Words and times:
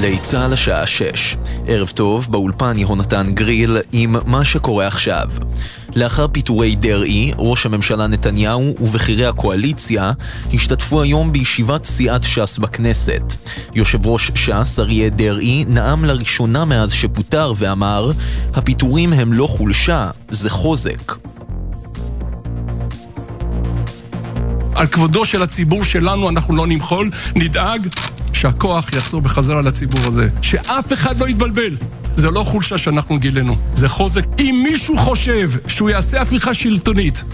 גלי 0.00 0.18
צה"ל 0.18 0.52
השעה 0.52 0.86
6. 0.86 1.36
ערב 1.66 1.88
טוב, 1.88 2.26
באולפן 2.30 2.78
יהונתן 2.78 3.26
גריל 3.34 3.76
עם 3.92 4.16
מה 4.26 4.44
שקורה 4.44 4.86
עכשיו. 4.86 5.26
לאחר 5.96 6.28
פיטורי 6.28 6.76
דרעי, 6.76 7.32
ראש 7.38 7.66
הממשלה 7.66 8.06
נתניהו 8.06 8.74
ובכירי 8.80 9.26
הקואליציה 9.26 10.12
השתתפו 10.54 11.02
היום 11.02 11.32
בישיבת 11.32 11.84
סיעת 11.84 12.22
ש"ס 12.22 12.58
בכנסת. 12.58 13.22
יושב 13.74 14.06
ראש 14.06 14.30
ש"ס 14.34 14.78
אריה 14.78 15.10
דרעי 15.10 15.64
נאם 15.68 16.04
לראשונה 16.04 16.64
מאז 16.64 16.92
שפוטר 16.92 17.52
ואמר 17.56 18.12
הפיטורים 18.54 19.12
הם 19.12 19.32
לא 19.32 19.46
חולשה, 19.46 20.10
זה 20.30 20.50
חוזק. 20.50 21.12
על 24.74 24.86
כבודו 24.86 25.24
של 25.24 25.42
הציבור 25.42 25.84
שלנו 25.84 26.28
אנחנו 26.28 26.56
לא 26.56 26.66
נמחול, 26.66 27.10
נדאג 27.34 27.88
שהכוח 28.40 28.92
יחזור 28.92 29.20
בחזרה 29.20 29.62
לציבור 29.62 30.00
הזה. 30.06 30.28
שאף 30.42 30.92
אחד 30.92 31.20
לא 31.20 31.28
יתבלבל. 31.28 31.76
זה 32.14 32.30
לא 32.30 32.42
חולשה 32.42 32.78
שאנחנו 32.78 33.18
גילינו, 33.18 33.56
זה 33.74 33.88
חוזק. 33.88 34.24
אם 34.38 34.60
מישהו 34.64 34.96
חושב 34.96 35.50
שהוא 35.66 35.90
יעשה 35.90 36.20
הפיכה 36.20 36.54
שלטונית 36.54 37.24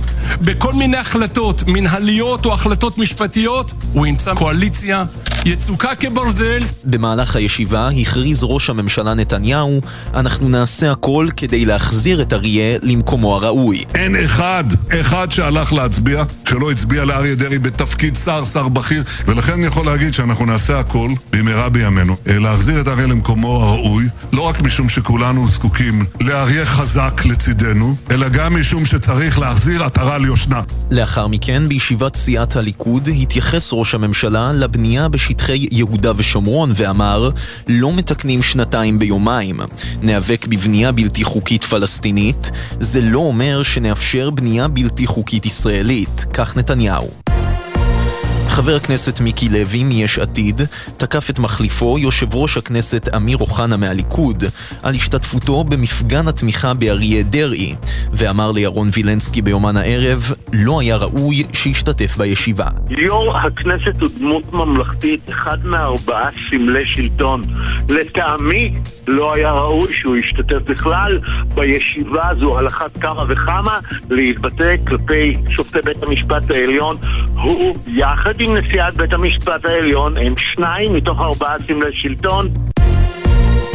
בכל 0.40 0.72
מיני 0.72 0.96
החלטות 0.96 1.62
מנהליות 1.66 2.46
או 2.46 2.52
החלטות 2.52 2.98
משפטיות, 2.98 3.72
הוא 3.92 4.06
ימצא 4.06 4.34
קואליציה 4.34 5.04
יצוקה 5.46 5.94
כברזל. 5.94 6.58
במהלך 6.84 7.36
הישיבה 7.36 7.88
הכריז 7.88 8.40
ראש 8.42 8.70
הממשלה 8.70 9.14
נתניהו, 9.14 9.80
אנחנו 10.14 10.48
נעשה 10.48 10.92
הכל 10.92 11.28
כדי 11.36 11.64
להחזיר 11.64 12.22
את 12.22 12.32
אריה 12.32 12.78
למקומו 12.82 13.36
הראוי. 13.36 13.84
אין 13.94 14.16
אחד, 14.24 14.64
אחד 15.00 15.32
שהלך 15.32 15.72
להצביע, 15.72 16.24
שלא 16.48 16.70
הצביע 16.70 17.04
לאריה 17.04 17.34
דרעי 17.34 17.58
בתפקיד 17.58 18.16
שר, 18.16 18.44
שר 18.44 18.68
בכיר, 18.68 19.02
ולכן 19.26 19.52
אני 19.52 19.66
יכול 19.66 19.86
להגיד 19.86 20.14
שאנחנו 20.14 20.46
נעשה 20.46 20.78
הכל 20.80 21.10
במהרה 21.32 21.68
בימינו, 21.68 22.16
אה, 22.28 22.38
להחזיר 22.38 22.80
את 22.80 22.88
אריה 22.88 23.06
למקומו 23.06 23.62
הראוי, 23.62 24.04
לא 24.32 24.40
רק 24.40 24.62
משום 24.62 24.88
שכולנו 24.88 25.48
זקוקים 25.48 26.04
לאריה 26.20 26.66
חזק 26.66 27.22
לצידנו, 27.24 27.96
אלא 28.10 28.28
גם 28.28 28.60
משום 28.60 28.86
שצריך 28.86 29.38
להחזיר 29.38 29.84
עטרה 29.84 30.18
ליושנה. 30.18 30.60
לאחר 30.90 31.26
מכן, 31.26 31.68
בישיבת 31.68 32.16
סיעת 32.16 32.56
הליכוד, 32.56 33.08
התייחס 33.22 33.68
ראש 33.72 33.94
הממשלה 33.94 34.52
לבנייה 34.52 35.08
בשטחי 35.36 35.66
יהודה 35.70 36.12
ושומרון 36.16 36.72
ואמר, 36.74 37.30
לא 37.68 37.92
מתקנים 37.92 38.42
שנתיים 38.42 38.98
ביומיים. 38.98 39.56
ניאבק 40.02 40.46
בבנייה 40.46 40.92
בלתי 40.92 41.24
חוקית 41.24 41.64
פלסטינית, 41.64 42.50
זה 42.80 43.00
לא 43.00 43.18
אומר 43.18 43.62
שנאפשר 43.62 44.30
בנייה 44.30 44.68
בלתי 44.68 45.06
חוקית 45.06 45.46
ישראלית, 45.46 46.24
כך 46.32 46.56
נתניהו. 46.56 47.10
חבר 48.56 48.76
הכנסת 48.76 49.20
מיקי 49.20 49.48
לוי 49.48 49.84
מיש 49.84 50.18
עתיד 50.18 50.60
תקף 50.96 51.30
את 51.30 51.38
מחליפו 51.38 51.98
יושב 51.98 52.34
ראש 52.34 52.56
הכנסת 52.56 53.08
אמיר 53.16 53.36
אוחנה 53.36 53.76
מהליכוד 53.76 54.44
על 54.82 54.94
השתתפותו 54.94 55.64
במפגן 55.64 56.28
התמיכה 56.28 56.74
באריה 56.74 57.22
דרעי 57.22 57.74
ואמר 58.12 58.52
לירון 58.52 58.88
וילנסקי 58.92 59.42
ביומן 59.42 59.76
הערב 59.76 60.32
לא 60.52 60.80
היה 60.80 60.96
ראוי 60.96 61.44
שישתתף 61.52 62.16
בישיבה. 62.16 62.66
יו"ר 62.90 63.36
הכנסת 63.36 64.00
הוא 64.00 64.08
דמות 64.18 64.52
ממלכתית, 64.52 65.30
אחד 65.30 65.58
מארבעה 65.64 66.28
סמלי 66.50 66.86
שלטון. 66.86 67.44
לטעמי 67.88 68.74
לא 69.08 69.34
היה 69.34 69.50
ראוי 69.52 69.92
שהוא 69.92 70.16
ישתתף 70.16 70.70
בכלל 70.70 71.18
בישיבה 71.54 72.28
הזו 72.28 72.58
על 72.58 72.66
אחת 72.66 72.96
כמה 73.00 73.22
וכמה 73.28 73.78
להתבטא 74.10 74.76
כלפי 74.86 75.34
שופטי 75.48 75.78
בית 75.84 76.02
המשפט 76.02 76.50
העליון. 76.50 76.96
הוא 77.42 77.76
יחד 77.86 78.40
עם 78.40 78.56
נשיאת 78.56 78.94
בית 78.94 79.12
המשפט 79.12 79.64
העליון 79.64 80.16
הם 80.16 80.34
שניים 80.36 80.94
מתוך 80.94 81.20
ארבעה 81.20 81.56
סמלי 81.66 81.92
שלטון. 81.92 82.48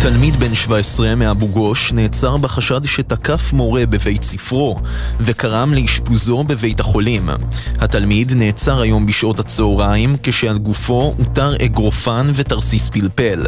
תלמיד 0.02 0.36
בן 0.40 0.56
17 0.56 1.16
מאבו 1.16 1.48
גוש 1.48 1.94
נעצר 1.94 2.38
בחשד 2.38 2.86
שתקף 2.86 3.54
מורה 3.54 3.86
בבית 3.86 4.24
ספרו 4.24 4.80
וקרם 5.20 5.74
לאשפוזו 5.74 6.44
בבית 6.44 6.80
החולים. 6.80 7.30
התלמיד 7.80 8.34
נעצר 8.36 8.82
היום 8.82 9.06
בשעות 9.06 9.40
הצהריים 9.40 10.16
כשעל 10.24 10.58
גופו 10.58 11.14
הותר 11.18 11.56
אגרופן 11.66 12.32
ותרסיס 12.34 12.90
פלפל. 12.90 13.46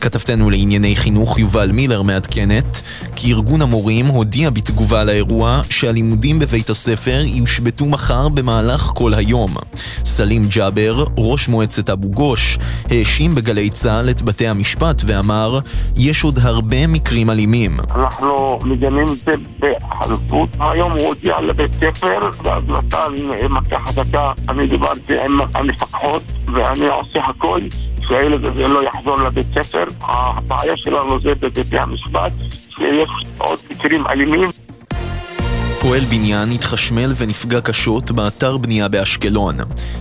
כתבתנו 0.00 0.50
לענייני 0.50 0.96
חינוך 0.96 1.38
יובל 1.38 1.72
מילר 1.72 2.02
מעדכנת 2.02 2.80
כי 3.16 3.32
ארגון 3.32 3.62
המורים 3.62 4.06
הודיע 4.06 4.50
בתגובה 4.50 5.04
לאירוע 5.04 5.62
שהלימודים 5.70 6.38
בבית 6.38 6.70
הספר 6.70 7.22
יושבתו 7.26 7.86
מחר 7.86 8.28
במהלך 8.28 8.90
כל 8.94 9.14
היום. 9.14 9.56
סלים 10.04 10.46
ג'אבר, 10.48 11.04
ראש 11.16 11.48
מועצת 11.48 11.90
אבו 11.90 12.08
גוש, 12.08 12.58
האשים 12.90 13.34
בגלי 13.34 13.70
צה"ל 13.70 14.10
את 14.10 14.22
בתי 14.22 14.48
המשפט 14.48 15.02
ואמר 15.06 15.60
יש 15.96 16.24
עוד 16.24 16.38
הרבה 16.42 16.86
מקרים 16.86 17.30
אלימים. 17.30 17.76
אנחנו 17.94 18.60
מגנים 18.64 19.06
את 19.12 19.18
זה 19.24 19.32
בחלפות. 19.58 20.48
היום 20.60 20.92
הוא 20.92 21.06
הודיע 21.06 21.40
לבית 21.40 21.72
ספר, 21.72 22.30
ואז 22.42 22.62
נתן 22.68 23.12
מכה 23.50 23.78
חזקה. 23.78 24.32
אני 24.48 24.66
דיברתי 24.66 25.20
עם 25.20 25.40
המפקחות, 25.54 26.22
ואני 26.52 26.88
עושה 26.88 27.20
הכל 27.24 27.60
שהילד 28.00 28.44
הזה 28.44 28.68
לא 28.68 28.84
יחזור 28.84 29.18
לבית 29.18 29.46
ספר. 29.46 29.84
הבעיה 30.00 30.76
שלנו 30.76 31.20
זה 31.20 31.30
בבתי 31.40 31.78
המשפט, 31.78 32.32
שיש 32.68 33.10
עוד 33.38 33.58
מקרים 33.70 34.06
אלימים. 34.06 34.50
פועל 35.80 36.04
בניין 36.04 36.50
התחשמל 36.50 37.12
ונפגע 37.16 37.60
קשות 37.60 38.10
באתר 38.10 38.56
בנייה 38.56 38.88
באשקלון. 38.88 39.56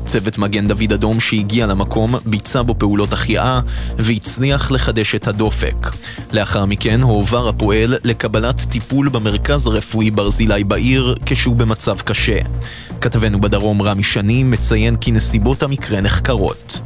צוות 0.05 0.37
מגן 0.37 0.67
דוד 0.67 0.93
אדום 0.93 1.19
שהגיע 1.19 1.65
למקום 1.65 2.15
ביצע 2.25 2.61
בו 2.61 2.75
פעולות 2.77 3.13
החייאה 3.13 3.61
והצליח 3.97 4.71
לחדש 4.71 5.15
את 5.15 5.27
הדופק. 5.27 5.75
לאחר 6.31 6.65
מכן 6.65 7.01
הועבר 7.01 7.49
הפועל 7.49 7.95
לקבלת 8.03 8.61
טיפול 8.69 9.09
במרכז 9.09 9.67
הרפואי 9.67 10.11
ברזילי 10.11 10.63
בעיר 10.63 11.15
כשהוא 11.25 11.55
במצב 11.55 12.01
קשה. 12.01 12.39
כתבנו 13.01 13.41
בדרום 13.41 13.81
רמי 13.81 14.03
שני 14.03 14.43
מציין 14.43 14.95
כי 14.95 15.11
נסיבות 15.11 15.63
המקרה 15.63 16.01
נחקרות. 16.01 16.79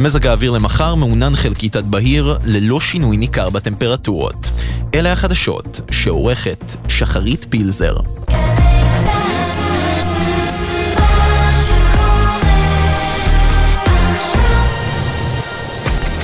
מזג 0.00 0.26
האוויר 0.26 0.50
למחר 0.50 0.94
מעונן 0.94 1.36
חלקית 1.36 1.76
עד 1.76 1.90
בהיר, 1.90 2.38
ללא 2.44 2.80
שינוי 2.80 3.16
ניכר 3.16 3.50
בטמפרטורות. 3.50 4.50
אלה 4.94 5.12
החדשות 5.12 5.80
שעורכת 5.90 6.64
שחרית 6.88 7.46
פילזר. 7.50 7.96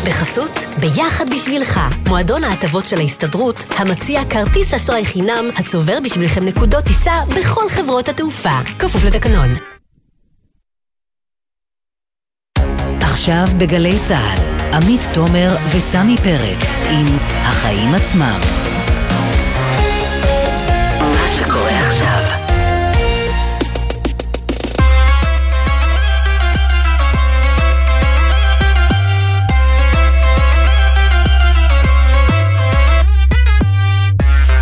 בחסות 0.07 0.59
ביחד 0.81 1.25
בשבילך, 1.31 1.81
מועדון 2.09 2.45
ההטבות 2.45 2.85
של 2.85 2.99
ההסתדרות, 2.99 3.65
המציע 3.79 4.21
כרטיס 4.31 4.75
אשראי 4.75 5.05
חינם, 5.05 5.51
הצובר 5.57 5.99
בשבילכם 6.05 6.45
נקודות 6.45 6.85
טיסה 6.85 7.13
בכל 7.37 7.69
חברות 7.69 8.09
התעופה. 8.09 8.63
כפוף 8.79 9.05
לתקנון. 9.05 9.74
עכשיו 13.25 13.47
בגלי 13.59 13.99
צה"ל, 14.09 14.73
עמית 14.75 15.01
תומר 15.15 15.57
וסמי 15.77 16.17
פרץ 16.17 16.67
עם 16.91 17.07
החיים 17.43 17.95
עצמם. 17.95 18.41
מה 21.01 21.29
שקורה 21.37 21.89
עכשיו. 21.89 22.23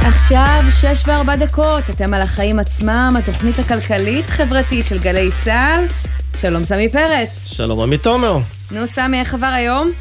עכשיו 0.03 0.63
שש 0.71 1.03
וארבע 1.07 1.37
דקות, 1.37 1.91
אתם 1.91 2.15
על 2.15 2.23
החיים 2.23 2.59
עצמם, 2.59 3.15
התוכנית 3.19 3.59
הכלכלית-חברתית 3.59 4.87
של 4.87 4.99
גלי 4.99 5.31
צה"ל. 5.45 6.02
שלום 6.37 6.65
סמי 6.65 6.89
פרץ. 6.89 7.47
שלום 7.47 7.81
עמית 7.81 8.03
תומר. 8.03 8.39
נו 8.71 8.87
סמי, 8.87 9.21
איך 9.21 9.35
עבר 9.35 9.47
היום? 9.47 9.93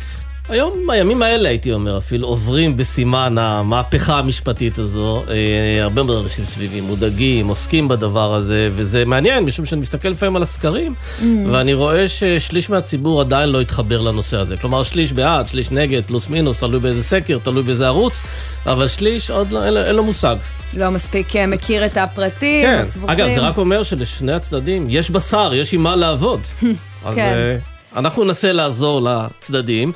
היום, 0.49 0.73
בימים 0.88 1.21
האלה 1.21 1.49
הייתי 1.49 1.73
אומר, 1.73 1.97
אפילו 1.97 2.27
עוברים 2.27 2.77
בסימן 2.77 3.38
המהפכה 3.38 4.19
המשפטית 4.19 4.77
הזו. 4.77 5.23
אה, 5.29 5.83
הרבה 5.83 6.03
מאוד 6.03 6.23
אנשים 6.23 6.45
סביבי 6.45 6.81
מודאגים, 6.81 7.47
עוסקים 7.47 7.88
בדבר 7.88 8.33
הזה, 8.33 8.69
וזה 8.75 9.05
מעניין, 9.05 9.43
משום 9.43 9.65
שאני 9.65 9.81
מסתכל 9.81 10.07
לפעמים 10.07 10.35
על 10.35 10.43
הסקרים, 10.43 10.93
mm. 11.19 11.23
ואני 11.51 11.73
רואה 11.73 12.07
ששליש 12.07 12.69
מהציבור 12.69 13.21
עדיין 13.21 13.49
לא 13.49 13.61
התחבר 13.61 14.01
לנושא 14.01 14.38
הזה. 14.38 14.57
כלומר, 14.57 14.83
שליש 14.83 15.13
בעד, 15.13 15.47
שליש 15.47 15.71
נגד, 15.71 16.01
פלוס 16.05 16.29
מינוס, 16.29 16.59
תלוי 16.59 16.79
באיזה 16.79 17.03
סקר, 17.03 17.38
תלוי 17.43 17.63
באיזה 17.63 17.88
ערוץ, 17.88 18.21
אבל 18.65 18.88
שליש 18.88 19.29
עוד 19.29 19.51
לא, 19.51 19.65
אין, 19.65 19.77
אין 19.77 19.95
לו 19.95 20.03
מושג. 20.03 20.35
לא 20.73 20.89
מספיק 20.89 21.35
אה, 21.35 21.47
מכיר 21.47 21.85
את 21.85 21.97
הפרטים, 21.97 22.65
כן, 22.65 22.79
הסבוכים. 22.81 23.09
אגב, 23.09 23.29
זה 23.33 23.39
רק 23.39 23.57
אומר 23.57 23.83
שלשני 23.83 24.31
הצדדים 24.31 24.85
יש 24.89 25.09
בשר, 25.09 25.51
יש 25.53 25.73
עם 25.73 25.83
מה 25.83 25.95
לעבוד. 25.95 26.39
אז 27.05 27.15
כן. 27.15 27.33
אה, 27.35 27.57
אנחנו 27.99 28.23
ננסה 28.23 28.53
לעזור 28.53 29.01
לצדדים. 29.01 29.91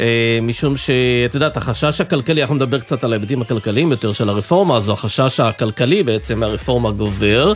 אה, 0.00 0.38
משום 0.42 0.76
שאת 0.76 1.34
יודעת, 1.34 1.56
החשש 1.56 2.00
הכלכלי, 2.00 2.42
אנחנו 2.42 2.54
נדבר 2.54 2.78
קצת 2.78 3.04
על 3.04 3.12
ההיבטים 3.12 3.42
הכלכליים 3.42 3.90
יותר 3.90 4.12
של 4.12 4.28
הרפורמה 4.28 4.76
הזו, 4.76 4.92
החשש 4.92 5.40
הכלכלי 5.40 6.02
בעצם 6.02 6.40
מהרפורמה 6.40 6.90
גובר. 6.90 7.52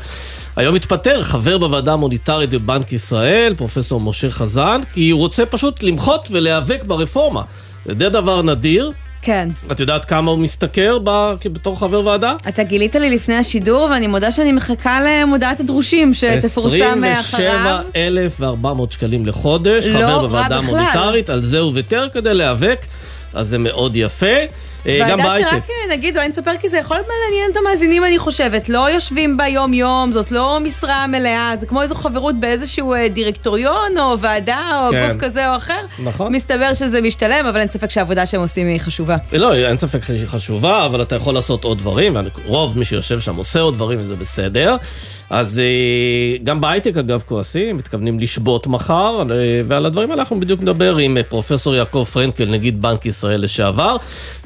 היום 0.56 0.74
התפטר 0.74 1.22
חבר 1.22 1.58
בוועדה 1.58 1.92
המוניטרית 1.92 2.50
בבנק 2.50 2.92
ישראל, 2.92 3.54
פרופסור 3.56 4.00
משה 4.00 4.30
חזן, 4.30 4.80
כי 4.94 5.10
הוא 5.10 5.20
רוצה 5.20 5.46
פשוט 5.46 5.82
למחות 5.82 6.28
ולהיאבק 6.30 6.84
ברפורמה. 6.86 7.42
זה 7.86 7.94
די 7.94 8.08
דבר 8.08 8.42
נדיר. 8.42 8.92
כן. 9.22 9.48
את 9.72 9.80
יודעת 9.80 10.04
כמה 10.04 10.30
הוא 10.30 10.38
משתכר 10.38 10.98
ב- 11.04 11.34
בתור 11.52 11.78
חבר 11.78 12.06
ועדה? 12.06 12.34
אתה 12.48 12.62
גילית 12.62 12.94
לי 12.94 13.10
לפני 13.10 13.34
השידור, 13.34 13.88
ואני 13.90 14.06
מודה 14.06 14.32
שאני 14.32 14.52
מחכה 14.52 15.00
למודעת 15.00 15.60
הדרושים 15.60 16.14
שתפורסם 16.14 17.04
אחריו. 17.04 17.80
27,400 17.94 18.92
שקלים 18.92 19.26
לחודש, 19.26 19.86
לא 19.86 19.92
חבר 20.06 20.26
בוועדה. 20.26 20.56
המוניטרית, 20.56 21.30
על 21.30 21.40
זה 21.42 21.58
הוא 21.58 21.72
ויתר 21.74 22.06
כדי 22.12 22.34
להיאבק, 22.34 22.86
אז 23.34 23.48
זה 23.48 23.58
מאוד 23.58 23.96
יפה. 23.96 24.26
אה, 24.86 24.98
גם 25.00 25.18
ועדה 25.18 25.28
בהייטק. 25.28 25.50
שרק 25.50 25.70
אה, 25.70 25.96
נגיד, 25.96 26.16
אולי 26.16 26.28
נספר 26.28 26.50
כי 26.60 26.68
זה 26.68 26.78
יכול 26.78 26.96
להיות 26.96 27.06
מעניין 27.08 27.50
את 27.52 27.56
המאזינים, 27.56 28.04
אני 28.04 28.18
חושבת. 28.18 28.68
לא 28.68 28.90
יושבים 28.90 29.36
בה 29.36 29.48
יום-יום, 29.48 30.12
זאת 30.12 30.30
לא 30.30 30.58
משרה 30.60 31.06
מלאה, 31.06 31.52
זה 31.60 31.66
כמו 31.66 31.82
איזו 31.82 31.94
חברות 31.94 32.40
באיזשהו 32.40 32.94
אה, 32.94 33.08
דירקטוריון, 33.08 33.98
או 33.98 34.18
ועדה, 34.20 34.84
או 34.86 34.90
כן. 34.90 35.08
גוף 35.08 35.20
כזה 35.20 35.50
או 35.50 35.56
אחר. 35.56 35.80
נכון. 36.04 36.34
מסתבר 36.34 36.74
שזה 36.74 37.00
משתלם, 37.00 37.46
אבל 37.46 37.60
אין 37.60 37.68
ספק 37.68 37.90
שהעבודה 37.90 38.26
שהם 38.26 38.40
עושים 38.40 38.66
היא 38.66 38.80
חשובה. 38.80 39.16
לא, 39.32 39.54
אין 39.54 39.78
ספק 39.78 40.04
שהיא 40.04 40.26
חשובה, 40.26 40.86
אבל 40.86 41.02
אתה 41.02 41.16
יכול 41.16 41.34
לעשות 41.34 41.64
עוד 41.64 41.78
דברים, 41.78 42.16
רוב 42.44 42.78
מי 42.78 42.84
שיושב 42.84 43.20
שם 43.20 43.36
עושה 43.36 43.60
עוד 43.60 43.74
דברים 43.74 43.98
וזה 44.00 44.14
בסדר. 44.14 44.76
אז 45.30 45.58
אה, 45.58 46.36
גם 46.44 46.60
בהייטק 46.60 46.96
אגב 46.96 47.22
כועסים, 47.26 47.76
מתכוונים 47.76 48.20
לשבות 48.20 48.66
מחר, 48.66 49.22
אה, 49.30 49.62
ועל 49.68 49.86
הדברים 49.86 50.10
האלה 50.10 50.22
אנחנו 50.22 50.40
בדיוק 50.40 50.60
נדבר 50.60 50.96
עם 50.96 51.16
אה, 51.16 51.22
פרופסור 51.22 51.74
יעקב 51.74 52.06
פרנקל, 52.12 52.44
נגיד 52.44 52.82
בנק 52.82 53.06
ישראל 53.06 53.40
לשעבר, 53.40 53.96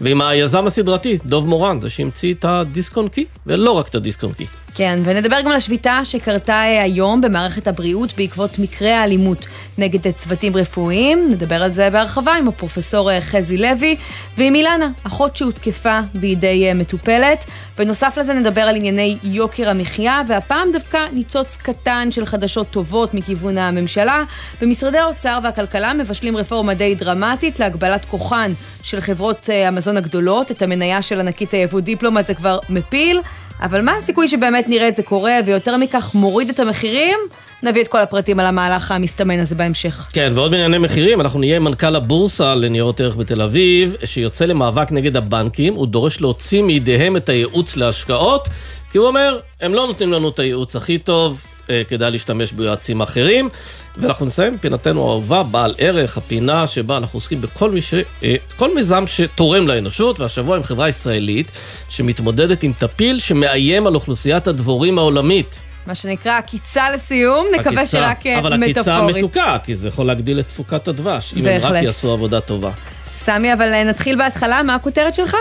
ועם 0.00 0.22
היזם 0.22 0.66
הסדרתי, 0.66 1.18
דוב 1.24 1.48
מורן, 1.48 1.80
זה 1.80 1.90
שהמציא 1.90 2.34
את 2.34 2.44
הדיסק 2.44 2.96
און 2.96 3.08
קי, 3.08 3.24
ולא 3.46 3.70
רק 3.70 3.88
את 3.88 3.94
הדיסק 3.94 4.22
און 4.24 4.32
קי. 4.32 4.46
כן, 4.76 4.98
ונדבר 5.04 5.40
גם 5.40 5.48
על 5.50 5.56
השביתה 5.56 6.00
שקרתה 6.04 6.52
אה, 6.52 6.82
היום 6.82 7.20
במערכת 7.20 7.68
הבריאות 7.68 8.16
בעקבות 8.16 8.58
מקרי 8.58 8.90
האלימות 8.90 9.46
נגד 9.78 10.06
אה, 10.06 10.12
צוותים 10.12 10.56
רפואיים. 10.56 11.28
נדבר 11.30 11.62
על 11.62 11.70
זה 11.70 11.90
בהרחבה 11.90 12.32
עם 12.32 12.48
הפרופסור 12.48 13.10
אה, 13.10 13.20
חזי 13.20 13.56
לוי 13.56 13.96
ועם 14.36 14.54
אילנה, 14.54 14.88
אחות 15.06 15.36
שהותקפה 15.36 16.00
בידי 16.14 16.72
מטופלת. 16.74 17.44
בנוסף 17.78 18.18
לזה 18.20 18.34
נדבר 18.34 18.60
על 18.60 18.76
ענייני 18.76 19.16
יוקר 19.22 19.70
המחיה, 19.70 20.22
והפעם 20.28 20.72
דווקא 20.72 21.06
ניצוץ 21.12 21.56
קטן 21.56 22.08
של 22.10 22.24
חדשות 22.24 22.70
טובות 22.70 23.14
מכיוון 23.14 23.58
הממשלה. 23.58 24.22
במשרדי 24.60 24.98
האוצר 24.98 25.38
והכלכלה 25.42 25.92
מבשלים 25.92 26.36
רפורמה 26.36 26.74
די 26.74 26.94
דרמטית 26.94 27.60
להגבלת 27.60 28.04
כוחן 28.04 28.52
של 28.82 29.00
חברות 29.00 29.48
המזון 29.66 29.96
הגדולות. 29.96 30.50
את 30.50 30.62
המניה 30.62 31.02
של 31.02 31.20
ענקית 31.20 31.52
היבוא 31.52 31.80
דיפלומט 31.80 32.26
זה 32.26 32.34
כבר 32.34 32.58
מפיל. 32.68 33.20
אבל 33.64 33.80
מה 33.80 33.92
הסיכוי 33.96 34.28
שבאמת 34.28 34.68
נראה 34.68 34.88
את 34.88 34.96
זה 34.96 35.02
קורה, 35.02 35.38
ויותר 35.46 35.76
מכך 35.76 36.10
מוריד 36.14 36.48
את 36.48 36.60
המחירים? 36.60 37.18
נביא 37.62 37.82
את 37.82 37.88
כל 37.88 38.00
הפרטים 38.00 38.40
על 38.40 38.46
המהלך 38.46 38.90
המסתמן 38.90 39.38
הזה 39.38 39.54
בהמשך. 39.54 40.08
כן, 40.12 40.32
ועוד 40.34 40.50
בענייני 40.50 40.78
מחירים, 40.78 41.20
אנחנו 41.20 41.40
נהיה 41.40 41.58
מנכ"ל 41.58 41.96
הבורסה 41.96 42.54
לניירות 42.54 43.00
ערך 43.00 43.16
בתל 43.16 43.42
אביב, 43.42 43.96
שיוצא 44.04 44.44
למאבק 44.44 44.92
נגד 44.92 45.16
הבנקים, 45.16 45.74
הוא 45.74 45.86
דורש 45.86 46.20
להוציא 46.20 46.62
מידיהם 46.62 47.16
את 47.16 47.28
הייעוץ 47.28 47.76
להשקעות, 47.76 48.48
כי 48.92 48.98
הוא 48.98 49.06
אומר, 49.06 49.38
הם 49.60 49.74
לא 49.74 49.86
נותנים 49.86 50.12
לנו 50.12 50.28
את 50.28 50.38
הייעוץ 50.38 50.76
הכי 50.76 50.98
טוב, 50.98 51.44
כדאי 51.88 52.10
להשתמש 52.10 52.52
ביועצים 52.52 53.00
אחרים. 53.00 53.48
ואנחנו 53.96 54.26
נסיים 54.26 54.58
פינתנו 54.58 55.08
האהובה, 55.08 55.42
בעל 55.42 55.74
ערך, 55.78 56.16
הפינה 56.16 56.66
שבה 56.66 56.96
אנחנו 56.96 57.16
עוסקים 57.16 57.40
בכל 57.40 57.70
מי 57.70 57.82
ש... 57.82 57.94
אה, 58.22 58.34
כל 58.56 58.74
מיזם 58.74 59.06
שתורם 59.06 59.68
לאנושות, 59.68 60.20
והשבוע 60.20 60.56
עם 60.56 60.62
חברה 60.62 60.88
ישראלית 60.88 61.50
שמתמודדת 61.88 62.62
עם 62.62 62.72
טפיל 62.78 63.18
שמאיים 63.18 63.86
על 63.86 63.94
אוכלוסיית 63.94 64.46
הדבורים 64.46 64.98
העולמית. 64.98 65.60
מה 65.86 65.94
שנקרא 65.94 66.38
עקיצה 66.38 66.90
לסיום, 66.90 67.46
נקווה 67.54 67.82
עקיצה, 67.82 67.86
שרק 67.86 68.26
אה, 68.26 68.38
אבל 68.38 68.62
עקיצה 68.62 68.80
מטאפורית. 68.80 69.16
מתוקה, 69.16 69.56
כי 69.64 69.76
זה 69.76 69.88
יכול 69.88 70.06
להגדיל 70.06 70.40
את 70.40 70.48
תפוקת 70.48 70.88
הדבש, 70.88 71.34
אם 71.36 71.46
הם 71.46 71.56
רק 71.56 71.62
בהחלט. 71.62 71.82
יעשו 71.82 72.12
עבודה 72.12 72.40
טובה. 72.40 72.70
סמי, 73.14 73.52
אבל 73.52 73.72
אה, 73.72 73.84
נתחיל 73.84 74.18
בהתחלה, 74.18 74.62
מה 74.62 74.74
הכותרת 74.74 75.14
שלך? 75.14 75.36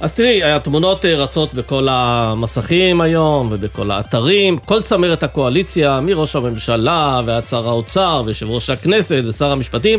אז 0.00 0.12
תראי, 0.12 0.42
התמונות 0.42 1.04
אה, 1.04 1.14
רצות 1.16 1.54
בכל 1.54 1.88
המסכים 1.90 3.00
היום 3.00 3.48
ובכל 3.50 3.90
האתרים, 3.90 4.58
כל 4.58 4.82
צמרת 4.82 5.22
הקואליציה, 5.22 6.00
מראש 6.00 6.36
הממשלה 6.36 7.20
ועד 7.26 7.46
שר 7.46 7.68
האוצר 7.68 8.22
ויושב 8.26 8.50
ראש 8.50 8.70
הכנסת 8.70 9.22
ושר 9.28 9.50
המשפטים, 9.50 9.98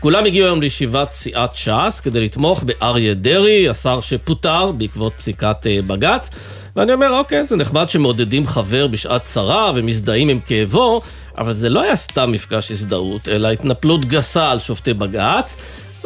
כולם 0.00 0.24
הגיעו 0.24 0.46
היום 0.46 0.60
לישיבת 0.60 1.12
סיעת 1.12 1.56
ש"ס 1.56 2.00
כדי 2.00 2.20
לתמוך 2.20 2.62
באריה 2.62 3.14
דרעי, 3.14 3.68
השר 3.68 4.00
שפוטר 4.00 4.72
בעקבות 4.72 5.12
פסיקת 5.16 5.66
אה, 5.66 5.78
בג"ץ. 5.86 6.30
ואני 6.76 6.92
אומר, 6.92 7.18
אוקיי, 7.18 7.44
זה 7.44 7.56
נחמד 7.56 7.88
שמעודדים 7.88 8.46
חבר 8.46 8.86
בשעת 8.86 9.24
צרה 9.24 9.72
ומזדהים 9.74 10.28
עם 10.28 10.40
כאבו, 10.40 11.00
אבל 11.38 11.54
זה 11.54 11.68
לא 11.68 11.82
היה 11.82 11.96
סתם 11.96 12.32
מפגש 12.32 12.70
הזדהות, 12.70 13.28
אלא 13.28 13.48
התנפלות 13.48 14.04
גסה 14.04 14.50
על 14.50 14.58
שופטי 14.58 14.94
בג"ץ. 14.94 15.56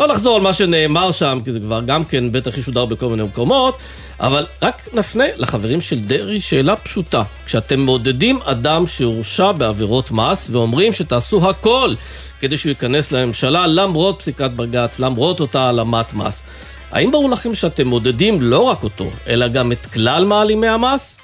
לא 0.02 0.08
לחזור 0.08 0.36
על 0.36 0.42
מה 0.42 0.52
שנאמר 0.52 1.10
שם, 1.10 1.40
כי 1.44 1.52
זה 1.52 1.60
כבר 1.60 1.80
גם 1.86 2.04
כן 2.04 2.32
בטח 2.32 2.58
ישודר 2.58 2.84
בכל 2.84 3.06
מיני 3.06 3.22
מקומות, 3.22 3.78
אבל 4.20 4.46
רק 4.62 4.88
נפנה 4.92 5.24
לחברים 5.36 5.80
של 5.80 6.00
דרעי 6.00 6.40
שאלה 6.40 6.76
פשוטה. 6.76 7.22
כשאתם 7.46 7.80
מעודדים 7.80 8.38
אדם 8.44 8.86
שהורשע 8.86 9.52
בעבירות 9.52 10.10
מס 10.10 10.48
ואומרים 10.52 10.92
שתעשו 10.92 11.50
הכל 11.50 11.94
כדי 12.40 12.58
שהוא 12.58 12.70
ייכנס 12.70 13.12
לממשלה 13.12 13.66
למרות 13.66 14.18
פסיקת 14.18 14.50
בג"ץ, 14.50 14.98
למרות 14.98 15.40
אותה 15.40 15.60
העלמת 15.60 16.14
מס, 16.14 16.42
האם 16.92 17.10
ברור 17.10 17.30
לכם 17.30 17.54
שאתם 17.54 17.88
מעודדים 17.88 18.42
לא 18.42 18.62
רק 18.62 18.84
אותו, 18.84 19.10
אלא 19.26 19.48
גם 19.48 19.72
את 19.72 19.86
כלל 19.86 20.24
מעלימי 20.24 20.68
המס? 20.68 21.18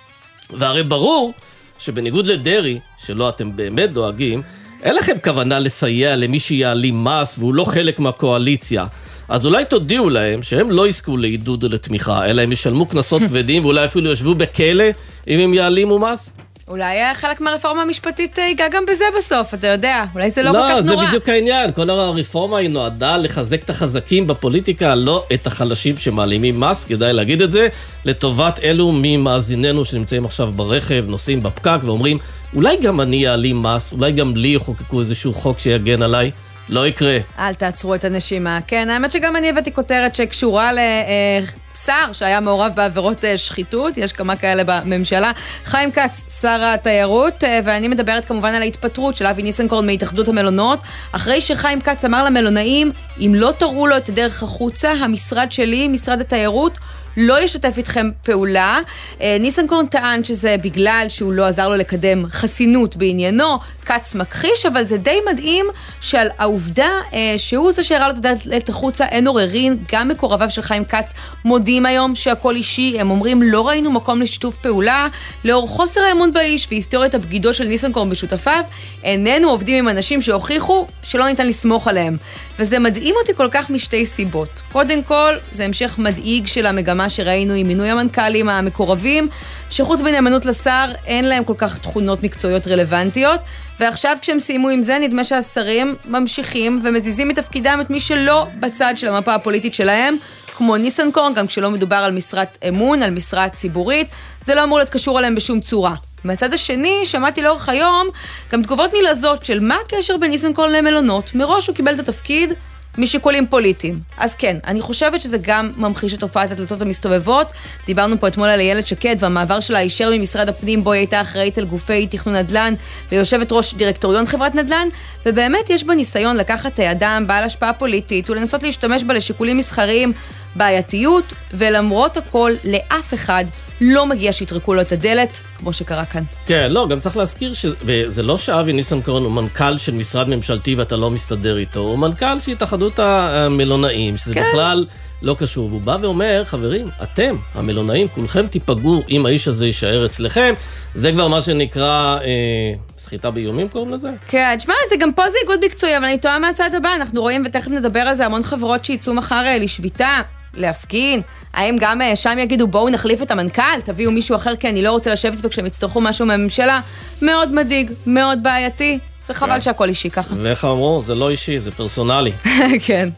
והרי 0.51 0.83
ברור 0.83 1.33
שבניגוד 1.79 2.27
לדרעי, 2.27 2.79
שלא 3.07 3.29
אתם 3.29 3.57
באמת 3.57 3.93
דואגים, 3.93 4.43
אין 4.83 4.97
לכם 4.97 5.13
כוונה 5.25 5.59
לסייע 5.59 6.17
למי 6.17 6.41
שיעלים 6.41 7.05
מס 7.05 7.39
והוא 7.39 7.55
לא 7.55 7.65
חלק 7.65 7.99
מהקואליציה. 7.99 8.87
אז 9.29 9.47
אולי 9.47 9.65
תודיעו 9.65 10.11
להם 10.11 10.43
שהם 10.43 10.71
לא 10.71 10.89
יזכו 10.89 11.17
לעידוד 11.17 11.65
או 11.65 11.69
לתמיכה, 11.69 12.27
אלא 12.27 12.43
הם 12.43 12.53
ישלמו 12.53 12.87
קנסות 12.87 13.23
כבדים 13.23 13.65
ואולי 13.65 13.85
אפילו 13.85 14.13
ישבו 14.13 14.35
בכלא 14.35 14.85
אם 15.29 15.41
הם 15.41 15.55
יעלימו 15.55 15.99
מס? 15.99 16.33
אולי 16.69 17.03
אה, 17.03 17.15
חלק 17.15 17.41
מהרפורמה 17.41 17.83
המשפטית 17.83 18.39
אה, 18.39 18.45
ייגע 18.45 18.69
גם 18.69 18.85
בזה 18.91 19.05
בסוף, 19.19 19.55
אתה 19.55 19.67
יודע, 19.67 20.05
אולי 20.15 20.31
זה 20.31 20.43
לא, 20.43 20.51
כל 20.51 20.57
כך 20.57 20.75
לא, 20.75 20.83
זה 20.83 20.91
נורא. 20.91 21.07
בדיוק 21.07 21.29
העניין. 21.29 21.73
כל 21.73 21.91
הרפורמה 21.91 22.59
היא 22.59 22.71
נועדה 22.71 23.17
לחזק 23.17 23.63
את 23.63 23.71
החזקים 23.71 24.27
בפוליטיקה, 24.27 24.95
לא 24.95 25.25
את 25.35 25.47
החלשים 25.47 25.99
שמעלימים 25.99 26.61
מס, 26.61 26.85
כדאי 26.85 27.13
להגיד 27.13 27.43
את 27.43 27.53
זה, 27.53 27.69
לטובת 28.05 28.59
אלו 28.63 28.93
ממאזיננו 28.95 29.85
שנמצאים 29.85 30.25
עכשיו 30.25 30.53
ברכב, 30.57 31.05
נוסעים 31.09 31.43
בפקק 31.43 31.79
ואומרים, 31.83 32.19
אולי 32.55 32.77
גם 32.77 33.01
אני 33.01 33.29
אעלים 33.29 33.63
מס, 33.63 33.93
אולי 33.93 34.13
גם 34.13 34.37
לי 34.37 34.49
יחוקקו 34.49 35.01
איזשהו 35.01 35.35
חוק 35.35 35.59
שיגן 35.59 36.03
עליי. 36.03 36.31
לא 36.69 36.87
יקרה. 36.87 37.19
אל 37.39 37.55
תעצרו 37.55 37.95
את 37.95 38.05
הנשימה. 38.05 38.59
כן, 38.67 38.91
האמת 38.91 39.13
שגם 39.13 39.37
אני 39.37 39.49
הבאתי 39.49 39.73
כותרת 39.73 40.17
שקשורה 40.17 40.71
לשר 40.73 42.13
שהיה 42.13 42.41
מעורב 42.41 42.73
בעבירות 42.75 43.25
אה, 43.25 43.39
שחיתות, 43.39 43.97
יש 43.97 44.13
כמה 44.13 44.37
כאלה 44.37 44.63
בממשלה. 44.67 45.33
חיים 45.65 45.93
כץ, 45.93 46.41
שר 46.41 46.61
התיירות, 46.75 47.45
אה, 47.45 47.61
ואני 47.65 47.89
מדברת 47.89 48.25
כמובן 48.25 48.55
על 48.55 48.63
ההתפטרות 48.63 49.17
של 49.17 49.27
אבי 49.27 49.43
ניסנקורן 49.43 49.87
מהתאחדות 49.87 50.29
המלונות, 50.29 50.79
אחרי 51.13 51.41
שחיים 51.41 51.81
כץ 51.81 52.05
אמר 52.05 52.25
למלונאים, 52.25 52.93
אם 53.21 53.33
לא 53.35 53.53
תראו 53.59 53.87
לו 53.87 53.97
את 53.97 54.09
הדרך 54.09 54.43
החוצה, 54.43 54.93
המשרד 54.93 55.53
שלי, 55.53 55.89
משרד 55.89 56.21
התיירות, 56.21 56.79
לא 57.17 57.41
ישתף 57.41 57.75
איתכם 57.77 58.11
פעולה. 58.25 58.79
אה, 59.23 59.37
ניסנקורן 59.41 59.87
טען 59.87 60.25
שזה 60.25 60.57
בגלל 60.63 61.07
שהוא 61.09 61.33
לא 61.33 61.47
עזר 61.47 61.69
לו 61.69 61.77
לקדם 61.77 62.27
חסינות 62.31 62.97
בעניינו, 62.97 63.59
כץ 63.87 64.15
מכחיש, 64.15 64.67
אבל 64.67 64.85
זה 64.85 64.97
די 64.97 65.19
מדהים 65.33 65.67
שעל 66.01 66.29
העובדה 66.39 66.91
אה, 67.13 67.35
שהוא 67.37 67.73
זה 67.73 67.83
שהראה 67.83 68.09
לו 68.09 68.15
את 68.19 68.25
הדלת 68.25 68.69
החוצה, 68.69 69.05
אין 69.07 69.27
עוררין, 69.27 69.79
גם 69.93 70.09
מקורביו 70.09 70.51
של 70.51 70.63
חיים 70.63 70.85
כץ 70.85 71.13
מודים 71.45 71.87
היום 71.87 72.15
שהכל 72.15 72.57
אישי, 72.57 72.97
הם 73.01 73.11
אומרים 73.11 73.43
לא 73.43 73.69
ראינו 73.69 73.91
מקום 73.91 74.23
לשיתוף 74.23 74.57
פעולה, 74.57 75.09
לאור 75.45 75.69
חוסר 75.69 76.01
האמון 76.01 76.33
באיש 76.33 76.69
והיסטוריית 76.71 77.15
הבגידות 77.15 77.55
של 77.55 77.65
ניסנקורן 77.65 78.11
בשותפיו, 78.11 78.65
איננו 79.05 79.49
עובדים 79.51 79.85
עם 79.85 79.89
אנשים 79.89 80.21
שהוכיחו 80.21 80.87
שלא 81.03 81.27
ניתן 81.27 81.47
לסמוך 81.47 81.89
עליהם. 81.89 82.17
וזה 82.59 82.79
מדהים 82.79 83.15
אותי 83.21 83.35
כל 83.35 83.49
כך 83.51 83.71
משתי 83.71 84.07
סיבות. 84.07 84.63
קודם 84.73 85.03
כל, 85.03 85.35
זה 85.53 85.65
המשך 85.65 85.95
מדאיג 85.99 86.47
של 86.47 86.67
המגמה 86.67 87.11
שראינו 87.11 87.55
עם 87.55 87.69
מינוי 87.69 87.91
המנכ"לים 87.91 88.49
המקורבים, 88.49 89.29
שחוץ 89.71 90.01
מנאמנות 90.01 90.47
לשר, 90.47 90.87
אין 91.07 91.25
להם 91.25 91.45
כל 91.45 91.55
כך 91.59 91.79
תכונות 91.79 92.23
מקצועיות 92.23 92.67
רלוונטיות, 92.67 93.41
ועכשיו 93.81 94.17
כשהם 94.21 94.39
סיימו 94.39 94.69
עם 94.69 94.83
זה, 94.83 94.99
נדמה 94.99 95.25
שהשרים 95.25 95.95
ממשיכים 96.09 96.81
ומזיזים 96.85 97.29
מתפקידם 97.29 97.79
את 97.81 97.91
מי 97.91 98.01
שלא 98.01 98.47
בצד 98.61 98.95
של 98.97 99.09
המפה 99.09 99.35
הפוליטית 99.35 99.75
שלהם, 99.75 100.17
כמו 100.57 100.77
ניסנקורן, 100.77 101.35
גם 101.35 101.47
כשלא 101.47 101.71
מדובר 101.71 101.97
על 101.97 102.13
משרת 102.13 102.59
אמון, 102.69 103.03
על 103.03 103.11
משרה 103.11 103.49
ציבורית, 103.49 104.09
זה 104.43 104.55
לא 104.55 104.65
אמור 104.65 104.79
להיות 104.79 104.91
קשור 104.91 105.19
אליהם 105.19 105.35
בשום 105.35 105.61
צורה. 105.61 106.08
מהצד 106.25 106.55
השני, 106.55 107.01
שמעתי 107.05 107.43
לאורך 107.43 107.69
היום 107.69 108.09
גם 108.53 108.63
תגובות 108.63 108.91
נלעזות 109.01 109.45
של 109.45 109.61
מה 109.61 109.77
הקשר 109.87 110.17
בין 110.17 110.31
ניסנקורן 110.31 110.73
למלונות. 110.73 111.35
מראש 111.35 111.67
הוא 111.67 111.77
קיבל 111.77 111.95
את 111.95 111.99
התפקיד 111.99 112.53
משיקולים 112.99 113.47
פוליטיים. 113.47 114.01
אז 114.19 114.35
כן, 114.35 114.57
אני 114.67 114.81
חושבת 114.81 115.21
שזה 115.21 115.39
גם 115.43 115.71
ממחיש 115.77 116.15
את 116.15 116.21
תופעת 116.21 116.53
הדלתות 116.53 116.83
המסתובבות. 116.83 117.47
דיברנו 117.87 118.21
פה 118.21 118.29
אתמול 118.29 118.49
על 118.49 118.61
איילת 118.61 118.87
שקד 118.87 119.17
והמעבר 119.19 119.61
שלה 119.61 119.79
הישר 119.79 120.11
ממשרד 120.13 120.49
הפנים, 120.49 120.85
בו 120.85 120.93
היא 120.93 121.01
הייתה 121.01 121.21
אחראית 121.21 121.59
על 121.59 121.65
גופי 121.65 122.07
תכנון 122.07 122.37
נדל"ן, 122.37 122.75
ליושבת 123.13 123.53
ראש 123.53 123.75
דירקטוריון 123.75 124.27
חברת 124.27 124.55
נדל"ן, 124.55 124.89
ובאמת 125.27 125.71
יש 125.71 125.85
בה 125.85 125.95
ניסיון 125.95 126.37
לקחת 126.37 126.81
אדם 126.81 127.25
בעל 127.27 127.45
השפעה 127.45 127.73
פוליטית 127.73 128.31
ולנסות 128.31 128.63
להשתמש 128.63 129.05
בה 129.05 129.15
לשיקולים 129.15 129.57
מסחריים, 129.57 130.13
בעייתיות, 130.57 131.25
ולמרות 131.55 132.17
הכל, 132.17 132.53
לאף 132.65 133.15
אחד 133.15 133.45
לא 133.81 134.07
מגיע 134.07 134.33
שיטרקו 134.33 134.75
לו 134.75 134.81
את 134.81 134.93
הדלת, 134.93 135.41
כמו 135.59 135.73
שקרה 135.73 136.05
כאן. 136.05 136.23
כן, 136.47 136.71
לא, 136.71 136.89
גם 136.89 137.01
צריך 137.01 137.17
להזכיר 137.17 137.55
שזה 137.55 138.23
לא 138.23 138.39
שאבי 138.39 138.73
ניסנקורן 138.73 139.23
הוא 139.23 139.33
מנכ"ל 139.33 139.79
של 139.79 139.95
משרד 139.95 140.29
ממשלתי 140.29 140.75
ואתה 140.75 140.97
לא 140.97 141.11
מסתדר 141.11 141.57
איתו, 141.57 141.81
הוא 141.81 141.99
מנכ"ל 141.99 142.41
של 142.41 142.53
התאחדות 142.53 142.99
המלונאים, 142.99 144.17
שזה 144.17 144.35
כן. 144.35 144.45
בכלל 144.49 144.87
לא 145.23 145.37
קשור. 145.39 145.67
והוא 145.67 145.81
בא 145.81 145.97
ואומר, 146.01 146.43
חברים, 146.45 146.87
אתם, 147.03 147.37
המלונאים, 147.55 148.09
כולכם 148.09 148.47
תיפגעו 148.47 149.03
אם 149.11 149.27
האיש 149.27 149.49
הזה 149.49 149.67
יישאר 149.67 150.07
אצלכם. 150.07 150.55
זה 150.95 151.13
כבר 151.13 151.29
מה 151.29 151.41
שנקרא... 151.41 152.19
אה, 152.19 152.73
סחיטה 152.99 153.31
באיומים 153.31 153.69
קוראים 153.69 153.93
לזה? 153.93 154.11
כן, 154.29 154.55
תשמע, 154.59 154.75
זה 154.89 154.97
גם 154.97 155.13
פה 155.13 155.31
זה 155.31 155.37
איגוד 155.43 155.65
מקצועי, 155.65 155.97
אבל 155.97 156.05
אני 156.05 156.19
טועה 156.19 156.39
מהצד 156.39 156.71
הבא, 156.77 156.89
אנחנו 156.97 157.21
רואים, 157.21 157.43
ותכף 157.47 157.69
נדבר 157.69 158.01
על 158.01 158.15
זה, 158.15 158.27
המון 158.27 158.43
חברות 158.43 158.85
שיצאו 158.85 159.15
מחר 159.15 159.45
אה, 159.47 159.59
לשביתה. 159.59 160.21
להפגין? 160.55 161.21
האם 161.55 161.77
גם 161.81 162.03
אה, 162.03 162.17
שם 162.17 162.39
יגידו 162.39 162.67
בואו 162.67 162.89
נחליף 162.89 163.23
את 163.23 163.31
המנכ"ל, 163.31 163.81
תביאו 163.85 164.11
מישהו 164.11 164.37
אחר 164.37 164.57
כי 164.57 164.69
אני 164.69 164.83
לא 164.83 164.91
רוצה 164.91 165.13
לשבת 165.13 165.37
איתו 165.37 165.49
כשהם 165.51 165.67
יצטרכו 165.67 166.01
משהו 166.01 166.27
מהממשלה? 166.27 166.81
מאוד 167.23 167.53
מדאיג, 167.53 167.93
מאוד 168.07 168.43
בעייתי, 168.43 168.99
וחבל 169.29 169.55
כן. 169.55 169.63
שהכל 169.63 169.89
אישי 169.89 170.11
ככה. 170.11 170.35
ואיך 170.39 170.65
אמרו? 170.65 171.03
זה 171.03 171.15
לא 171.15 171.31
אישי, 171.31 171.59
זה 171.59 171.71
פרסונלי. 171.71 172.33
כן. 172.87 173.09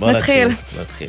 נתחיל. 0.00 0.48
נתחיל. 0.80 1.08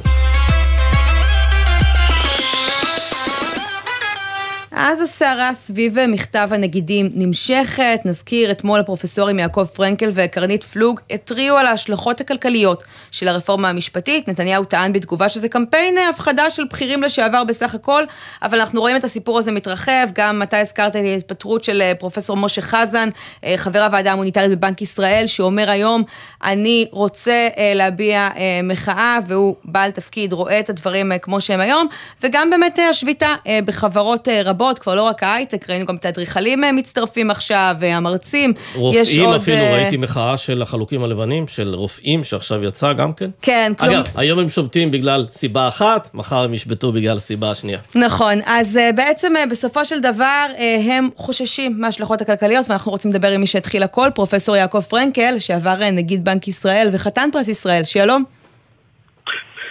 אז 4.79 5.01
הסערה 5.01 5.53
סביב 5.53 6.05
מכתב 6.07 6.49
הנגידים 6.51 7.09
נמשכת. 7.13 7.99
נזכיר, 8.05 8.51
אתמול 8.51 8.79
הפרופסורים 8.79 9.39
יעקב 9.39 9.65
פרנקל 9.65 10.09
וקרנית 10.13 10.63
פלוג 10.63 10.99
התריעו 11.11 11.57
על 11.57 11.65
ההשלכות 11.65 12.21
הכלכליות 12.21 12.83
של 13.11 13.27
הרפורמה 13.27 13.69
המשפטית. 13.69 14.27
נתניהו 14.27 14.63
טען 14.63 14.93
בתגובה 14.93 15.29
שזה 15.29 15.49
קמפיין 15.49 15.97
הפחדה 15.97 16.51
של 16.51 16.63
בכירים 16.63 17.03
לשעבר 17.03 17.43
בסך 17.43 17.75
הכל, 17.75 18.03
אבל 18.41 18.59
אנחנו 18.59 18.81
רואים 18.81 18.95
את 18.95 19.03
הסיפור 19.03 19.39
הזה 19.39 19.51
מתרחב. 19.51 20.07
גם 20.13 20.43
אתה 20.43 20.59
הזכרת 20.59 20.95
את 20.95 21.01
ההתפטרות 21.05 21.63
של 21.63 21.81
אה, 21.81 21.93
פרופסור 21.99 22.37
משה 22.37 22.61
חזן, 22.61 23.09
אה, 23.43 23.53
חבר 23.57 23.79
הוועדה 23.83 24.11
המוניטרית 24.11 24.51
בבנק 24.51 24.81
ישראל, 24.81 25.27
שאומר 25.27 25.69
היום, 25.69 26.03
אני 26.43 26.85
רוצה 26.91 27.47
אה, 27.57 27.71
להביע 27.75 28.29
מחאה, 28.63 29.17
והוא 29.27 29.55
בעל 29.65 29.91
תפקיד, 29.91 30.33
רואה 30.33 30.59
את 30.59 30.69
הדברים 30.69 31.11
כמו 31.21 31.41
שהם 31.41 31.59
היום, 31.59 31.87
וגם 32.23 32.49
באמת 32.49 32.79
השביתה 32.89 33.35
בחברות 33.65 34.27
רבות. 34.45 34.66
רבות, 34.67 34.79
כבר 34.79 34.95
לא 34.95 35.01
רק 35.01 35.23
ההייטק, 35.23 35.69
ראינו 35.69 35.85
גם 35.85 35.95
את 35.95 36.05
האדריכלים 36.05 36.63
אה, 36.63 36.71
מצטרפים 36.71 37.31
עכשיו, 37.31 37.75
והמרצים. 37.79 38.53
רופאים 38.75 39.25
עוד, 39.25 39.35
אפילו, 39.35 39.57
uh... 39.57 39.59
ראיתי 39.59 39.97
מחאה 39.97 40.37
של 40.37 40.61
החלוקים 40.61 41.03
הלבנים, 41.03 41.47
של 41.47 41.73
רופאים 41.73 42.23
שעכשיו 42.23 42.63
יצא 42.63 42.93
גם 42.93 43.13
כן. 43.13 43.29
כן, 43.41 43.73
כלום... 43.79 43.95
אגב, 43.95 44.05
היום 44.15 44.39
הם 44.39 44.49
שובתים 44.49 44.91
בגלל 44.91 45.25
סיבה 45.29 45.67
אחת, 45.67 46.09
מחר 46.13 46.43
הם 46.43 46.53
ישבתו 46.53 46.91
בגלל 46.91 47.19
סיבה 47.19 47.55
שנייה. 47.55 47.79
נכון, 47.95 48.33
אז 48.45 48.77
uh, 48.77 48.95
בעצם 48.95 49.33
בסופו 49.51 49.85
של 49.85 49.99
דבר 49.99 50.45
הם 50.89 51.09
חוששים 51.15 51.81
מההשלכות 51.81 52.21
הכלכליות, 52.21 52.69
ואנחנו 52.69 52.91
רוצים 52.91 53.11
לדבר 53.11 53.27
עם 53.27 53.41
מי 53.41 53.47
שהתחיל 53.47 53.83
הכל, 53.83 54.09
פרופסור 54.15 54.55
יעקב 54.55 54.81
פרנקל, 54.81 55.39
שעבר 55.39 55.75
נגיד 55.91 56.25
בנק 56.25 56.47
ישראל 56.47 56.89
וחתן 56.93 57.29
פרס 57.33 57.47
ישראל, 57.47 57.83
שלום. 57.85 58.23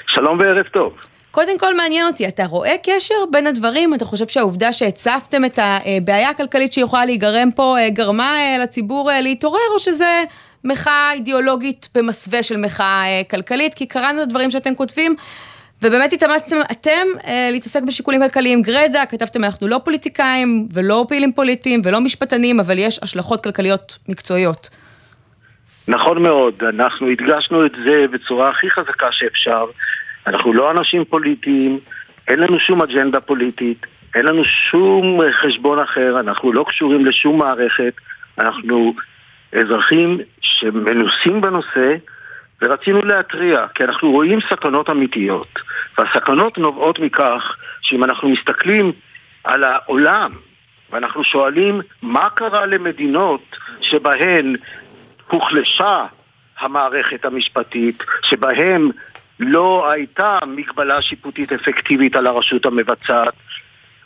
שלום 0.06 0.38
וערב 0.38 0.66
טוב. 0.72 0.92
קודם 1.36 1.58
כל 1.58 1.76
מעניין 1.76 2.06
אותי, 2.06 2.28
אתה 2.28 2.44
רואה 2.44 2.74
קשר 2.82 3.14
בין 3.30 3.46
הדברים? 3.46 3.94
אתה 3.94 4.04
חושב 4.04 4.26
שהעובדה 4.26 4.72
שהצפתם 4.72 5.44
את 5.44 5.58
הבעיה 5.62 6.30
הכלכלית 6.30 6.72
שיכולה 6.72 7.04
להיגרם 7.04 7.50
פה 7.50 7.76
אה, 7.78 7.90
גרמה 7.90 8.38
אה, 8.38 8.58
לציבור 8.62 9.10
אה, 9.10 9.20
להתעורר, 9.20 9.68
או 9.74 9.80
שזה 9.80 10.24
מחאה 10.64 11.12
אידיאולוגית 11.12 11.88
במסווה 11.94 12.42
של 12.42 12.56
מחאה 12.56 13.22
כלכלית? 13.30 13.74
כי 13.74 13.86
קראנו 13.86 14.22
את 14.22 14.26
הדברים 14.26 14.50
שאתם 14.50 14.74
כותבים. 14.74 15.16
ובאמת 15.82 16.12
התאמצתם 16.12 16.56
אתם 16.72 17.06
להתעסק 17.52 17.82
בשיקולים 17.82 18.22
כלכליים 18.22 18.62
גרידא, 18.62 19.04
כתבתם 19.04 19.44
אנחנו 19.44 19.68
לא 19.68 19.80
פוליטיקאים 19.84 20.66
ולא 20.74 21.04
פעילים 21.08 21.32
פוליטיים 21.32 21.82
ולא 21.84 22.00
משפטנים, 22.00 22.60
אבל 22.60 22.78
יש 22.78 22.98
השלכות 23.02 23.44
כלכליות 23.44 23.98
מקצועיות. 24.08 24.68
נכון 25.88 26.22
מאוד, 26.22 26.54
אנחנו 26.68 27.06
הדגשנו 27.08 27.66
את 27.66 27.72
זה 27.84 28.04
בצורה 28.12 28.50
הכי 28.50 28.70
חזקה 28.70 29.06
שאפשר, 29.10 29.64
אנחנו 30.26 30.52
לא 30.52 30.70
אנשים 30.70 31.04
פוליטיים, 31.04 31.78
אין 32.28 32.40
לנו 32.40 32.60
שום 32.60 32.82
אג'נדה 32.82 33.20
פוליטית, 33.20 33.86
אין 34.14 34.26
לנו 34.26 34.44
שום 34.44 35.20
חשבון 35.42 35.78
אחר, 35.78 36.20
אנחנו 36.20 36.52
לא 36.52 36.64
קשורים 36.68 37.06
לשום 37.06 37.38
מערכת, 37.38 37.92
אנחנו 38.38 38.94
אזרחים 39.52 40.18
שמנוסים 40.40 41.40
בנושא 41.40 41.94
ורצינו 42.62 43.00
להתריע, 43.04 43.66
כי 43.74 43.84
אנחנו 43.84 44.10
רואים 44.10 44.38
סכנות 44.50 44.90
אמיתיות. 44.90 45.58
והסכנות 45.98 46.58
נובעות 46.58 46.98
מכך 46.98 47.56
שאם 47.82 48.04
אנחנו 48.04 48.28
מסתכלים 48.28 48.92
על 49.44 49.64
העולם 49.64 50.32
ואנחנו 50.90 51.24
שואלים 51.24 51.80
מה 52.02 52.30
קרה 52.30 52.66
למדינות 52.66 53.56
שבהן 53.80 54.52
הוחלשה 55.30 56.06
המערכת 56.58 57.24
המשפטית, 57.24 58.04
שבהן 58.22 58.88
לא 59.40 59.90
הייתה 59.92 60.38
מגבלה 60.46 61.02
שיפוטית 61.02 61.52
אפקטיבית 61.52 62.16
על 62.16 62.26
הרשות 62.26 62.66
המבצעת. 62.66 63.34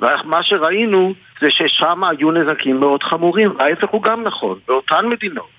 ומה 0.01 0.43
שראינו 0.43 1.15
זה 1.41 1.51
ששם 1.51 2.05
היו 2.05 2.31
נזקים 2.31 2.81
מאוד 2.81 3.03
חמורים, 3.03 3.51
ההפך 3.61 3.89
הוא 3.89 4.03
גם 4.03 4.23
נכון, 4.23 4.59
באותן 4.69 5.07
מדינות 5.07 5.51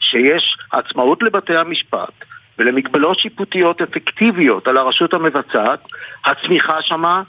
שיש 0.00 0.56
עצמאות 0.72 1.22
לבתי 1.22 1.56
המשפט 1.56 2.24
ולמגבלות 2.58 3.18
שיפוטיות 3.18 3.82
אפקטיביות 3.82 4.68
על 4.68 4.76
הרשות 4.76 5.14
המבצעת, 5.14 5.80
הצמיחה 6.24 6.82
שמה 6.82 7.22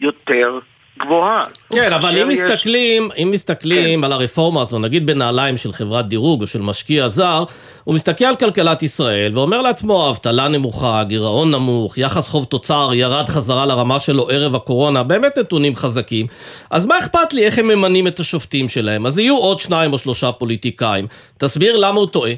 יותר 0.00 0.58
גבוהה. 0.98 1.44
כן, 1.70 1.92
אבל 1.92 2.18
אם 2.18 2.28
מסתכלים, 2.28 3.08
אם 3.22 3.30
מסתכלים 3.30 4.00
כן. 4.00 4.04
על 4.04 4.12
הרפורמה 4.12 4.60
הזו, 4.60 4.78
נגיד 4.78 5.06
בנעליים 5.06 5.56
של 5.56 5.72
חברת 5.72 6.08
דירוג 6.08 6.42
או 6.42 6.46
של 6.46 6.62
משקיע 6.62 7.08
זר, 7.08 7.44
הוא 7.84 7.94
מסתכל 7.94 8.24
על 8.24 8.36
כלכלת 8.36 8.82
ישראל 8.82 9.32
ואומר 9.34 9.62
לעצמו, 9.62 10.10
אבטלה 10.10 10.48
נמוכה, 10.48 11.04
גירעון 11.04 11.50
נמוך, 11.50 11.98
יחס 11.98 12.28
חוב 12.28 12.44
תוצר 12.44 12.90
ירד 12.94 13.28
חזרה 13.28 13.66
לרמה 13.66 14.00
שלו 14.00 14.28
ערב 14.30 14.54
הקורונה, 14.54 15.02
באמת 15.02 15.38
נתונים 15.38 15.74
חזקים. 15.74 16.26
אז 16.70 16.86
מה 16.86 16.98
אכפת 16.98 17.32
לי 17.32 17.46
איך 17.46 17.58
הם 17.58 17.68
ממנים 17.68 18.06
את 18.06 18.18
השופטים 18.18 18.68
שלהם? 18.68 19.06
אז 19.06 19.18
יהיו 19.18 19.36
עוד 19.36 19.58
שניים 19.58 19.92
או 19.92 19.98
שלושה 19.98 20.32
פוליטיקאים. 20.32 21.06
תסביר 21.38 21.76
למה 21.76 22.00
הוא 22.00 22.06
טועה. 22.06 22.32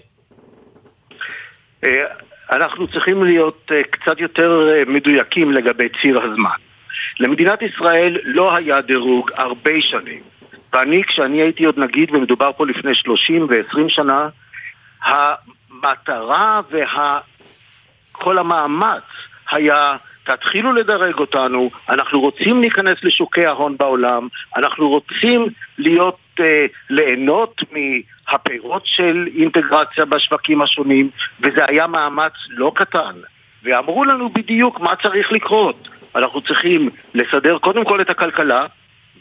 אה, 1.84 1.90
אנחנו 2.52 2.88
צריכים 2.88 3.24
להיות 3.24 3.70
אה, 3.70 3.82
קצת 3.90 4.20
יותר 4.20 4.68
אה, 4.68 4.82
מדויקים 4.86 5.52
לגבי 5.52 5.88
ציר 6.02 6.22
הזמן. 6.22 6.66
למדינת 7.20 7.62
ישראל 7.62 8.18
לא 8.24 8.56
היה 8.56 8.80
דירוג 8.80 9.30
הרבה 9.36 9.80
שנים. 9.80 10.20
ואני, 10.72 11.02
כשאני 11.04 11.42
הייתי 11.42 11.64
עוד 11.64 11.78
נגיד, 11.78 12.14
ומדובר 12.14 12.50
פה 12.56 12.66
לפני 12.66 12.94
30 12.94 13.46
ו-20 13.50 13.88
שנה, 13.88 14.28
המטרה 15.02 16.60
וכל 16.70 18.38
המאמץ 18.38 19.02
היה 19.50 19.96
תתחילו 20.24 20.72
לדרג 20.72 21.18
אותנו, 21.18 21.68
אנחנו 21.88 22.20
רוצים 22.20 22.60
להיכנס 22.60 22.98
לשוקי 23.02 23.46
ההון 23.46 23.76
בעולם, 23.76 24.28
אנחנו 24.56 24.88
רוצים 24.88 25.46
להיות, 25.78 26.18
אה, 26.40 26.66
ליהנות 26.90 27.62
מהפירות 27.72 28.82
של 28.84 29.28
אינטגרציה 29.38 30.04
בשווקים 30.04 30.62
השונים, 30.62 31.10
וזה 31.40 31.64
היה 31.68 31.86
מאמץ 31.86 32.32
לא 32.48 32.72
קטן. 32.74 33.14
ואמרו 33.62 34.04
לנו 34.04 34.28
בדיוק 34.28 34.80
מה 34.80 34.96
צריך 35.02 35.32
לקרות. 35.32 35.88
אנחנו 36.16 36.40
צריכים 36.40 36.90
לסדר 37.14 37.58
קודם 37.58 37.84
כל 37.84 38.00
את 38.00 38.10
הכלכלה, 38.10 38.66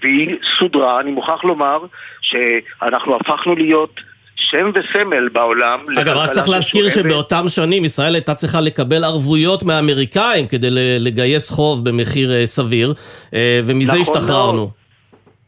והיא 0.01 0.35
סודרה, 0.59 0.99
אני 0.99 1.11
מוכרח 1.11 1.43
לומר 1.43 1.77
שאנחנו 2.21 3.15
הפכנו 3.15 3.55
להיות 3.55 4.01
שם 4.35 4.71
וסמל 4.73 5.29
בעולם. 5.29 5.79
אגב, 5.99 6.17
רק 6.17 6.31
צריך 6.31 6.49
להזכיר 6.49 6.89
שבאותם 6.89 7.45
שנים 7.47 7.85
ישראל 7.85 8.15
הייתה 8.15 8.35
צריכה 8.35 8.61
לקבל 8.61 9.03
ערבויות 9.03 9.63
מהאמריקאים 9.63 10.47
כדי 10.47 10.67
לגייס 10.99 11.51
חוב 11.51 11.89
במחיר 11.89 12.33
אה, 12.33 12.45
סביר, 12.45 12.93
אה, 13.33 13.59
ומזה 13.65 13.91
נכון 13.91 14.01
השתחררנו. 14.01 14.57
מאוד. 14.57 14.69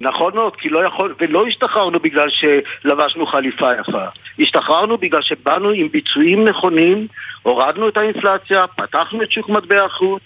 נכון 0.01 0.36
מאוד, 0.36 0.56
כי 0.56 0.70
לא 0.70 0.88
יכול, 0.88 1.16
ולא 1.20 1.48
השתחררנו 1.48 2.00
בגלל 2.00 2.27
שלבשנו 2.30 3.25
חליפה 3.25 3.70
יפה. 3.82 4.06
השתחררנו 4.39 4.98
בגלל 4.98 5.22
שבאנו 5.22 5.70
עם 5.70 5.88
ביצועים 5.92 6.48
נכונים, 6.48 7.08
הורדנו 7.44 7.88
את 7.88 7.98
האינפלציה, 7.98 8.68
פתחנו 8.68 9.24
את 9.24 9.32
שוק 9.32 9.50
מטבע 9.50 9.86
החוץ, 9.86 10.22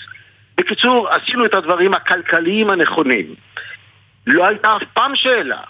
בקיצור, 0.61 1.09
עשינו 1.09 1.45
את 1.45 1.53
הדברים 1.53 1.93
הכלכליים 1.93 2.69
הנכונים. 2.69 3.35
לא 4.27 4.47
הייתה 4.47 4.75
אף 4.75 4.83
פעם 4.93 5.15
שאלה 5.15 5.61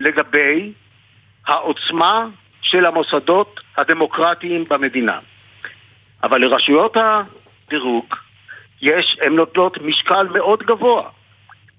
לגבי 0.00 0.72
העוצמה 1.46 2.26
של 2.62 2.86
המוסדות 2.86 3.60
הדמוקרטיים 3.76 4.64
במדינה. 4.70 5.18
אבל 6.22 6.40
לרשויות 6.40 6.96
הדירוג 6.96 8.14
יש, 8.82 9.18
הן 9.22 9.32
נותנות 9.32 9.78
משקל 9.82 10.26
מאוד 10.32 10.62
גבוה 10.62 11.08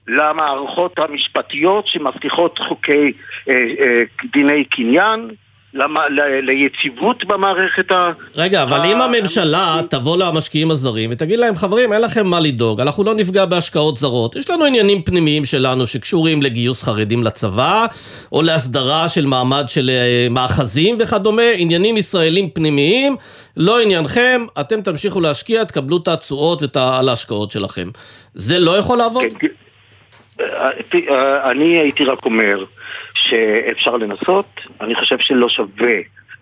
למערכות 0.08 1.00
המשפטיות 1.00 1.88
שמבטיחות 1.88 2.60
חוקי 2.60 3.14
אה, 3.50 3.54
אה, 3.56 4.00
דיני 4.34 4.66
קניין, 4.66 5.30
למ, 5.74 5.98
ל, 5.98 6.40
ליציבות 6.42 7.26
במערכת 7.26 7.92
ה... 7.92 8.12
רגע, 8.36 8.64
אבל 8.64 8.86
אם 8.86 9.02
הממשלה 9.02 9.80
תבוא 9.90 10.18
למשקיעים 10.18 10.72
הזרים 10.72 11.10
ותגיד 11.14 11.40
להם, 11.40 11.56
חברים, 11.56 11.94
אין 11.94 12.02
לכם 12.02 12.28
מה 12.28 12.40
לדאוג, 12.40 12.82
אנחנו 12.82 13.04
לא 13.04 13.14
נפגע 13.14 13.46
בהשקעות 13.46 13.98
זרות. 13.98 14.36
יש 14.36 14.50
לנו 14.50 14.66
עניינים 14.66 15.02
פנימיים 15.02 15.46
שלנו 15.46 15.88
שקשורים 15.88 16.42
לגיוס 16.42 16.84
חרדים 16.84 17.24
לצבא, 17.24 17.86
או 18.32 18.42
להסדרה 18.42 19.10
של 19.10 19.26
מעמד 19.26 19.64
של 19.68 19.90
אה, 19.90 20.28
מאחזים 20.30 20.98
וכדומה, 21.00 21.50
עניינים 21.58 21.98
ישראלים 21.98 22.50
פנימיים, 22.50 23.16
לא 23.58 23.82
עניינכם, 23.82 24.46
אתם 24.60 24.82
תמשיכו 24.82 25.22
להשקיע, 25.22 25.64
תקבלו 25.64 25.98
את 25.98 26.08
התשואות 26.08 26.76
על 26.76 27.10
ההשקעות 27.10 27.52
שלכם. 27.52 27.90
זה 28.34 28.60
לא 28.60 28.78
יכול 28.78 28.98
לעבוד? 28.98 29.24
כן, 29.40 29.48
אה, 30.42 30.70
אה, 31.10 31.52
אני 31.52 31.80
הייתי 31.80 32.06
רק 32.06 32.26
אומר 32.26 32.64
שאפשר 33.16 33.98
לנסות, 33.98 34.60
אני 34.82 34.96
חושב 34.96 35.18
שלא 35.20 35.50
שווה 35.50 35.96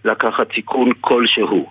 לקחת 0.05 0.53
סיכון 0.55 0.89
כלשהו. 1.01 1.69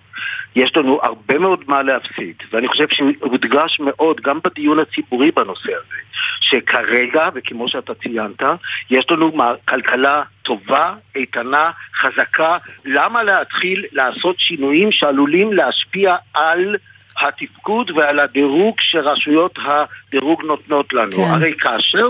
יש 0.55 0.77
לנו 0.77 0.99
הרבה 1.03 1.39
מאוד 1.39 1.63
מה 1.67 1.81
להפסיד, 1.81 2.35
ואני 2.51 2.67
חושב 2.67 2.85
שהודגש 2.91 3.79
מאוד 3.79 4.21
גם 4.21 4.39
בדיון 4.43 4.79
הציבורי 4.79 5.31
בנושא 5.31 5.71
הזה, 5.71 5.95
שכרגע, 6.41 7.29
וכמו 7.33 7.69
שאתה 7.69 7.93
ציינת, 7.93 8.41
יש 8.89 9.05
לנו 9.11 9.31
כלכלה 9.67 10.23
טובה, 10.43 10.93
איתנה, 11.15 11.71
חזקה, 11.95 12.57
למה 12.85 13.23
להתחיל 13.23 13.85
לעשות 13.91 14.35
שינויים 14.39 14.91
שעלולים 14.91 15.53
להשפיע 15.53 16.15
על 16.33 16.75
התפקוד 17.21 17.91
ועל 17.91 18.19
הדירוג 18.19 18.75
שרשויות 18.79 19.59
הדירוג 19.65 20.43
נותנות 20.43 20.93
לנו. 20.93 21.11
כן. 21.11 21.31
הרי 21.31 21.53
כאשר 21.59 22.07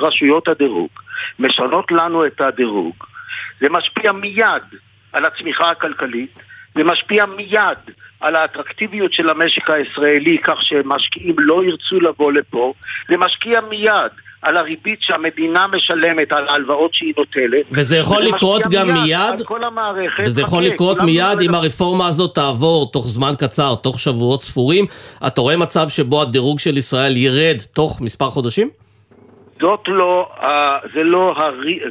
רשויות 0.00 0.48
הדירוג 0.48 0.90
משנות 1.38 1.92
לנו 1.92 2.26
את 2.26 2.40
הדירוג, 2.40 2.94
זה 3.60 3.68
משפיע 3.70 4.12
מיד 4.12 4.62
על 5.12 5.24
הצמיחה 5.24 5.70
הכלכלית, 5.70 6.38
זה 6.74 6.84
משפיע 6.84 7.26
מיד 7.26 7.78
על 8.20 8.36
האטרקטיביות 8.36 9.12
של 9.12 9.28
המשק 9.28 9.70
הישראלי 9.70 10.38
כך 10.44 10.58
שמשקיעים 10.62 11.36
לא 11.38 11.64
ירצו 11.64 12.00
לבוא 12.00 12.32
לפה, 12.32 12.72
זה 13.08 13.16
משקיע 13.16 13.60
מיד 13.60 14.12
על 14.42 14.56
הריבית 14.56 14.98
שהמדינה 15.02 15.66
משלמת 15.66 16.32
על 16.32 16.48
ההלוואות 16.48 16.94
שהיא 16.94 17.14
נוטלת. 17.18 17.66
וזה 17.72 17.96
יכול 17.96 18.22
לקרות 18.22 18.62
גם 18.70 18.86
מיד? 18.86 19.02
מיד 19.02 19.42
כל 19.46 19.64
המערכת. 19.64 20.22
וזה 20.26 20.42
יכול 20.42 20.62
לקרות 20.62 21.00
מיד 21.00 21.40
אם 21.40 21.54
הרפורמה 21.54 22.06
הזאת 22.06 22.34
תעבור 22.34 22.90
תוך 22.92 23.08
זמן 23.08 23.34
קצר, 23.38 23.74
תוך 23.74 23.98
שבועות 23.98 24.42
ספורים. 24.42 24.86
אתה 25.26 25.40
רואה 25.40 25.56
מצב 25.56 25.88
שבו 25.88 26.22
הדירוג 26.22 26.58
של 26.58 26.76
ישראל 26.76 27.16
ירד 27.16 27.56
תוך 27.72 28.00
מספר 28.00 28.30
חודשים? 28.30 28.70
זאת 29.60 29.88
לא, 29.88 30.30
זה 30.94 31.04
לא, 31.04 31.34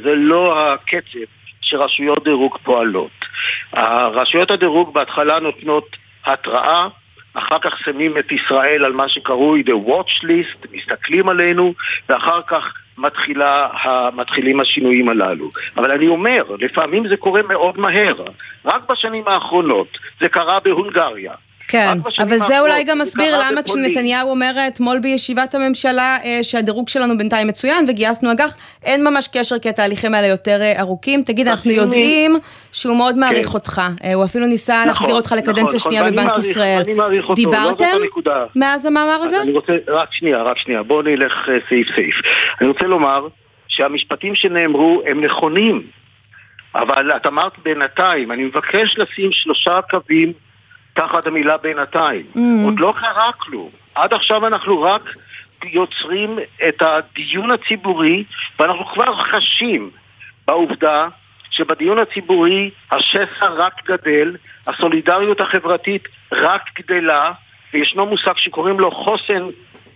זה 0.02 0.14
לא 0.14 0.72
הקצב 0.72 1.18
שרשויות 1.60 2.24
דירוג 2.24 2.58
פועלות. 2.62 3.10
רשויות 4.12 4.50
הדירוג 4.50 4.94
בהתחלה 4.94 5.40
נותנות 5.40 5.96
התראה 6.26 6.88
אחר 7.34 7.58
כך 7.58 7.78
שמים 7.84 8.18
את 8.18 8.32
ישראל 8.32 8.84
על 8.84 8.92
מה 8.92 9.08
שקרוי 9.08 9.62
The 9.66 9.88
Watch 9.88 10.24
List, 10.24 10.66
מסתכלים 10.72 11.28
עלינו, 11.28 11.74
ואחר 12.08 12.40
כך 12.46 12.74
מתחילה, 12.98 13.68
מתחילים 14.14 14.60
השינויים 14.60 15.08
הללו. 15.08 15.48
אבל 15.76 15.90
אני 15.90 16.08
אומר, 16.08 16.42
לפעמים 16.58 17.08
זה 17.08 17.16
קורה 17.16 17.42
מאוד 17.42 17.78
מהר. 17.78 18.14
רק 18.64 18.90
בשנים 18.90 19.28
האחרונות 19.28 19.98
זה 20.20 20.28
קרה 20.28 20.60
בהונגריה. 20.60 21.32
כן, 21.70 21.98
אבל 22.18 22.38
זה 22.38 22.60
אולי 22.60 22.84
גם 22.84 22.98
מסביר 22.98 23.38
למה 23.38 23.62
כשנתניהו 23.62 24.30
אומר 24.30 24.52
אתמול 24.68 24.98
בישיבת 24.98 25.54
הממשלה 25.54 26.16
אה, 26.24 26.38
שהדירוג 26.42 26.88
שלנו 26.88 27.18
בינתיים 27.18 27.48
מצוין 27.48 27.84
וגייסנו 27.88 28.32
אג"ח, 28.32 28.56
אין 28.84 29.04
ממש 29.04 29.28
קשר 29.32 29.58
כי 29.58 29.68
התהליכים 29.68 30.14
האלה 30.14 30.26
יותר 30.26 30.58
אה, 30.62 30.80
ארוכים. 30.80 31.22
תגיד, 31.22 31.48
אנחנו 31.48 31.70
יודעים 31.70 32.36
שהוא 32.72 32.96
מאוד 32.96 33.14
כן. 33.14 33.20
מעריך 33.20 33.54
אותך, 33.54 33.82
אה, 34.04 34.14
הוא 34.14 34.24
אפילו 34.24 34.46
ניסה 34.46 34.72
נכון, 34.72 34.88
להחזיר 34.88 35.14
אותך 35.14 35.34
לקדנציה 35.38 35.62
נכון, 35.62 35.78
שנייה 35.78 36.10
בבנק 36.10 36.38
ישראל. 36.38 36.82
דיברתם 37.34 37.98
מאז 38.56 38.86
המאמר 38.86 39.18
הזה? 39.22 39.42
אני 39.42 39.52
רוצה, 39.52 39.72
רק 39.88 40.12
שנייה, 40.12 40.42
רק 40.42 40.58
שנייה, 40.58 40.82
בואו 40.82 41.02
נלך 41.02 41.48
סעיף 41.68 41.88
סעיף. 41.94 42.14
אני 42.60 42.68
רוצה 42.68 42.84
לומר 42.84 43.28
שהמשפטים 43.68 44.34
שנאמרו 44.34 45.02
הם 45.06 45.24
נכונים, 45.24 45.82
אבל 46.74 47.16
את 47.16 47.26
אמרת 47.26 47.52
בינתיים, 47.62 48.32
אני 48.32 48.44
מבקש 48.44 48.98
לשים 48.98 49.32
שלושה 49.32 49.80
קווים 49.90 50.32
תחת 51.00 51.26
המילה 51.26 51.56
בינתיים. 51.56 52.26
Mm. 52.36 52.38
עוד 52.64 52.80
לא 52.80 52.94
קרה 53.00 53.32
כלום. 53.32 53.70
עד 53.94 54.14
עכשיו 54.14 54.46
אנחנו 54.46 54.82
רק 54.82 55.02
יוצרים 55.64 56.38
את 56.68 56.82
הדיון 56.82 57.50
הציבורי, 57.50 58.24
ואנחנו 58.58 58.86
כבר 58.86 59.14
חשים 59.16 59.90
בעובדה 60.46 61.08
שבדיון 61.50 61.98
הציבורי 61.98 62.70
השסע 62.90 63.48
רק 63.48 63.72
גדל, 63.84 64.36
הסולידריות 64.66 65.40
החברתית 65.40 66.08
רק 66.32 66.62
גדלה, 66.78 67.32
וישנו 67.74 68.06
מושג 68.06 68.36
שקוראים 68.36 68.80
לו 68.80 68.90
חוסן 68.90 69.46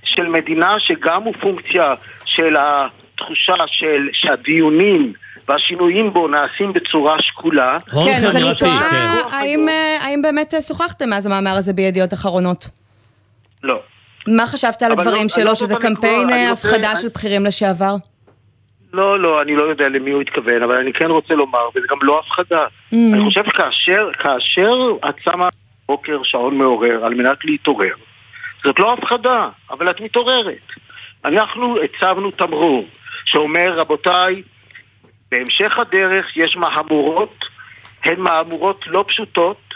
של 0.05 0.27
מדינה, 0.27 0.75
שגם 0.79 1.23
הוא 1.23 1.35
פונקציה 1.40 1.95
של 2.25 2.57
התחושה 2.59 3.55
של 3.67 4.09
שהדיונים 4.12 5.12
והשינויים 5.49 6.13
בו 6.13 6.29
נעשים 6.29 6.73
בצורה 6.73 7.23
שקולה. 7.23 7.77
כן, 8.05 8.27
אז 8.27 8.37
אני 8.37 8.55
תוהה, 8.59 8.91
כן. 8.91 9.69
אה, 9.69 9.97
האם 10.01 10.23
באמת 10.23 10.55
שוחחתם 10.69 11.11
מאז 11.11 11.27
המאמר 11.27 11.57
הזה 11.57 11.73
בידיעות 11.73 12.13
אחרונות? 12.15 12.69
לא. 13.63 13.81
מה 14.27 14.47
חשבת 14.47 14.83
על 14.83 14.93
הדברים 14.93 15.23
לא- 15.23 15.29
שלו, 15.29 15.45
לא 15.45 15.55
שזה 15.55 15.75
קמפיין 15.81 16.31
אה, 16.31 16.51
הפחדה 16.51 16.97
של 16.97 17.09
בכירים 17.09 17.45
לשעבר? 17.45 17.95
לא, 18.93 19.21
לא, 19.21 19.43
אני 19.43 19.57
לא 19.57 19.63
יודע 19.63 19.89
למי 19.89 20.11
הוא 20.11 20.23
התכוון, 20.23 20.63
אבל 20.63 20.77
אני 20.77 20.93
כן 20.93 21.11
רוצה 21.11 21.35
לומר, 21.35 21.69
וזה 21.77 21.87
גם 21.91 21.99
לא 22.03 22.19
הפחדה. 22.19 22.67
Mm. 22.67 22.97
אני 23.13 23.25
חושב 23.25 23.43
כאשר, 23.43 24.11
כאשר 24.19 24.73
את 25.09 25.15
שמה 25.25 25.49
בוקר 25.89 26.19
שעון 26.23 26.59
מעורר 26.59 27.05
על 27.05 27.15
מנת 27.15 27.39
להתעורר, 27.45 27.95
זאת 28.65 28.79
לא 28.79 28.93
הפחדה, 28.93 29.49
אבל 29.71 29.91
את 29.91 30.01
מתעוררת. 30.01 30.67
אנחנו 31.25 31.77
הצבנו 31.83 32.31
תמרור 32.31 32.85
שאומר, 33.25 33.79
רבותיי, 33.79 34.43
בהמשך 35.35 35.79
הדרך 35.79 36.37
יש 36.37 36.57
מהמורות, 36.57 37.44
הן 38.05 38.20
מהמורות 38.20 38.85
לא 38.87 39.05
פשוטות, 39.09 39.75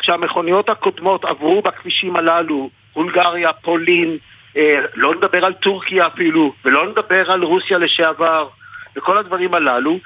כשהמכוניות 0.00 0.68
הקודמות 0.68 1.24
עברו 1.24 1.62
בכבישים 1.62 2.16
הללו, 2.16 2.70
הונגריה, 2.92 3.52
פולין, 3.52 4.16
אה, 4.56 4.78
לא 4.94 5.14
נדבר 5.14 5.44
על 5.44 5.52
טורקיה 5.52 6.06
אפילו, 6.06 6.52
ולא 6.64 6.88
נדבר 6.88 7.30
על 7.30 7.42
רוסיה 7.42 7.78
לשעבר, 7.78 8.48
וכל 8.96 9.18
הדברים 9.18 9.54
הללו, 9.54 9.98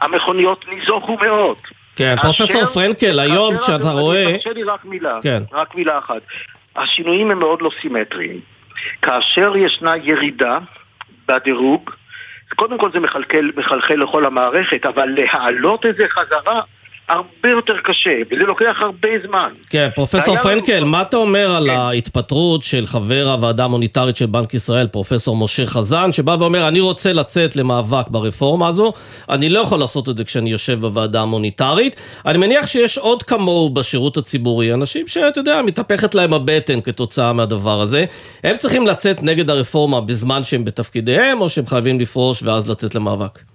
המכוניות 0.00 0.64
ניזוכו 0.68 1.16
מאוד. 1.22 1.56
כן, 1.96 2.16
פרופסור 2.22 2.64
פרנקל, 2.64 3.20
היום 3.20 3.58
כשאתה 3.58 3.90
רואה... 3.90 4.32
תרשה 4.32 4.50
לי 4.50 4.62
רק 4.62 4.84
מילה, 4.84 5.18
כן. 5.22 5.42
רק 5.52 5.74
מילה 5.74 5.98
אחת. 5.98 6.22
השינויים 6.76 7.30
הם 7.30 7.38
מאוד 7.38 7.62
לא 7.62 7.70
סימטריים. 7.80 8.40
כאשר 9.02 9.56
ישנה 9.56 9.96
ירידה 9.96 10.58
בדירוג, 11.28 11.90
קודם 12.56 12.78
כל 12.78 12.92
זה 12.92 13.00
מחלחל, 13.00 13.94
לכל 13.96 14.24
המערכת, 14.24 14.86
אבל 14.86 15.06
להעלות 15.06 15.86
את 15.86 15.96
זה 15.96 16.04
חזרה 16.08 16.60
הרבה 17.08 17.50
יותר 17.50 17.74
קשה, 17.84 18.10
וזה 18.26 18.44
לוקח 18.44 18.76
הרבה 18.80 19.08
זמן. 19.26 19.48
כן, 19.70 19.88
פרופסור 19.94 20.36
פרנקל, 20.36 20.84
מה 20.84 21.02
אתה 21.02 21.16
אומר 21.16 21.46
כן. 21.48 21.54
על 21.54 21.70
ההתפטרות 21.70 22.62
של 22.62 22.86
חבר 22.86 23.28
הוועדה 23.32 23.64
המוניטרית 23.64 24.16
של 24.16 24.26
בנק 24.26 24.54
ישראל, 24.54 24.86
פרופסור 24.86 25.36
משה 25.36 25.66
חזן, 25.66 26.12
שבא 26.12 26.36
ואומר, 26.40 26.68
אני 26.68 26.80
רוצה 26.80 27.12
לצאת 27.12 27.56
למאבק 27.56 28.08
ברפורמה 28.08 28.68
הזו, 28.68 28.92
אני 29.30 29.48
לא 29.48 29.58
יכול 29.60 29.78
לעשות 29.78 30.08
את 30.08 30.16
זה 30.16 30.24
כשאני 30.24 30.50
יושב 30.50 30.80
בוועדה 30.80 31.22
המוניטרית. 31.22 31.96
אני 32.26 32.38
מניח 32.38 32.66
שיש 32.66 32.98
עוד 32.98 33.22
כמוהו 33.22 33.70
בשירות 33.70 34.16
הציבורי, 34.16 34.74
אנשים 34.74 35.06
שאתה 35.06 35.40
יודע, 35.40 35.62
מתהפכת 35.66 36.14
להם 36.14 36.34
הבטן 36.34 36.80
כתוצאה 36.80 37.32
מהדבר 37.32 37.80
הזה. 37.80 38.04
הם 38.44 38.56
צריכים 38.56 38.86
לצאת 38.86 39.22
נגד 39.22 39.50
הרפורמה 39.50 40.00
בזמן 40.00 40.44
שהם 40.44 40.64
בתפקידיהם, 40.64 41.40
או 41.40 41.50
שהם 41.50 41.66
חייבים 41.66 42.00
לפרוש 42.00 42.42
ואז 42.42 42.70
לצאת 42.70 42.94
למאבק? 42.94 43.51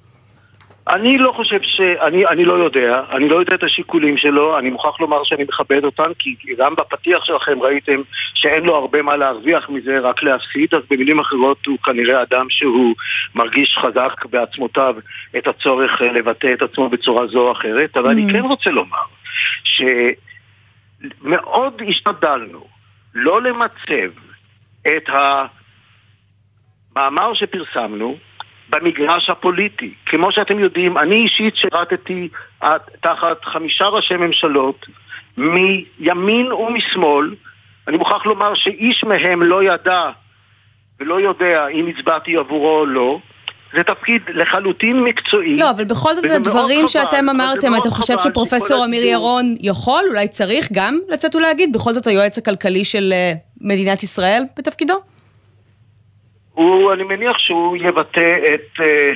אני 0.90 1.18
לא 1.18 1.32
חושב 1.32 1.62
ש... 1.62 1.82
אני, 1.82 2.28
אני 2.28 2.46
לא 2.46 2.54
יודע, 2.54 3.02
אני 3.12 3.30
לא 3.30 3.36
יודע 3.36 3.56
את 3.56 3.64
השיקולים 3.64 4.18
שלו, 4.18 4.60
אני 4.60 4.70
מוכרח 4.70 5.00
לומר 5.00 5.24
שאני 5.24 5.44
מכבד 5.44 5.84
אותם, 5.84 6.12
כי 6.20 6.36
גם 6.58 6.76
בפתיח 6.76 7.26
שלכם 7.26 7.62
ראיתם 7.62 8.02
שאין 8.34 8.64
לו 8.64 8.76
הרבה 8.76 9.02
מה 9.02 9.18
להרוויח 9.18 9.70
מזה, 9.70 10.00
רק 10.00 10.24
להפסיד, 10.24 10.76
אז 10.76 10.82
במילים 10.90 11.20
אחרות 11.20 11.66
הוא 11.66 11.78
כנראה 11.80 12.22
אדם 12.22 12.46
שהוא 12.50 12.96
מרגיש 13.36 13.78
חזק 13.78 14.26
בעצמותיו 14.26 14.96
את 15.38 15.48
הצורך 15.48 16.02
אה, 16.02 16.12
לבטא 16.12 16.54
את 16.54 16.62
עצמו 16.62 16.90
בצורה 16.90 17.28
זו 17.28 17.48
או 17.48 17.52
אחרת, 17.52 17.98
אבל 17.98 18.08
mm. 18.08 18.12
אני 18.12 18.32
כן 18.32 18.42
רוצה 18.42 18.70
לומר 18.70 19.04
שמאוד 21.24 21.82
השתדלנו 21.88 22.68
לא 23.14 23.42
למצב 23.42 24.12
את 24.88 25.10
המאמר 26.96 27.34
שפרסמנו 27.34 28.18
במגרש 28.70 29.30
הפוליטי. 29.30 29.94
כמו 30.06 30.32
שאתם 30.32 30.60
יודעים, 30.60 30.98
אני 30.98 31.16
אישית 31.16 31.56
שירתתי 31.56 32.28
תחת 33.02 33.46
חמישה 33.46 33.86
ראשי 33.86 34.16
ממשלות 34.16 34.86
מימין 35.38 36.52
ומשמאל. 36.52 37.36
אני 37.88 37.98
מוכרח 37.98 38.26
לומר 38.26 38.56
שאיש 38.56 39.04
מהם 39.04 39.44
לא 39.44 39.64
ידע 39.64 40.10
ולא 41.00 41.22
יודע 41.22 41.68
אם 41.68 41.88
הצבעתי 41.88 42.38
עבורו 42.38 42.80
או 42.80 42.86
לא. 42.86 43.20
זה 43.76 43.84
תפקיד 43.84 44.22
לחלוטין 44.34 45.04
מקצועי. 45.04 45.58
לא, 45.58 45.70
אבל 45.70 45.84
בכל 45.84 46.14
זאת 46.16 46.26
וזה 46.26 46.34
מאוד 46.34 46.48
הדברים 46.48 46.80
חבל, 46.80 46.88
שאתם 46.88 47.26
זה 47.26 47.32
אמרתם, 47.32 47.76
אתה 47.82 47.90
חושב 47.90 48.18
שפרופסור 48.24 48.86
אמיר 48.86 49.02
הציבור- 49.02 49.12
ירון 49.12 49.56
יכול, 49.62 50.04
אולי 50.10 50.28
צריך 50.28 50.70
גם 50.72 51.00
לצאת 51.10 51.36
ולהגיד, 51.36 51.74
בכל 51.74 51.94
זאת 51.94 52.08
היועץ 52.08 52.38
הכלכלי 52.38 52.86
של 52.86 53.10
אה, 53.14 53.34
מדינת 53.62 54.04
ישראל 54.04 54.44
בתפקידו? 54.58 54.94
הוא, 56.58 56.94
אני 56.94 57.04
מניח 57.04 57.38
שהוא 57.38 57.78
יבטא 57.78 58.38
את, 58.54 58.82
אה, 58.82 59.12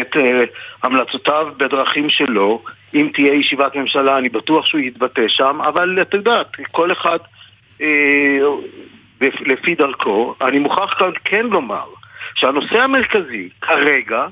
את 0.00 0.16
אה, 0.16 0.44
המלצותיו 0.82 1.48
בדרכים 1.56 2.10
שלו. 2.10 2.62
אם 2.94 3.10
תהיה 3.14 3.34
ישיבת 3.34 3.76
ממשלה, 3.76 4.18
אני 4.18 4.28
בטוח 4.28 4.66
שהוא 4.66 4.80
יתבטא 4.80 5.28
שם, 5.28 5.60
אבל 5.60 5.98
את 6.02 6.14
יודעת, 6.14 6.46
כל 6.70 6.92
אחד 6.92 7.18
אה, 7.82 8.38
לפי 9.20 9.74
דרכו. 9.74 10.34
אני 10.40 10.58
מוכרח 10.58 10.98
כאן 10.98 11.10
כן 11.24 11.46
לומר 11.46 11.86
שהנושא 12.34 12.78
המרכזי 12.78 13.48
כרגע 13.60 14.26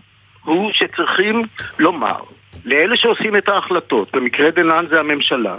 הוא 0.45 0.73
שצריכים 0.73 1.43
לומר 1.79 2.21
לאלה 2.65 2.97
שעושים 2.97 3.37
את 3.37 3.49
ההחלטות, 3.49 4.17
במקרה 4.17 4.51
דנן 4.51 4.87
זה 4.91 5.01
הממשלה, 5.01 5.57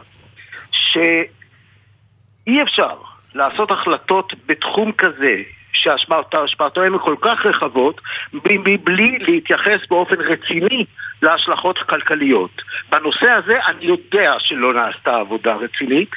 שאי 0.71 2.61
אפשר 2.63 2.95
לעשות 3.33 3.71
החלטות 3.71 4.33
בתחום 4.45 4.91
כזה 4.91 5.35
שהשפעתו 5.79 6.83
הן 6.83 6.97
כל 6.97 7.15
כך 7.21 7.45
רחבות 7.45 8.01
מבלי 8.33 9.17
להתייחס 9.19 9.79
באופן 9.89 10.15
רציני 10.21 10.85
להשלכות 11.21 11.79
הכלכליות. 11.81 12.61
בנושא 12.91 13.29
הזה 13.31 13.59
אני 13.67 13.85
יודע 13.85 14.33
שלא 14.39 14.73
נעשתה 14.73 15.15
עבודה 15.15 15.55
רצינית, 15.55 16.09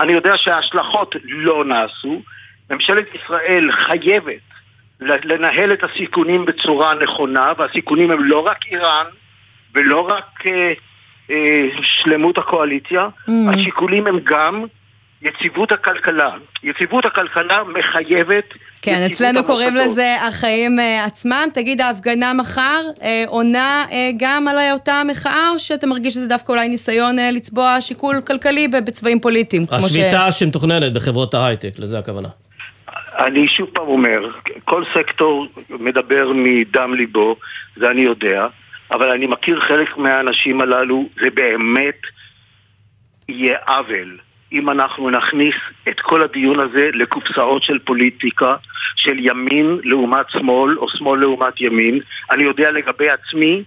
אני 0.00 0.12
יודע 0.12 0.32
שההשלכות 0.36 1.16
לא 1.24 1.64
נעשו, 1.64 2.22
ממשלת 2.70 3.06
ישראל 3.14 3.72
חייבת 3.72 4.40
לנהל 5.00 5.72
את 5.72 5.84
הסיכונים 5.84 6.44
בצורה 6.44 6.94
נכונה, 6.94 7.52
והסיכונים 7.58 8.10
הם 8.10 8.24
לא 8.24 8.46
רק 8.46 8.66
איראן 8.66 9.06
ולא 9.74 10.08
רק 10.08 10.46
אה, 10.46 10.72
אה, 11.30 11.68
שלמות 11.82 12.38
הקואליציה, 12.38 13.08
Mm. 13.28 13.32
השיקולים 13.52 14.06
הם 14.06 14.18
גם 14.24 14.64
יציבות 15.22 15.72
הכלכלה. 15.72 16.30
יציבות 16.62 17.04
הכלכלה 17.04 17.62
מחייבת... 17.78 18.44
כן, 18.82 19.06
אצלנו 19.06 19.44
קוראים. 19.44 19.76
לזה 19.76 20.16
החיים 20.28 20.80
אה, 20.80 21.04
עצמם. 21.04 21.48
תגיד, 21.54 21.80
ההפגנה 21.80 22.32
מחר 22.32 22.80
אה, 23.02 23.24
עונה 23.26 23.84
אה, 23.92 24.10
גם 24.18 24.48
על 24.48 24.56
אותה 24.72 25.02
מחאה, 25.10 25.48
או 25.54 25.58
שאתה 25.58 25.86
מרגיש 25.86 26.14
שזה 26.14 26.28
דווקא 26.28 26.52
אולי 26.52 26.68
ניסיון 26.68 27.18
אה, 27.18 27.30
לצבוע 27.30 27.80
שיקול 27.80 28.20
כלכלי 28.26 28.68
ב- 28.68 28.76
בצבעים 28.84 29.20
פוליטיים? 29.20 29.66
כמו 29.66 29.80
ש- 29.80 29.84
השביתה 29.84 30.32
שמתוכננת 30.32 30.92
בחברות 30.92 31.34
ההייטק, 31.34 31.78
לזה 31.78 31.98
הכוונה. 31.98 32.28
אני 33.18 33.48
שוב 33.48 33.68
פעם 33.72 33.86
אומר, 33.88 34.30
כל 34.64 34.84
סקטור 34.94 35.46
מדבר 35.70 36.32
מדם 36.34 36.94
ליבו, 36.94 37.36
זה 37.76 37.90
אני 37.90 38.00
יודע, 38.00 38.46
אבל 38.92 39.10
אני 39.10 39.26
מכיר 39.26 39.60
חלק 39.60 39.96
מהאנשים 39.96 40.60
הללו, 40.60 41.08
זה 41.20 41.30
באמת 41.34 42.00
יהיה 43.28 43.58
עוול 43.68 44.18
אם 44.52 44.70
אנחנו 44.70 45.10
נכניס 45.10 45.54
את 45.88 46.00
כל 46.00 46.22
הדיון 46.22 46.60
הזה 46.60 46.90
לקופסאות 46.92 47.62
של 47.62 47.78
פוליטיקה, 47.78 48.56
של 48.96 49.16
ימין 49.18 49.78
לעומת 49.82 50.30
שמאל, 50.30 50.78
או 50.78 50.88
שמאל 50.88 51.20
לעומת 51.20 51.60
ימין. 51.60 52.00
אני 52.30 52.42
יודע 52.42 52.70
לגבי 52.70 53.10
עצמי, 53.10 53.62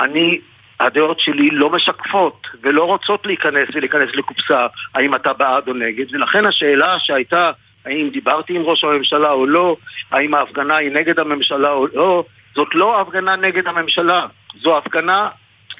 אני, 0.00 0.40
הדעות 0.80 1.20
שלי 1.20 1.50
לא 1.50 1.70
משקפות 1.70 2.46
ולא 2.62 2.84
רוצות 2.84 3.26
להיכנס 3.26 3.68
ולהיכנס 3.74 4.10
לקופסה 4.14 4.66
האם 4.94 5.14
אתה 5.14 5.32
בעד 5.32 5.68
או 5.68 5.74
נגד, 5.74 6.14
ולכן 6.14 6.46
השאלה 6.46 6.98
שהייתה 6.98 7.50
האם 7.84 8.08
דיברתי 8.12 8.56
עם 8.56 8.62
ראש 8.62 8.84
הממשלה 8.84 9.30
או 9.30 9.46
לא, 9.46 9.76
האם 10.10 10.34
ההפגנה 10.34 10.76
היא 10.76 10.90
נגד 10.90 11.18
הממשלה 11.18 11.70
או 11.70 11.86
לא, 11.94 12.24
זאת 12.54 12.74
לא 12.74 13.00
הפגנה 13.00 13.36
נגד 13.36 13.66
הממשלה, 13.66 14.26
זו 14.60 14.78
הפגנה 14.78 15.28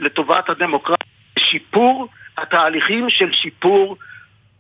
לטובת 0.00 0.50
הדמוקרטיה, 0.50 1.06
שיפור 1.38 2.08
התהליכים 2.38 3.10
של 3.10 3.32
שיפור 3.32 3.96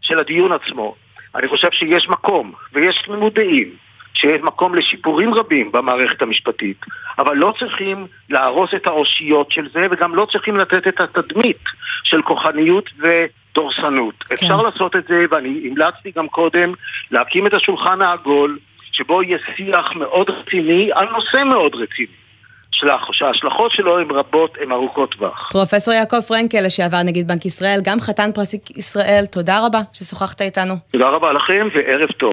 של 0.02 0.18
הדיון 0.18 0.52
עצמו. 0.52 0.94
אני 1.34 1.48
חושב 1.48 1.68
שיש 1.72 2.08
מקום, 2.08 2.52
ויש 2.72 3.02
תמימות 3.06 3.34
דעים, 3.34 3.70
שיש 4.14 4.40
מקום 4.42 4.74
לשיפורים 4.74 5.34
רבים 5.34 5.72
במערכת 5.72 6.22
המשפטית, 6.22 6.76
אבל 7.18 7.36
לא 7.36 7.54
צריכים 7.58 8.06
להרוס 8.30 8.70
את 8.74 8.86
האושיות 8.86 9.52
של 9.52 9.68
זה, 9.72 9.86
וגם 9.90 10.14
לא 10.14 10.26
צריכים 10.32 10.56
לתת 10.56 10.88
את 10.88 11.00
התדמית 11.00 11.64
של 12.04 12.22
כוחניות 12.22 12.90
ודורסנות. 12.98 14.22
כן. 14.22 14.34
אפשר 14.34 14.62
לעשות 14.62 14.96
את 14.96 15.04
זה, 15.08 15.24
ואני 15.30 15.68
המלצתי 15.70 16.10
גם 16.16 16.28
קודם, 16.28 16.72
להקים 17.10 17.46
את 17.46 17.54
השולחן 17.54 18.02
העגול, 18.02 18.58
שבו 18.92 19.22
יהיה 19.22 19.38
שיח 19.56 19.92
מאוד 19.96 20.30
רציני 20.30 20.90
על 20.94 21.08
נושא 21.08 21.42
מאוד 21.44 21.74
רציני. 21.74 22.21
שההשלכות 23.12 23.72
שלו 23.72 23.98
הן 23.98 24.10
רבות, 24.10 24.56
הן 24.60 24.72
ארוכות 24.72 25.14
טווח. 25.14 25.48
פרופסור 25.52 25.94
יעקב 25.94 26.20
פרנקל, 26.20 26.66
לשעבר 26.66 27.02
נגיד 27.02 27.28
בנק 27.28 27.46
ישראל, 27.46 27.80
גם 27.84 28.00
חתן 28.00 28.30
פרס 28.34 28.54
ישראל, 28.76 29.24
תודה 29.26 29.66
רבה 29.66 29.80
ששוחחת 29.92 30.42
איתנו. 30.42 30.74
תודה 30.90 31.08
רבה 31.08 31.32
לכם 31.32 31.68
וערב 31.74 32.08
טוב. 32.08 32.32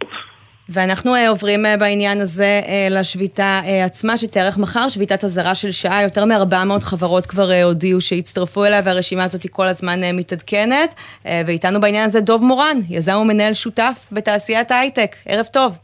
ואנחנו 0.69 1.15
uh, 1.15 1.29
עוברים 1.29 1.65
uh, 1.65 1.79
בעניין 1.79 2.21
הזה 2.21 2.61
uh, 2.63 2.93
לשביתה 2.93 3.59
עצמה 3.85 4.17
שתארך 4.17 4.57
מחר, 4.57 4.89
שביתת 4.89 5.23
אזהרה 5.23 5.55
של 5.55 5.71
שעה, 5.71 6.03
יותר 6.03 6.25
מ-400 6.25 6.81
חברות 6.81 7.25
כבר 7.25 7.49
הודיעו 7.63 8.01
שהצטרפו 8.01 8.65
אליה 8.65 8.81
והרשימה 8.85 9.23
הזאת 9.23 9.41
כל 9.51 9.67
הזמן 9.67 9.99
מתעדכנת. 10.13 10.95
ואיתנו 11.25 11.81
בעניין 11.81 12.05
הזה 12.05 12.21
דוב 12.21 12.43
מורן, 12.43 12.77
יזם 12.89 13.17
ומנהל 13.21 13.53
שותף 13.53 14.09
בתעשיית 14.11 14.71
ההייטק. 14.71 15.15
ערב 15.25 15.45
טוב. 15.45 15.77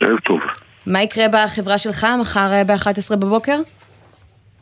ערב 0.00 0.18
טוב. 0.18 0.40
מה 0.86 1.02
יקרה 1.02 1.26
בחברה 1.32 1.78
שלך 1.78 2.06
מחר 2.20 2.50
uh, 2.62 2.64
ב-11 2.64 3.16
בבוקר? 3.16 3.60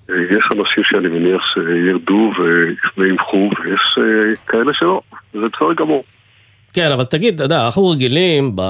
יש 0.08 0.44
אנשים 0.50 0.84
שאני 0.84 1.08
מניח 1.08 1.42
שירדו 1.54 2.32
וימחו, 2.96 3.50
ויש 3.64 3.98
כאלה 4.46 4.74
שלא, 4.74 5.00
זה 5.32 5.40
בסדר 5.40 5.74
גמור. 5.76 6.04
כן, 6.72 6.90
אבל 6.92 7.04
תגיד, 7.04 7.34
אתה 7.34 7.44
יודע, 7.44 7.66
אנחנו 7.66 7.88
רגילים, 7.88 8.56
ב... 8.56 8.62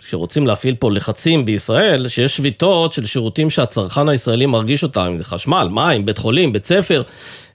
שרוצים 0.00 0.46
להפעיל 0.46 0.74
פה 0.74 0.90
לחצים 0.92 1.44
בישראל, 1.44 2.08
שיש 2.08 2.36
שביתות 2.36 2.92
של 2.92 3.04
שירותים 3.04 3.50
שהצרכן 3.50 4.08
הישראלי 4.08 4.46
מרגיש 4.46 4.82
אותם, 4.82 5.16
חשמל, 5.22 5.68
מים, 5.70 6.06
בית 6.06 6.18
חולים, 6.18 6.52
בית 6.52 6.64
ספר, 6.64 7.02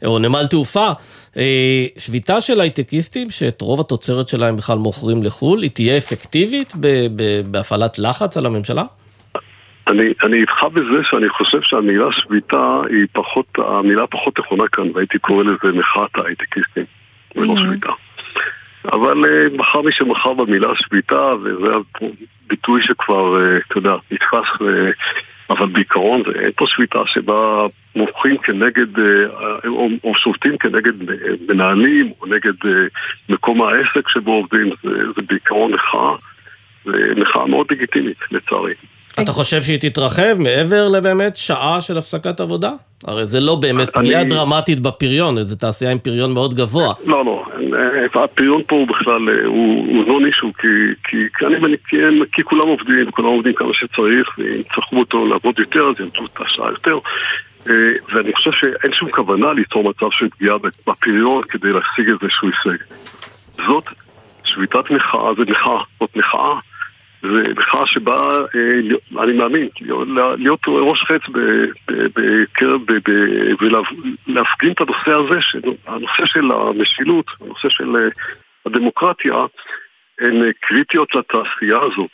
או 0.06 0.20
נמל 0.20 0.48
תעופה. 0.48 0.90
שביתה 1.98 2.42
של 2.42 2.62
הייטקיסטים, 2.62 3.30
שאת 3.30 3.62
רוב 3.62 3.80
התוצרת 3.80 4.28
שלהם 4.28 4.58
בכלל 4.58 4.78
מוכרים 4.78 5.24
לחו"ל, 5.24 5.62
היא 5.62 5.72
תהיה 5.72 5.98
אפקטיבית 5.98 6.74
ב- 6.80 7.08
ב- 7.16 7.52
בהפעלת 7.52 8.00
לחץ 8.00 8.38
על 8.38 8.46
הממשלה? 8.46 8.84
אני, 9.88 10.04
אני 10.24 10.38
איתך 10.42 10.64
בזה 10.74 11.04
שאני 11.04 11.30
חושב 11.30 11.60
שהמילה 11.62 12.06
שביתה 12.12 12.82
היא 12.90 13.06
פחות, 13.12 13.46
המילה 13.58 14.08
פחות 14.08 14.40
נכונה 14.40 14.64
כאן, 14.72 14.84
והייתי 14.94 15.20
קורא 15.20 15.44
לזה 15.44 15.74
מחאת 15.74 16.18
ההייטקיסטים, 16.18 16.86
ולא 17.36 17.56
שביתה. 17.58 17.90
אבל 18.94 19.24
uh, 19.26 19.58
מחר 19.58 19.82
מי 19.82 19.92
שמחר 19.92 20.34
במילה 20.34 20.70
שביתה, 20.76 21.34
וזה 21.44 21.72
ביטוי 22.48 22.82
שכבר, 22.82 23.38
uh, 23.38 23.64
אתה 23.68 23.78
יודע, 23.78 23.96
נתפס, 24.12 24.62
uh, 24.62 24.66
אבל 25.50 25.66
בעיקרון 25.66 26.24
זה 26.26 26.40
אין 26.40 26.52
פה 26.56 26.66
שביתה 26.68 27.00
שבה 27.06 27.66
מוחים 27.96 28.38
כנגד, 28.38 29.00
או, 29.68 29.90
או 30.04 30.16
שובתים 30.16 30.58
כנגד 30.58 30.94
מנהלים, 31.50 32.12
או 32.22 32.26
נגד 32.26 32.54
מקום 33.30 33.62
העסק 33.62 34.10
שבו 34.10 34.32
עובדים, 34.32 34.70
זה, 34.84 34.90
זה 35.16 35.22
בעיקרון 35.28 35.72
מחאה, 35.72 36.16
ומחאה 36.86 37.48
מאוד 37.48 37.68
לגיטימית, 37.72 38.18
לצערי. 38.32 38.74
אתה 39.24 39.32
חושב 39.32 39.62
שהיא 39.62 39.80
תתרחב 39.80 40.36
מעבר 40.40 40.88
לבאמת 40.88 41.36
שעה 41.36 41.82
של 41.82 41.98
הפסקת 41.98 42.40
עבודה? 42.40 42.72
הרי 43.08 43.28
זה 43.28 43.40
לא 43.40 43.56
באמת 43.56 43.90
פגיעה 43.94 44.22
אני... 44.22 44.30
דרמטית 44.30 44.80
בפריון, 44.80 45.44
זו 45.44 45.56
תעשייה 45.56 45.92
עם 45.92 46.00
פריון 46.00 46.34
מאוד 46.34 46.54
גבוה. 46.54 46.94
לא, 47.06 47.26
לא, 47.26 47.44
הפריון 48.24 48.62
פה 48.68 48.76
הוא 48.76 48.88
בכלל, 48.88 49.30
הוא, 49.46 49.88
הוא 49.88 50.08
לא 50.08 50.26
נישהו, 50.26 50.52
כי, 50.54 50.68
כי, 51.04 51.18
כי, 51.38 51.46
אני, 51.46 51.76
כי, 51.88 51.98
כי 52.32 52.44
כולם 52.44 52.68
עובדים, 52.68 53.12
כולם 53.12 53.28
עובדים 53.28 53.54
כמה 53.54 53.74
שצריך, 53.74 54.30
ואם 54.38 54.62
צריכו 54.76 55.00
אותו 55.00 55.28
לעבוד 55.28 55.60
יותר, 55.60 55.84
אז 55.84 56.00
יעמדו 56.00 56.26
את 56.26 56.42
השעה 56.46 56.70
יותר. 56.70 57.00
ואני 58.14 58.34
חושב 58.36 58.52
שאין 58.52 58.94
שום 58.94 59.12
כוונה 59.12 59.54
ליצור 59.54 59.90
מצב 59.90 60.08
של 60.12 60.30
פגיעה 60.30 60.56
בפריון 60.88 61.44
כדי 61.50 61.70
להשיג 61.72 62.10
איזשהו 62.10 62.48
הישג. 62.48 62.84
זאת 63.68 63.84
שביתת 64.44 64.92
מחאה, 64.92 65.34
זה 65.38 65.44
מחאה, 65.52 65.82
זאת 66.00 66.16
מחאה. 66.16 66.60
זה 67.34 67.54
מחאה 67.56 67.88
שבאה, 67.88 68.46
אני 69.24 69.34
מאמין, 69.34 69.70
להיות 70.38 70.60
ראש 70.68 71.04
חץ 71.04 71.22
ולהפגין 73.60 74.72
את 74.72 74.82
הנושא 74.82 75.12
הזה, 75.12 75.40
הנושא 75.88 76.26
של 76.26 76.52
המשילות, 76.52 77.26
הנושא 77.42 77.70
של 77.70 78.10
הדמוקרטיה, 78.66 79.34
הן 80.20 80.52
קריטיות 80.62 81.16
לתעשייה 81.16 81.80
הזאת, 81.82 82.12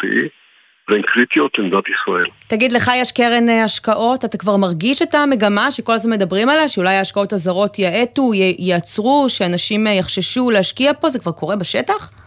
והן 0.90 1.02
קריטיות 1.02 1.60
למדינת 1.60 1.84
ישראל. 1.90 2.26
תגיד, 2.48 2.72
לך 2.72 2.92
יש 2.96 3.12
קרן 3.12 3.50
אה, 3.50 3.64
השקעות? 3.64 4.26
אתה 4.26 4.38
כבר 4.38 4.58
מרגיש 4.58 5.02
את 5.02 5.16
המגמה 5.16 5.72
שכל 5.72 5.94
הזמן 5.94 6.12
מדברים 6.12 6.50
עליה? 6.50 6.68
שאולי 6.68 6.96
ההשקעות 6.96 7.34
הזרות 7.34 7.80
יאטו, 7.80 8.34
ייעצרו, 8.34 9.26
שאנשים 9.30 9.88
אה, 9.88 9.92
יחששו 9.92 10.52
להשקיע 10.52 10.94
פה? 10.94 11.10
זה 11.10 11.20
כבר 11.20 11.32
קורה 11.32 11.56
בשטח? 11.56 12.21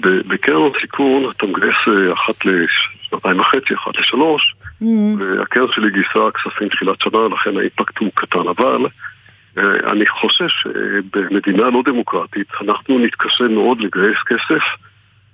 בקרן 0.00 0.70
הסיכון 0.76 1.30
אתה 1.30 1.46
מגייס 1.46 1.76
אה, 1.88 2.12
אחת 2.12 2.34
לשנתיים 2.44 3.40
וחצי, 3.40 3.74
אחת 3.74 3.96
לשלוש, 3.98 4.54
mm-hmm. 4.82 4.86
והקרן 5.18 5.66
שלי 5.72 5.90
גייסה 5.90 6.30
כספים 6.34 6.68
תחילת 6.68 7.00
שנה, 7.02 7.18
לכן 7.32 7.56
האימפקט 7.56 7.98
הוא 7.98 8.10
קטן, 8.14 8.48
אבל 8.48 8.86
אני 9.92 10.06
חושש 10.06 10.52
שבמדינה 10.62 11.62
לא 11.70 11.82
דמוקרטית 11.84 12.46
אנחנו 12.60 12.98
נתקשה 12.98 13.44
מאוד 13.44 13.80
לגייס 13.80 14.18
כסף 14.26 14.64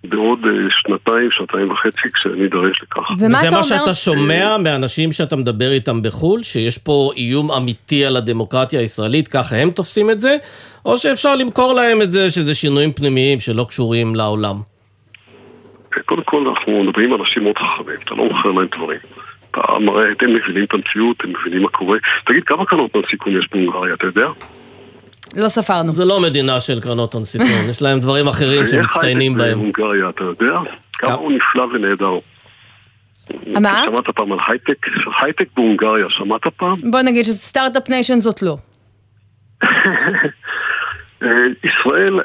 בעוד 0.04 0.38
אה, 0.44 0.50
שנתיים, 0.70 1.30
שנתיים 1.30 1.70
וחצי, 1.70 2.12
כשאני 2.14 2.46
אדרש 2.46 2.82
לכך. 2.82 3.10
ומה 3.18 3.40
אתה 3.40 3.48
אומר? 3.48 3.50
זה 3.50 3.50
מה 3.50 3.62
שאתה 3.62 3.94
שומע 3.94 4.56
מאנשים 4.58 5.12
שאתה 5.12 5.36
מדבר 5.36 5.70
איתם 5.72 6.02
בחו"ל, 6.02 6.42
שיש 6.42 6.78
פה 6.78 7.10
איום 7.16 7.50
אמיתי 7.50 8.04
על 8.04 8.16
הדמוקרטיה 8.16 8.80
הישראלית, 8.80 9.28
ככה 9.28 9.56
הם 9.56 9.70
תופסים 9.70 10.10
את 10.10 10.20
זה, 10.20 10.36
או 10.84 10.98
שאפשר 10.98 11.36
למכור 11.36 11.72
להם 11.72 12.02
את 12.02 12.12
זה 12.12 12.30
שזה 12.30 12.54
שינויים 12.54 12.92
פנימיים 12.92 13.40
שלא 13.40 13.64
קשורים 13.68 14.14
לעולם? 14.14 14.56
קודם 16.04 16.22
כל, 16.22 16.46
אנחנו 16.48 16.84
מדברים 16.84 17.12
על 17.12 17.20
אנשים 17.20 17.42
מאוד 17.42 17.58
חכמים, 17.58 17.96
אתה 18.04 18.14
לא 18.14 18.24
מוכר 18.24 18.52
להם 18.52 18.68
דברים. 18.76 18.98
אתה 19.50 19.60
מראה, 19.80 20.04
הם 20.20 20.32
מבינים 20.34 20.64
את 20.64 20.74
המציאות, 20.74 21.16
הם 21.24 21.32
מבינים 21.40 21.62
מה 21.62 21.68
קורה. 21.68 21.98
תגיד, 22.26 22.44
כמה 22.44 22.64
קרנות 22.66 22.90
סיכון 23.10 23.38
יש 23.38 23.48
בהונגריה, 23.52 23.94
אתה 23.94 24.06
יודע? 24.06 24.26
לא 25.36 25.48
ספרנו. 25.48 25.92
זה 25.92 26.04
לא 26.04 26.20
מדינה 26.20 26.60
של 26.60 26.80
קרנות 26.80 27.14
הון 27.14 27.24
סיכון, 27.24 27.68
יש 27.68 27.82
להם 27.82 28.00
דברים 28.00 28.28
אחרים 28.28 28.66
שמצטיינים 28.66 29.34
בהם. 29.34 29.58
בהונגריה, 29.58 30.08
אתה 30.08 30.24
יודע? 30.24 30.54
כמה 30.92 31.14
הוא 31.14 31.32
נפלא 31.32 31.62
ונהדר. 31.62 32.18
מה? 33.60 33.82
שמעת 33.84 34.10
פעם 34.14 34.32
על 34.32 34.38
הייטק? 34.48 34.86
הייטק 35.22 35.48
בהונגריה, 35.56 36.06
שמעת 36.10 36.46
פעם? 36.56 36.74
בוא 36.90 37.02
נגיד 37.02 37.24
ש 37.24 37.38
startup 37.38 37.88
nation 37.88 38.18
זאת 38.18 38.42
לא. 38.42 38.56
אה, 41.22 41.28
ישראל 41.64 42.20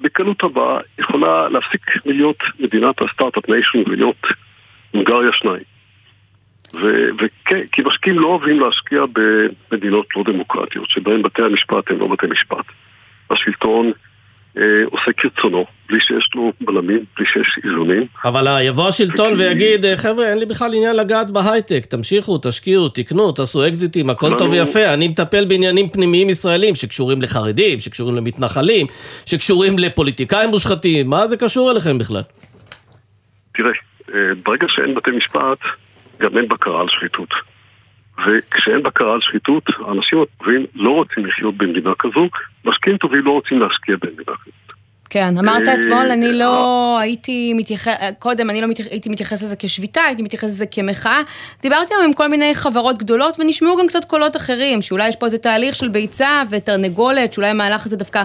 בקלות 0.00 0.44
רבה 0.44 0.78
יכולה 0.98 1.48
להפסיק 1.48 1.82
להיות 2.04 2.36
מדינת 2.60 3.02
ה 3.02 3.08
startup 3.08 3.48
nation 3.48 3.78
ולהיות 3.86 4.26
הונגריה 4.90 5.30
שניים. 5.32 5.77
וכן, 6.74 7.66
כי 7.72 7.82
משקיעים 7.82 8.18
לא 8.18 8.26
אוהבים 8.26 8.60
להשקיע 8.60 9.00
במדינות 9.12 10.06
לא 10.16 10.24
דמוקרטיות, 10.26 10.90
שבהן 10.90 11.22
בתי 11.22 11.42
המשפט 11.42 11.90
הם 11.90 11.98
לא 11.98 12.06
בתי 12.06 12.26
משפט. 12.26 12.64
השלטון 13.30 13.92
אה, 14.58 14.84
עושה 14.84 15.12
כרצונו, 15.16 15.64
בלי 15.88 16.00
שיש 16.00 16.28
לו 16.34 16.52
בלמים, 16.60 17.04
בלי 17.16 17.26
שיש 17.26 17.58
איזונים. 17.64 18.06
אבל 18.24 18.60
יבוא 18.62 18.88
השלטון 18.88 19.32
וכי... 19.32 19.42
ויגיד, 19.42 19.84
אה, 19.84 19.96
חבר'ה, 19.96 20.30
אין 20.30 20.38
לי 20.38 20.46
בכלל 20.46 20.74
עניין 20.74 20.96
לגעת 20.96 21.30
בהייטק, 21.30 21.86
תמשיכו, 21.86 22.38
תשקיעו, 22.42 22.88
תקנו, 22.88 23.32
תעשו 23.32 23.68
אקזיטים, 23.68 24.10
הכל 24.10 24.38
טוב 24.38 24.50
ויפה, 24.50 24.94
אני 24.94 25.08
מטפל 25.08 25.44
בעניינים 25.44 25.88
פנימיים 25.88 26.30
ישראלים 26.30 26.74
שקשורים 26.74 27.22
לחרדים, 27.22 27.78
שקשורים 27.78 28.16
למתנחלים, 28.16 28.86
שקשורים 29.26 29.78
לפוליטיקאים 29.78 30.50
מושחתים, 30.50 31.10
מה 31.10 31.28
זה 31.28 31.36
קשור 31.36 31.70
אליכם 31.70 31.98
בכלל? 31.98 32.22
תראה, 33.54 33.70
אה, 34.14 34.20
ברגע 34.44 34.66
שאין 34.68 34.94
בתי 34.94 35.10
משפט, 35.10 35.58
גם 36.20 36.38
אין 36.38 36.48
בקרה 36.48 36.80
על 36.80 36.88
שחיתות. 36.88 37.34
וכשאין 38.26 38.82
בקרה 38.82 39.12
על 39.12 39.20
שחיתות, 39.20 39.64
האנשים 39.86 40.18
הטובים 40.22 40.66
לא 40.74 40.90
רוצים 40.90 41.26
לחיות 41.26 41.56
במדינה 41.56 41.90
כזו, 41.98 42.28
משקיעים 42.64 42.98
טובים 42.98 43.24
לא 43.24 43.30
רוצים 43.30 43.60
להשקיע 43.60 43.96
במדינה 44.00 44.32
כזו. 44.44 44.68
כן, 45.10 45.38
אמרת 45.38 45.68
אה, 45.68 45.74
אתמול, 45.74 46.10
אני 46.10 46.32
לא 46.32 46.96
אה. 46.96 47.00
הייתי 47.00 47.54
מתייחס, 47.54 47.94
קודם 48.18 48.50
אני 48.50 48.60
לא 48.60 48.66
הייתי 48.90 49.10
מתייחס 49.10 49.42
לזה 49.42 49.56
כשביתה, 49.58 50.00
הייתי 50.00 50.22
מתייחס 50.22 50.44
לזה 50.44 50.66
כמחאה. 50.66 51.20
דיברתי 51.62 51.94
היום 51.94 52.04
עם 52.04 52.12
כל 52.12 52.28
מיני 52.28 52.54
חברות 52.54 52.98
גדולות 52.98 53.36
ונשמעו 53.40 53.76
גם 53.76 53.86
קצת 53.86 54.04
קולות 54.04 54.36
אחרים, 54.36 54.82
שאולי 54.82 55.08
יש 55.08 55.16
פה 55.16 55.26
איזה 55.26 55.38
תהליך 55.38 55.76
של 55.76 55.88
ביצה 55.88 56.42
ותרנגולת, 56.50 57.32
שאולי 57.32 57.48
המהלך 57.48 57.86
הזה 57.86 57.96
דווקא 57.96 58.22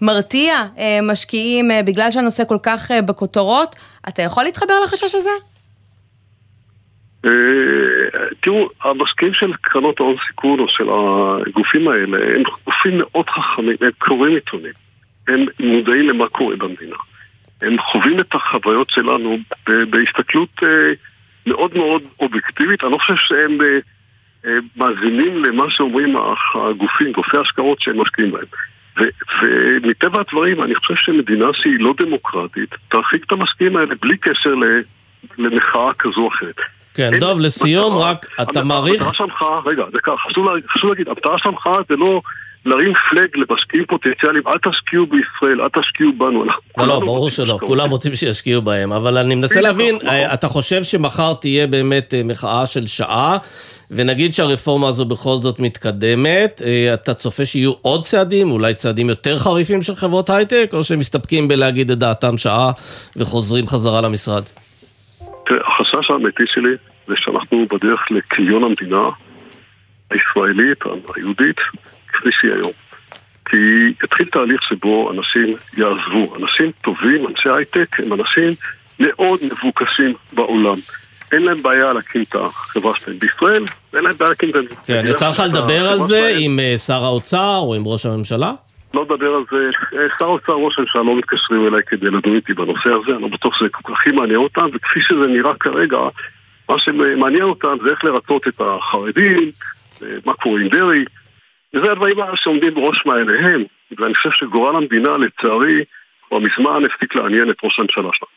מרתיע 0.00 0.64
אה, 0.78 0.98
משקיעים 1.02 1.70
בגלל 1.84 2.10
שהנושא 2.10 2.44
כל 2.44 2.58
כך 2.62 2.90
בכותרות. 3.06 3.76
אתה 4.08 4.22
יכול 4.22 4.44
להתחבר 4.44 4.74
לחשש 4.84 5.14
הזה? 5.14 5.55
אה, 7.26 8.26
תראו, 8.40 8.68
המשקיעים 8.82 9.34
של 9.34 9.52
קרנות 9.60 10.00
ההון 10.00 10.16
סיכון 10.26 10.60
או 10.60 10.68
של 10.68 10.84
הגופים 10.88 11.88
האלה 11.88 12.18
הם 12.34 12.42
גופים 12.64 12.98
מאוד 12.98 13.30
חכמים, 13.30 13.76
הם 13.80 13.90
קוראים 13.98 14.34
עיתונים, 14.34 14.72
הם 15.28 15.46
מודעים 15.60 16.08
למה 16.08 16.28
קורה 16.28 16.56
במדינה. 16.56 16.96
הם 17.62 17.76
חווים 17.80 18.20
את 18.20 18.34
החוויות 18.34 18.90
שלנו 18.90 19.38
בהסתכלות 19.66 20.48
אה, 20.62 20.92
מאוד 21.46 21.76
מאוד 21.76 22.02
אובייקטיבית. 22.20 22.84
אני 22.84 22.92
לא 22.92 22.98
חושב 22.98 23.16
שהם 23.16 23.58
אה, 24.44 24.58
מאזינים 24.76 25.44
למה 25.44 25.64
שאומרים 25.70 26.16
הגופים, 26.54 27.12
גופי 27.12 27.36
ההשקעות 27.36 27.80
שהם 27.80 28.00
משקיעים 28.00 28.32
בהם. 28.32 28.44
ומטבע 29.42 30.20
הדברים, 30.20 30.62
אני 30.62 30.74
חושב 30.74 30.94
שמדינה 30.96 31.46
שהיא 31.52 31.80
לא 31.80 31.94
דמוקרטית, 31.98 32.70
תרחיק 32.88 33.24
את 33.24 33.32
המשקיעים 33.32 33.76
האלה 33.76 33.94
בלי 34.02 34.16
קשר 34.16 34.54
למחאה 35.38 35.94
כזו 35.94 36.20
או 36.20 36.28
אחרת. 36.28 36.56
כן, 36.96 37.18
דוב, 37.18 37.40
לסיום 37.40 37.96
רק, 37.96 38.26
אתה 38.42 38.62
מעריך... 38.62 39.02
המטרה 39.02 39.26
שלך, 39.26 39.44
רגע, 39.66 39.82
דקה, 39.92 40.12
חשוב 40.26 40.46
להגיד, 40.90 41.08
המטרה 41.08 41.38
שלך 41.38 41.68
זה 41.88 41.96
לא 41.96 42.20
להרים 42.66 42.92
פלג 43.10 43.28
למשקיעים 43.34 43.84
פוטנציאליים, 43.88 44.42
אל 44.48 44.70
תשקיעו 44.70 45.06
בישראל, 45.06 45.60
אל 45.60 45.82
תשקיעו 45.82 46.12
בנו. 46.18 46.44
לא, 46.44 46.86
לא, 46.86 47.00
ברור 47.00 47.30
שלא, 47.30 47.58
כולם 47.60 47.90
רוצים 47.90 48.14
שישקיעו 48.14 48.62
בהם, 48.62 48.92
אבל 48.92 49.18
אני 49.18 49.34
מנסה 49.34 49.60
להבין, 49.60 49.98
אה, 50.04 50.34
אתה 50.34 50.48
חושב 50.48 50.84
שמחר 50.84 51.34
תהיה 51.34 51.66
באמת 51.66 52.14
אה, 52.14 52.22
מחאה 52.24 52.66
של 52.66 52.86
שעה, 52.86 53.38
ונגיד 53.90 54.34
שהרפורמה 54.34 54.88
הזו 54.88 55.04
בכל 55.04 55.36
זאת 55.40 55.60
מתקדמת, 55.60 56.62
אה, 56.64 56.94
אתה 56.94 57.14
צופה 57.14 57.44
שיהיו 57.44 57.72
עוד 57.82 58.04
צעדים, 58.04 58.50
אולי 58.50 58.74
צעדים 58.74 59.08
יותר 59.08 59.38
חריפים 59.38 59.82
של 59.82 59.94
חברות 59.96 60.30
הייטק, 60.30 60.70
או 60.72 60.84
שהם 60.84 60.98
מסתפקים 60.98 61.48
בלהגיד 61.48 61.90
את 61.90 61.98
דעתם 61.98 62.36
שעה 62.36 62.70
וחוזרים 63.16 63.66
חזרה 63.66 64.00
למשרד? 64.00 64.42
החשש 65.76 66.10
האמיתי 66.10 66.44
שלי 66.46 66.70
זה 67.08 67.14
שאנחנו 67.16 67.66
בדרך 67.70 68.10
לכיליון 68.10 68.64
המדינה 68.64 69.02
הישראלית, 70.10 70.78
היהודית, 71.16 71.56
כפי 72.08 72.28
שהיא 72.40 72.52
היום. 72.52 72.72
כי 73.44 73.56
יתחיל 74.04 74.26
תהליך 74.26 74.62
שבו 74.62 75.12
אנשים 75.12 75.56
יעזבו. 75.76 76.36
אנשים 76.36 76.70
טובים, 76.82 77.26
אנשי 77.26 77.48
הייטק, 77.50 78.00
הם 78.00 78.12
אנשים 78.12 78.54
מאוד 79.00 79.40
מבוקשים 79.42 80.14
בעולם. 80.32 80.76
אין 81.32 81.42
להם 81.42 81.62
בעיה 81.62 81.92
להקים 81.92 82.22
את 82.22 82.34
החברה 82.34 82.92
שלהם 82.96 83.18
בישראל, 83.18 83.64
ואין 83.92 84.04
להם 84.04 84.16
בעיה 84.16 84.28
להקים 84.28 84.50
את. 84.50 84.54
כן, 84.86 85.04
יצא 85.08 85.28
לך 85.28 85.42
לדבר 85.46 85.88
על 85.88 86.02
זה 86.02 86.36
עם 86.38 86.60
אה, 86.60 86.78
שר 86.78 87.04
האוצר 87.04 87.56
או 87.56 87.74
עם 87.74 87.86
ראש 87.86 88.06
הממשלה? 88.06 88.52
לא 88.94 89.02
לדבר 89.02 89.34
על 89.34 89.44
זה, 89.50 89.70
אה, 89.98 90.06
שר 90.18 90.24
האוצר, 90.24 90.52
ראש 90.52 90.78
הממשלה 90.78 91.02
לא 91.02 91.16
מתקשרים 91.16 91.66
אליי 91.66 91.80
כדי 91.86 92.06
לדון 92.06 92.34
איתי 92.34 92.54
בנושא 92.54 92.90
הזה, 92.90 93.12
אני 93.12 93.22
לא 93.22 93.28
בטוח 93.28 93.58
שזה 93.58 93.68
כל 93.68 93.80
כך 93.84 94.00
הכי 94.00 94.10
מעניין 94.10 94.38
אותם, 94.38 94.68
וכפי 94.74 95.00
שזה 95.00 95.26
נראה 95.26 95.54
כרגע, 95.54 95.98
מה 96.68 96.78
שמעניין 96.78 97.42
אותם 97.42 97.76
זה 97.84 97.90
איך 97.90 98.04
לרצות 98.04 98.48
את 98.48 98.60
החרדים, 98.60 99.50
אה, 100.02 100.08
מה 100.26 100.34
קורה 100.34 100.60
עם 100.60 100.68
דרעי, 100.68 101.04
וזה 101.74 101.92
הדברים 101.92 102.16
שעומדים 102.34 102.74
בראש 102.74 103.02
מעייניהם, 103.06 103.64
ואני 103.98 104.14
חושב 104.14 104.30
שגורל 104.32 104.76
המדינה, 104.76 105.16
לצערי, 105.16 105.84
כבר 106.28 106.38
מזמן 106.38 106.84
הפסיק 106.84 107.14
לעניין 107.14 107.50
את 107.50 107.56
ראש 107.64 107.78
הממשלה 107.78 108.08
שלה. 108.12 108.28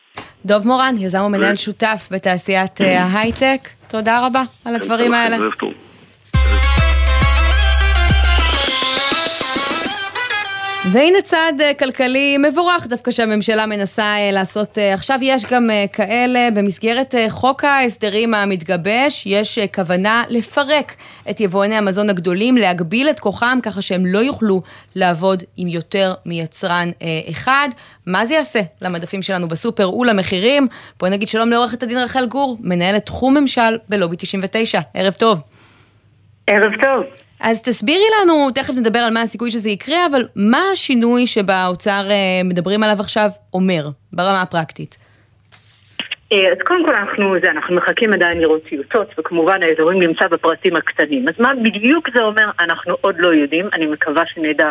דוב 0.45 0.67
מורן, 0.67 0.95
יזם 0.97 1.21
ומנהל 1.21 1.55
שותף 1.55 2.09
בתעשיית 2.11 2.81
אה, 2.81 3.03
ההייטק, 3.03 3.69
תודה 3.89 4.25
רבה 4.27 4.39
על 4.39 4.75
כן, 4.77 4.81
הדברים 4.81 5.13
האלה. 5.13 5.37
והנה 10.91 11.21
צעד 11.21 11.61
אה, 11.61 11.73
כלכלי 11.73 12.37
מבורך 12.37 12.87
דווקא 12.87 13.11
שהממשלה 13.11 13.65
מנסה 13.65 14.03
אה, 14.03 14.29
לעשות 14.31 14.77
אה, 14.77 14.93
עכשיו. 14.93 15.19
יש 15.21 15.45
גם 15.45 15.69
כאלה, 15.93 16.47
במסגרת 16.55 17.15
חוק 17.29 17.63
ההסדרים 17.63 18.33
המתגבש, 18.33 19.25
יש 19.25 19.59
כוונה 19.75 20.23
לפרק 20.29 20.95
את 21.29 21.39
יבואני 21.39 21.75
המזון 21.75 22.09
הגדולים, 22.09 22.57
להגביל 22.57 23.09
את 23.09 23.19
כוחם 23.19 23.59
ככה 23.63 23.81
שהם 23.81 24.05
לא 24.05 24.19
יוכלו 24.19 24.61
לעבוד 24.95 25.43
עם 25.57 25.67
יותר 25.67 26.13
מיצרן 26.25 26.89
אחד. 27.31 27.69
מה 28.07 28.25
זה 28.25 28.33
יעשה 28.33 28.59
למדפים 28.81 29.21
שלנו 29.21 29.47
בסופר 29.47 29.93
ולמחירים? 29.93 30.67
בואי 30.99 31.11
נגיד 31.11 31.27
שלום 31.27 31.49
לעורכת 31.49 31.83
הדין 31.83 31.97
רחל 31.97 32.25
גור, 32.25 32.57
מנהלת 32.61 33.05
תחום 33.05 33.37
ממשל 33.37 33.77
בלובי 33.89 34.15
99. 34.19 34.79
ערב 34.93 35.13
טוב. 35.13 35.41
ערב 36.47 36.71
טוב. 36.81 37.28
אז 37.39 37.61
תסבירי 37.61 38.03
לנו, 38.21 38.51
תכף 38.51 38.73
נדבר 38.73 38.99
על 38.99 39.13
מה 39.13 39.21
הסיכוי 39.21 39.51
שזה 39.51 39.69
יקרה, 39.69 40.05
אבל 40.05 40.27
מה 40.35 40.61
השינוי 40.73 41.27
שבאוצר 41.27 42.11
אה, 42.11 42.41
מדברים 42.43 42.83
עליו 42.83 42.99
עכשיו 42.99 43.29
אומר, 43.53 43.89
ברמה 44.13 44.41
הפרקטית? 44.41 44.97
אה, 46.31 46.51
אז 46.51 46.57
קודם 46.65 46.85
כל 46.85 46.95
אנחנו, 46.95 47.35
זה, 47.41 47.51
אנחנו 47.51 47.75
מחכים 47.75 48.13
עדיין 48.13 48.37
לראות 48.39 48.63
טיוטות, 48.63 49.07
וכמובן 49.17 49.63
האזורים 49.63 49.99
נמצא 49.99 50.27
בפרטים 50.27 50.75
הקטנים. 50.75 51.27
אז 51.27 51.33
מה 51.39 51.51
בדיוק 51.63 52.09
זה 52.15 52.23
אומר, 52.23 52.49
אנחנו 52.59 52.95
עוד 53.01 53.15
לא 53.17 53.33
יודעים, 53.33 53.69
אני 53.73 53.85
מקווה 53.85 54.23
שנדע 54.33 54.69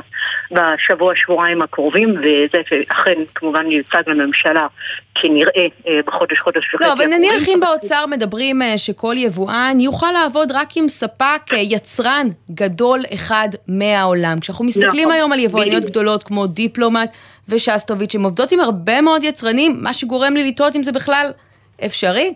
בשבוע, 0.50 1.12
שבועיים 1.16 1.62
הקרובים, 1.62 2.14
וזה 2.18 2.58
אכן 2.88 3.20
כמובן 3.34 3.70
יוצג 3.70 4.02
לממשלה 4.06 4.66
כנראה 5.14 5.66
אה, 5.88 6.00
בחודש, 6.06 6.38
חודש 6.38 6.74
וחצי. 6.74 6.84
לא, 6.84 6.92
אבל 6.92 7.06
נניח 7.06 7.48
אם 7.48 7.60
באוצר 7.60 8.06
מדברים 8.06 8.62
אה, 8.62 8.78
שכל 8.78 9.14
יבואן 9.16 9.76
יוכל 9.80 10.12
לעבוד 10.12 10.52
רק 10.52 10.68
עם 10.76 10.88
ספק, 10.88 11.42
יצרן 11.52 12.26
גדול 12.50 13.00
אחד 13.14 13.48
מהעולם. 13.68 14.40
כשאנחנו 14.40 14.64
מסתכלים 14.64 15.08
נכון, 15.08 15.12
היום 15.12 15.32
על 15.32 15.38
יבואניות. 15.38 15.84
גדולות 15.84 16.22
כמו 16.22 16.46
דיפלומט 16.46 17.10
ושסטוביץ', 17.48 18.14
הן 18.14 18.22
עובדות 18.22 18.52
עם 18.52 18.60
הרבה 18.60 19.00
מאוד 19.00 19.24
יצרנים, 19.24 19.76
מה 19.80 19.92
שגורם 19.92 20.34
לי 20.34 20.48
לטעות 20.48 20.76
אם 20.76 20.82
זה 20.82 20.92
בכלל 20.92 21.30
אפשרי. 21.86 22.34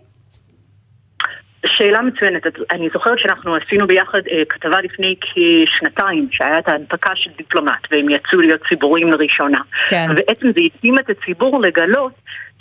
שאלה 1.66 2.02
מצוינת. 2.02 2.42
אני 2.70 2.88
זוכרת 2.92 3.18
שאנחנו 3.18 3.54
עשינו 3.54 3.86
ביחד 3.86 4.20
אה, 4.30 4.42
כתבה 4.48 4.80
לפני 4.80 5.14
כשנתיים, 5.20 6.28
שהיה 6.32 6.58
את 6.58 6.68
ההנפקה 6.68 7.10
של 7.16 7.30
דיפלומט, 7.36 7.88
והם 7.90 8.08
יצאו 8.08 8.40
להיות 8.40 8.60
ציבוריים 8.68 9.08
לראשונה. 9.08 9.60
כן. 9.88 10.06
ובעצם 10.10 10.46
זה 10.46 10.60
התאים 10.60 10.98
את 10.98 11.10
הציבור 11.10 11.60
לגלות 11.60 12.12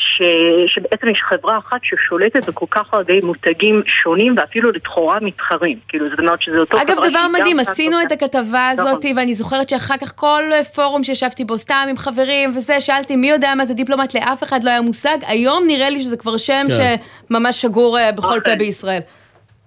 ש... 0.01 0.21
שבעצם 0.67 1.07
יש 1.07 1.21
חברה 1.29 1.57
אחת 1.57 1.79
ששולטת 1.83 2.49
בכל 2.49 2.65
כך 2.69 2.93
הרבה 2.93 3.13
מותגים 3.23 3.81
שונים 3.85 4.35
ואפילו 4.37 4.71
לכאורה 4.71 5.17
מתחרים. 5.21 5.77
כאילו, 5.87 6.09
זאת 6.09 6.19
אומרת 6.19 6.41
שזה 6.41 6.59
אותו 6.59 6.81
אגב, 6.81 6.95
חברה 6.95 7.09
דבר 7.09 7.27
מדהים, 7.39 7.59
עשינו 7.59 8.01
את 8.01 8.11
הכתבה 8.11 8.69
הזאת, 8.69 9.05
נכון. 9.05 9.17
ואני 9.17 9.33
זוכרת 9.33 9.69
שאחר 9.69 9.97
כך 9.97 10.11
כל 10.15 10.43
פורום 10.75 11.03
שישבתי 11.03 11.45
בו, 11.45 11.57
סתם 11.57 11.85
עם 11.89 11.97
חברים 11.97 12.49
וזה, 12.55 12.81
שאלתי 12.81 13.15
מי 13.15 13.29
יודע 13.29 13.55
מה 13.55 13.65
זה 13.65 13.73
דיפלומט, 13.73 14.15
לאף 14.15 14.43
אחד 14.43 14.63
לא 14.63 14.69
היה 14.69 14.81
מושג. 14.81 15.17
היום 15.27 15.63
נראה 15.67 15.89
לי 15.89 16.01
שזה 16.01 16.17
כבר 16.17 16.37
שם 16.37 16.65
כן. 16.69 16.95
שממש 17.29 17.61
שגור 17.61 17.99
אה, 17.99 18.11
בכל 18.11 18.39
פה 18.45 18.51
אכן. 18.51 18.57
בישראל. 18.57 19.01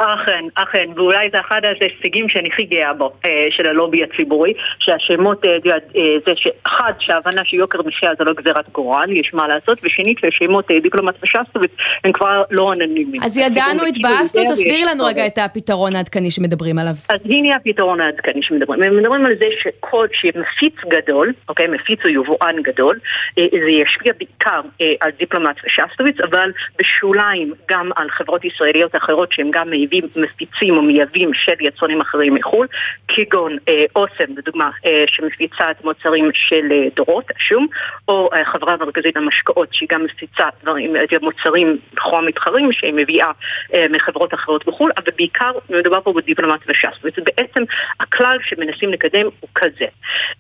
אכן, 0.05 0.45
אכן, 0.55 0.87
ואולי 0.97 1.29
זה 1.33 1.41
אחד 1.41 1.61
ההישגים 1.65 2.29
שאני 2.29 2.49
הכי 2.53 2.65
גאה 2.65 2.93
בו, 2.93 3.13
אה, 3.25 3.47
של 3.51 3.67
הלובי 3.67 4.05
הציבורי, 4.05 4.53
שהשמות, 4.79 5.47
אה, 5.47 5.55
יודעת, 5.65 5.83
אה, 5.97 6.03
זה 6.27 6.33
שאחד, 6.37 6.93
שההבנה 6.99 7.45
שיוקר 7.45 7.79
מחיה 7.83 8.11
זה 8.19 8.25
לא 8.25 8.33
גזירת 8.33 8.69
גורל, 8.73 9.13
יש 9.13 9.35
מה 9.35 9.49
לעשות, 9.49 9.79
ושנית, 9.83 10.19
שהשמות 10.19 10.71
דיפלומט 10.83 11.15
ושסטוביץ 11.23 11.71
הם 12.05 12.13
כבר 12.13 12.43
לא 12.51 12.73
אנונימיים. 12.73 13.23
אז 13.23 13.39
ידענו, 13.39 13.85
התבאסנו, 13.85 14.43
תסבירי 14.51 14.85
לנו 14.85 15.05
רגע. 15.05 15.27
את 15.27 15.39
הפתרון 15.39 15.97
העדכני 15.97 16.31
שמדברים 16.31 16.79
עליו. 16.79 16.95
אז 17.09 17.21
הנה 17.25 17.57
הפתרון 17.57 18.01
העדכני 18.01 18.43
שמדברים. 18.43 18.83
הם 18.83 18.97
מדברים 18.97 19.27
על 19.27 19.33
זה 19.39 19.47
שכל 19.63 20.07
שמפיץ 20.13 20.75
גדול, 20.89 21.33
אוקיי, 21.49 21.67
מפיץ 21.67 21.99
או 22.05 22.11
יבואן 22.11 22.57
גדול, 22.63 22.99
זה 23.37 23.71
ישפיע 23.71 24.13
בעיקר 24.19 24.61
על 25.01 25.11
דיפלומט 25.19 25.57
ושסטוביץ, 25.67 26.17
אבל 26.21 26.53
בשוליים 26.79 27.53
גם 27.71 27.91
על 27.97 28.11
חברות 28.11 28.45
ישראליות 28.45 28.97
אחרות 28.97 29.33
שהם 29.33 29.51
גם 29.51 29.71
מפיצים 30.17 30.77
או 30.77 30.83
מייבאים 30.83 31.31
של 31.35 31.53
יצרנים 31.61 32.01
אחרים 32.01 32.35
מחו"ל, 32.35 32.67
כגון 33.09 33.57
אה, 33.69 33.85
אוסם, 33.97 34.37
לדוגמה, 34.37 34.71
אה, 34.87 35.05
שמפיצה 35.07 35.71
את 35.71 35.85
מוצרים 35.85 36.31
של 36.35 36.73
אה, 36.73 36.89
דורות, 36.97 37.25
השום, 37.37 37.67
או 38.09 38.31
אה, 38.35 38.45
חברה 38.45 38.75
המרכזית 38.75 39.17
למשקאות 39.17 39.69
שהיא 39.73 39.89
גם 39.93 40.05
מפיצה 40.05 40.45
דברים, 40.63 40.97
אה, 40.97 41.03
מוצרים 41.23 41.79
לכאורה 41.93 42.23
מתחרים 42.23 42.73
שהיא 42.73 42.95
מביאה 42.95 43.31
אה, 43.75 43.87
מחברות 43.91 44.35
אחרות 44.35 44.67
בחו"ל, 44.67 44.91
אבל 44.97 45.13
בעיקר 45.17 45.53
מדובר 45.71 46.01
פה 46.01 46.13
בדיפלומט 46.13 46.61
וש"ס. 46.69 47.05
ובעצם 47.05 47.63
הכלל 48.01 48.39
שמנסים 48.43 48.93
לקדם 48.93 49.27
הוא 49.41 49.51
כזה. 49.55 49.87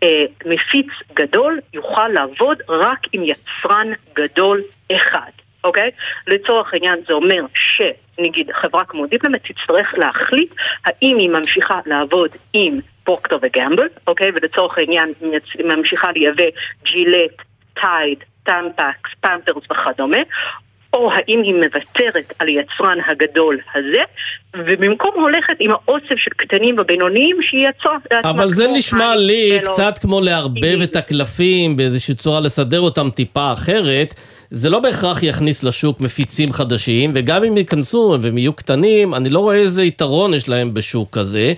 אה, 0.02 0.24
מפיץ 0.46 0.86
גדול 1.14 1.60
יוכל 1.74 2.08
לעבוד 2.08 2.58
רק 2.68 2.98
עם 3.12 3.22
יצרן 3.24 3.88
גדול 4.14 4.62
אחד. 4.96 5.43
אוקיי? 5.64 5.90
לצורך 6.26 6.74
העניין 6.74 6.98
זה 7.08 7.12
אומר 7.14 7.42
שנגיד 7.54 8.50
חברה 8.52 8.84
כמו 8.84 9.06
דיפלומט 9.06 9.40
תצטרך 9.42 9.94
להחליט 9.96 10.52
האם 10.84 11.18
היא 11.18 11.30
ממשיכה 11.30 11.80
לעבוד 11.86 12.30
עם 12.52 12.78
פרוקטר 13.04 13.38
וגמבל, 13.42 13.86
אוקיי? 14.06 14.30
ולצורך 14.34 14.78
העניין 14.78 15.12
מצ- 15.22 15.64
ממשיכה 15.64 16.08
לייבא 16.12 16.44
ג'ילט, 16.84 17.42
טייד, 17.74 18.18
טמפקס, 18.44 19.10
פמפרס 19.20 19.64
וכדומה, 19.72 20.18
או 20.92 21.10
האם 21.12 21.42
היא 21.42 21.54
מוותרת 21.54 22.32
על 22.38 22.48
היצרן 22.48 22.98
הגדול 23.06 23.58
הזה, 23.74 24.02
ובמקום 24.56 25.10
הולכת 25.14 25.54
עם 25.60 25.70
האוסף 25.70 26.14
של 26.16 26.30
קטנים 26.36 26.76
ובינוניים 26.78 27.36
שהיא 27.42 27.68
יצרה 27.68 27.96
לעצמה 28.10 28.30
אבל 28.30 28.48
זה 28.48 28.66
נשמע 28.68 29.16
לי 29.16 29.58
ולא- 29.62 29.72
קצת 29.72 29.98
כמו 30.02 30.20
לערבב 30.20 30.80
את 30.84 30.96
הקלפים 30.96 31.76
באיזושהי 31.76 32.14
צורה, 32.14 32.40
לסדר 32.40 32.80
אותם 32.80 33.10
טיפה 33.10 33.52
אחרת. 33.52 34.14
זה 34.50 34.70
לא 34.70 34.80
בהכרח 34.80 35.22
יכניס 35.22 35.62
לשוק 35.62 36.00
מפיצים 36.00 36.52
חדשים, 36.52 37.12
וגם 37.14 37.44
אם 37.44 37.56
ייכנסו 37.56 38.16
והם 38.20 38.38
יהיו 38.38 38.52
קטנים, 38.52 39.14
אני 39.14 39.28
לא 39.28 39.38
רואה 39.38 39.56
איזה 39.56 39.84
יתרון 39.84 40.34
יש 40.34 40.48
להם 40.48 40.74
בשוק 40.74 41.08
כזה. 41.18 41.52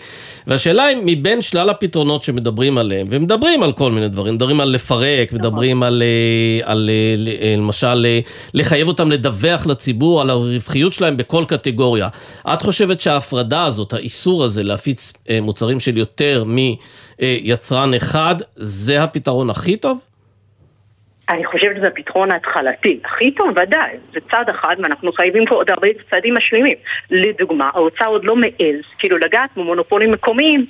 והשאלה 0.46 0.92
אם 0.92 1.00
מבין 1.04 1.42
שלל 1.42 1.70
הפתרונות 1.70 2.22
שמדברים 2.22 2.78
עליהם, 2.78 3.06
ומדברים 3.10 3.62
על 3.62 3.72
כל 3.72 3.92
מיני 3.92 4.08
דברים, 4.08 4.34
מדברים 4.34 4.60
על 4.60 4.68
לפרק, 4.68 5.32
מדברים 5.32 5.82
על, 5.82 6.02
אה, 6.02 6.70
על 6.72 6.90
אה, 6.92 7.14
ל- 7.18 7.28
אה, 7.28 7.54
למשל 7.56 8.06
לחייב 8.54 8.88
אותם 8.88 9.10
לדווח 9.10 9.66
לציבור 9.66 10.20
על 10.20 10.30
הרווחיות 10.30 10.92
שלהם 10.92 11.16
בכל 11.16 11.44
קטגוריה. 11.48 12.08
את 12.52 12.62
חושבת 12.62 13.00
שההפרדה 13.00 13.64
הזאת, 13.64 13.92
האיסור 13.92 14.44
הזה 14.44 14.62
להפיץ 14.62 15.12
מוצרים 15.42 15.80
של 15.80 15.96
יותר 15.96 16.44
מיצרן 17.20 17.94
אחד, 17.94 18.34
זה 18.56 19.02
הפתרון 19.02 19.50
הכי 19.50 19.76
טוב? 19.76 19.98
אני 21.28 21.44
חושבת 21.44 21.76
שזה 21.76 21.86
הפתרון 21.86 22.32
ההתחלתי. 22.32 23.00
הכי 23.04 23.30
טוב, 23.30 23.48
ודאי. 23.56 23.96
זה 24.12 24.20
צעד 24.30 24.50
אחד, 24.50 24.76
ואנחנו 24.82 25.12
חייבים 25.12 25.46
פה 25.46 25.54
עוד 25.54 25.70
הרבה 25.70 25.88
צעדים 26.10 26.34
משלימים. 26.34 26.76
לדוגמה, 27.10 27.70
האוצר 27.74 28.06
עוד 28.06 28.24
לא 28.24 28.36
מעז, 28.36 28.80
כאילו 28.98 29.18
לגעת 29.18 29.50
במונופולים 29.56 30.12
מקומיים. 30.12 30.66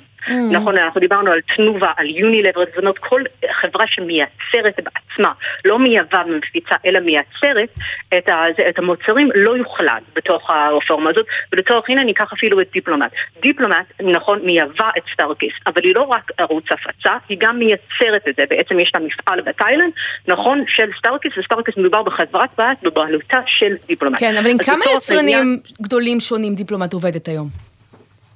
נכון, 0.51 0.77
אנחנו 0.77 0.99
דיברנו 1.01 1.31
על 1.31 1.39
תנובה, 1.55 1.91
על 1.97 2.09
יונילבר, 2.09 2.61
זאת 2.85 2.97
כל 2.97 3.21
חברה 3.51 3.87
שמייצרת 3.87 4.75
בעצמה, 4.83 5.31
לא 5.65 5.79
מייבאה 5.79 6.23
ומפיצה, 6.27 6.75
אלא 6.85 6.99
מייצרת 6.99 7.69
את, 8.17 8.29
ה, 8.29 8.43
זה- 8.57 8.69
את 8.69 8.79
המוצרים, 8.79 9.29
לא 9.35 9.57
יוכלל 9.57 9.99
בתוך 10.15 10.49
הרפורמה 10.49 11.09
הזאת. 11.09 11.25
ולצורך 11.51 11.85
העניין, 11.89 12.07
ניקח 12.07 12.33
אפילו 12.33 12.61
את 12.61 12.67
דיפלומט. 12.73 13.11
דיפלומט, 13.41 13.85
נכון, 14.01 14.39
מייבאה 14.45 14.89
את 14.97 15.03
סטארקיסט, 15.13 15.57
אבל 15.67 15.81
היא 15.83 15.95
לא 15.95 16.01
רק 16.01 16.31
ערוץ 16.37 16.65
הפצה, 16.71 17.11
היא 17.29 17.37
גם 17.41 17.59
מייצרת 17.59 18.27
את 18.29 18.35
זה. 18.37 18.43
בעצם 18.49 18.79
יש 18.79 18.91
לה 18.95 19.01
מפעל 19.05 19.41
בתאילנד, 19.41 19.91
נכון, 20.27 20.63
של 20.67 20.89
סטארקיסט, 20.99 21.37
וסטארקיסט 21.37 21.77
מדובר 21.77 22.03
בחברת 22.03 22.49
בת 22.57 22.77
בבעלותה 22.83 23.39
של 23.45 23.75
דיפלומט. 23.87 24.19
כן, 24.19 24.37
אבל 24.37 24.49
עם 24.49 24.57
כמה 24.57 24.85
יצרנים 24.97 25.59
גדולים 25.81 26.19
שונים 26.19 26.55
דיפלומט 26.55 26.93
עובדת 26.93 27.27
היום? 27.27 27.66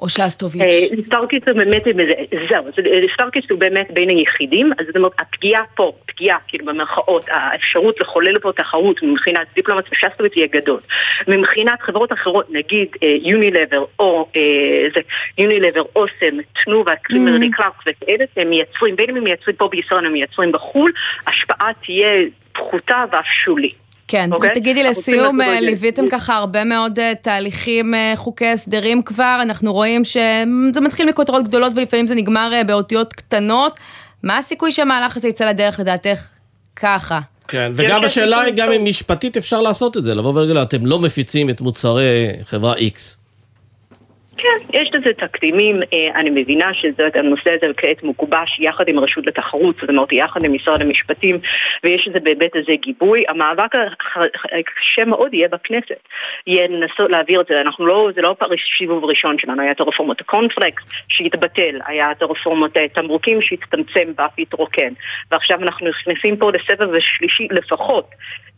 או 0.02 0.10
שסטוביץ'? 0.10 0.62
אה, 0.62 1.04
סטארקיסט 1.06 1.50
הוא 1.50 1.58
באמת, 1.58 1.84
זהו, 2.50 2.64
זה- 2.76 2.82
סטארקיסט 3.14 3.52
הוא 3.52 3.60
באמת 3.60 3.88
בין 3.94 4.10
היחידים, 4.10 4.72
אז 4.80 4.86
זאת 4.86 4.96
אומרת, 4.96 5.12
הפגיעה 5.20 5.64
פה, 5.76 5.92
פגיעה, 6.06 6.38
כאילו 6.48 6.66
במרכאות, 6.66 7.26
האפשרות 7.30 8.00
לחולל 8.00 8.40
פה 8.40 8.52
תחרות 8.56 9.04
מבחינת 9.04 9.48
דיפלומט 9.56 9.84
ושסטוביץ 9.92 10.36
יהיה 10.38 10.48
גדול. 10.52 10.80
מבחינת 11.28 11.82
חברות 11.82 12.14
אחרות, 12.14 12.46
נגיד 12.50 12.88
יונילבר 13.22 13.86
או 14.00 14.28
אה, 14.36 14.42
יונילבר, 15.38 15.82
אוסם, 15.96 16.36
תנובה, 16.66 16.96
קלימרלי 16.96 17.52
קלארק 17.52 17.74
וכאלה, 17.88 18.26
הם 18.38 18.50
מייצרים, 18.50 18.96
בין 18.96 19.10
אם 19.10 19.16
הם 19.18 19.24
מייצרים 19.24 19.56
פה 19.56 19.68
בישראל 19.68 20.06
או 20.06 20.12
מייצרים 20.12 20.52
בחו"ל, 20.52 20.92
השפעה 21.28 21.72
תהיה 21.86 22.08
פחותה 22.54 23.04
ואף 23.12 23.26
שולית. 23.26 23.76
כן, 24.12 24.30
אוקיי? 24.34 24.50
ותגידי 24.52 24.82
אנחנו 24.82 24.96
צריכים 24.96 25.20
לסיום, 25.20 25.42
אה. 25.42 25.62
ליוויתם 25.62 26.08
ככה 26.08 26.36
הרבה 26.36 26.64
מאוד 26.64 27.00
אה, 27.00 27.14
תהליכים, 27.22 27.94
אה, 27.94 28.14
חוקי 28.16 28.48
הסדרים 28.48 29.02
כבר, 29.02 29.40
אנחנו 29.42 29.74
רואים 29.74 30.06
שזה 30.06 30.82
מתחיל 30.82 31.10
מכותרות 31.10 31.44
גדולות 31.44 31.74
ולפעמים 31.76 32.08
זה 32.08 32.16
נגמר 32.16 32.52
באותיות 32.68 33.14
קטנות. 33.14 33.78
מה 34.24 34.38
הסיכוי 34.38 34.72
שהמהלך 34.72 35.18
הזה 35.18 35.28
יצא 35.28 35.50
לדרך 35.50 35.80
לדעתך 35.80 36.28
ככה? 36.76 37.20
כן, 37.48 37.72
וגם 37.76 38.04
השאלה 38.04 38.42
היא 38.42 38.54
גם. 38.54 38.72
אם 38.72 38.86
משפטית 38.86 39.38
אפשר 39.38 39.62
לעשות 39.62 39.98
את 39.98 40.04
זה, 40.04 40.16
לבוא 40.16 40.34
ולהגיד, 40.34 40.58
אתם 40.58 40.86
לא 40.86 41.00
מפיצים 41.00 41.50
את 41.50 41.62
מוצרי 41.62 42.28
חברה 42.44 42.76
X. 42.76 43.21
כן, 44.38 44.58
יש 44.74 44.90
לזה 44.94 45.14
תקדימים, 45.14 45.80
אה, 45.94 46.20
אני 46.20 46.30
מבינה 46.30 46.74
שהנושא 46.74 47.54
הזה 47.54 47.74
כעת 47.78 48.04
מגובש 48.04 48.60
יחד 48.60 48.88
עם 48.88 48.98
הרשות 48.98 49.28
לתחרות, 49.28 49.76
זאת 49.82 49.90
אומרת 49.90 50.14
יחד 50.14 50.44
עם 50.44 50.54
משרד 50.54 50.82
המשפטים, 50.82 51.40
ויש 51.84 52.08
לזה 52.08 52.20
בהיבט 52.20 52.56
הזה 52.56 52.76
גיבוי. 52.76 53.24
המאבק 53.28 53.76
הקשה 54.58 55.06
מאוד 55.06 55.34
יהיה 55.34 55.48
בכנסת, 55.48 56.08
יהיה 56.48 56.68
לנסות 56.68 57.12
להעביר 57.12 57.42
את 57.42 57.48
זה, 57.48 57.62
אנחנו 57.62 57.86
לא, 57.86 58.10
זה 58.16 58.22
לא 58.22 58.36
סיבוב 58.78 59.06
ראשון 59.06 59.40
שלנו, 59.40 59.62
היה 59.62 59.72
את 59.72 59.80
הרפורמות 59.80 60.22
הקונפלקס 60.22 60.84
שהתבטל, 61.08 61.80
היה 61.86 62.12
את 62.12 62.22
הרפורמות 62.22 62.78
התמרוקים 62.86 63.42
שהצטמצם 63.42 64.12
ואף 64.18 64.32
התרוקן, 64.38 64.94
ועכשיו 65.32 65.62
אנחנו 65.62 65.88
נכנסים 65.90 66.38
פה 66.38 66.52
לסבב 66.52 66.96
השלישי 66.96 67.48
לפחות 67.52 68.10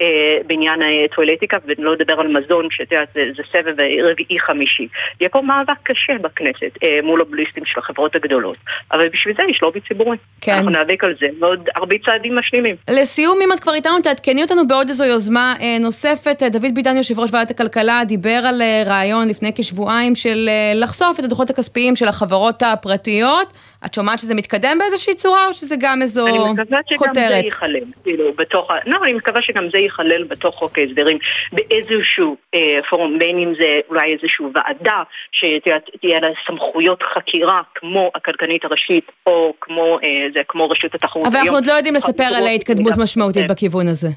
אה, 0.02 0.38
בעניין 0.48 0.80
הטואלטיקה, 1.06 1.58
ולא 1.66 1.94
לדבר 1.94 2.20
על 2.20 2.28
מזון, 2.28 2.68
שאת 2.72 2.92
יודעת, 2.92 3.10
זה, 3.14 3.44
סבב 3.52 3.76
רביעי 4.04 4.40
חמישי. 4.40 4.88
יהיה 5.22 5.30
פה 5.30 5.42
מאבק. 5.42 5.63
מאבק 5.68 5.80
קשה 5.84 6.14
בכנסת 6.22 6.78
אה, 6.84 7.02
מול 7.04 7.22
הבליסטים 7.22 7.66
של 7.66 7.80
החברות 7.80 8.16
הגדולות, 8.16 8.58
אבל 8.92 9.10
בשביל 9.10 9.36
זה 9.38 9.44
יש 9.50 9.62
לובי 9.62 9.80
ציבורי. 9.88 10.18
כן. 10.42 10.52
אנחנו 10.52 10.70
ניאבק 10.70 11.04
על 11.04 11.16
זה 11.20 11.28
ועוד 11.40 11.70
הרבה 11.76 11.96
צעדים 12.06 12.36
משלימים. 12.36 12.76
לסיום, 12.90 13.40
אם 13.44 13.54
את 13.54 13.60
כבר 13.60 13.74
איתנו, 13.74 14.02
תעדכני 14.02 14.44
אותנו 14.44 14.68
בעוד 14.68 14.88
איזו 14.88 15.06
יוזמה 15.06 15.56
אה, 15.62 15.78
נוספת. 15.80 16.44
אה, 16.44 16.50
דוד 16.50 16.74
בידן, 16.74 16.98
יושב 16.98 17.20
ראש 17.20 17.30
ועדת 17.34 17.52
הכלכלה, 17.52 18.02
דיבר 18.08 18.42
על 18.46 18.62
אה, 18.62 18.84
רעיון 18.86 19.28
לפני 19.28 19.52
כשבועיים 19.56 20.16
של 20.16 20.50
אה, 20.50 20.74
לחשוף 20.76 21.20
את 21.20 21.24
הדוחות 21.24 21.50
הכספיים 21.50 21.96
של 21.96 22.08
החברות 22.08 22.64
הפרטיות. 22.64 23.54
את 23.86 23.94
שומעת 23.94 24.20
שזה 24.20 24.36
מתקדם 24.36 24.78
באיזושהי 24.80 25.16
צורה, 25.16 25.48
או 25.48 25.54
שזה 25.54 25.76
גם 25.80 26.02
איזו 26.02 26.28
אני 26.28 26.38
מקווה 26.38 26.80
שגם 26.88 26.98
זה 27.00 27.06
כותרת? 27.08 27.44
ייכלל, 27.44 27.76
כאילו, 28.04 28.34
בתוך 28.34 28.72
ה... 28.72 28.74
לא, 28.86 29.00
אני 29.04 29.14
מקווה 29.14 29.42
שגם 29.42 29.70
זה 29.72 29.78
ייכלל 29.78 30.24
בתוך 30.24 30.56
חוק 30.56 30.78
ההסדרים 30.78 31.18
באיזשהו 31.52 32.38
אה, 32.54 32.60
פורום, 32.90 33.20
בין 33.20 33.38
אם 33.38 33.54
זה 33.60 33.80
אולי 33.90 34.14
איזושהי 34.14 34.46
ועדה 34.56 35.04
שתהיה 35.32 36.20
לה 36.20 36.28
סמכויות 36.48 37.04
חקירה 37.14 37.62
כמו 37.76 38.12
הכלכלנית 38.16 38.66
הראשית, 38.66 39.12
או 39.26 39.54
כמו, 39.62 40.00
אה, 40.04 40.10
זה, 40.34 40.40
כמו 40.48 40.70
רשות 40.70 40.96
התחרות. 40.96 41.28
אבל 41.28 41.36
אנחנו 41.36 41.48
היום. 41.48 41.56
עוד 41.56 41.66
לא 41.66 41.74
יודעים 41.74 41.96
לספר 41.96 42.24
על 42.24 42.34
חקירות 42.34 42.56
התקדמות 42.56 42.92
מידע. 42.92 43.04
משמעותית 43.04 43.48
בכיוון 43.48 43.88
הזה. 43.88 44.10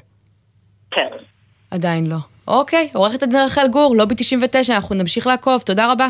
כן. 0.91 1.07
עדיין 1.71 2.09
לא. 2.09 2.17
אוקיי, 2.47 2.89
עורכת 2.93 3.23
הדין 3.23 3.39
רחל 3.45 3.67
גור, 3.67 3.95
לובי 3.95 4.15
99, 4.15 4.75
אנחנו 4.75 4.95
נמשיך 4.95 5.27
לעקוב, 5.27 5.61
תודה 5.61 5.91
רבה. 5.91 6.07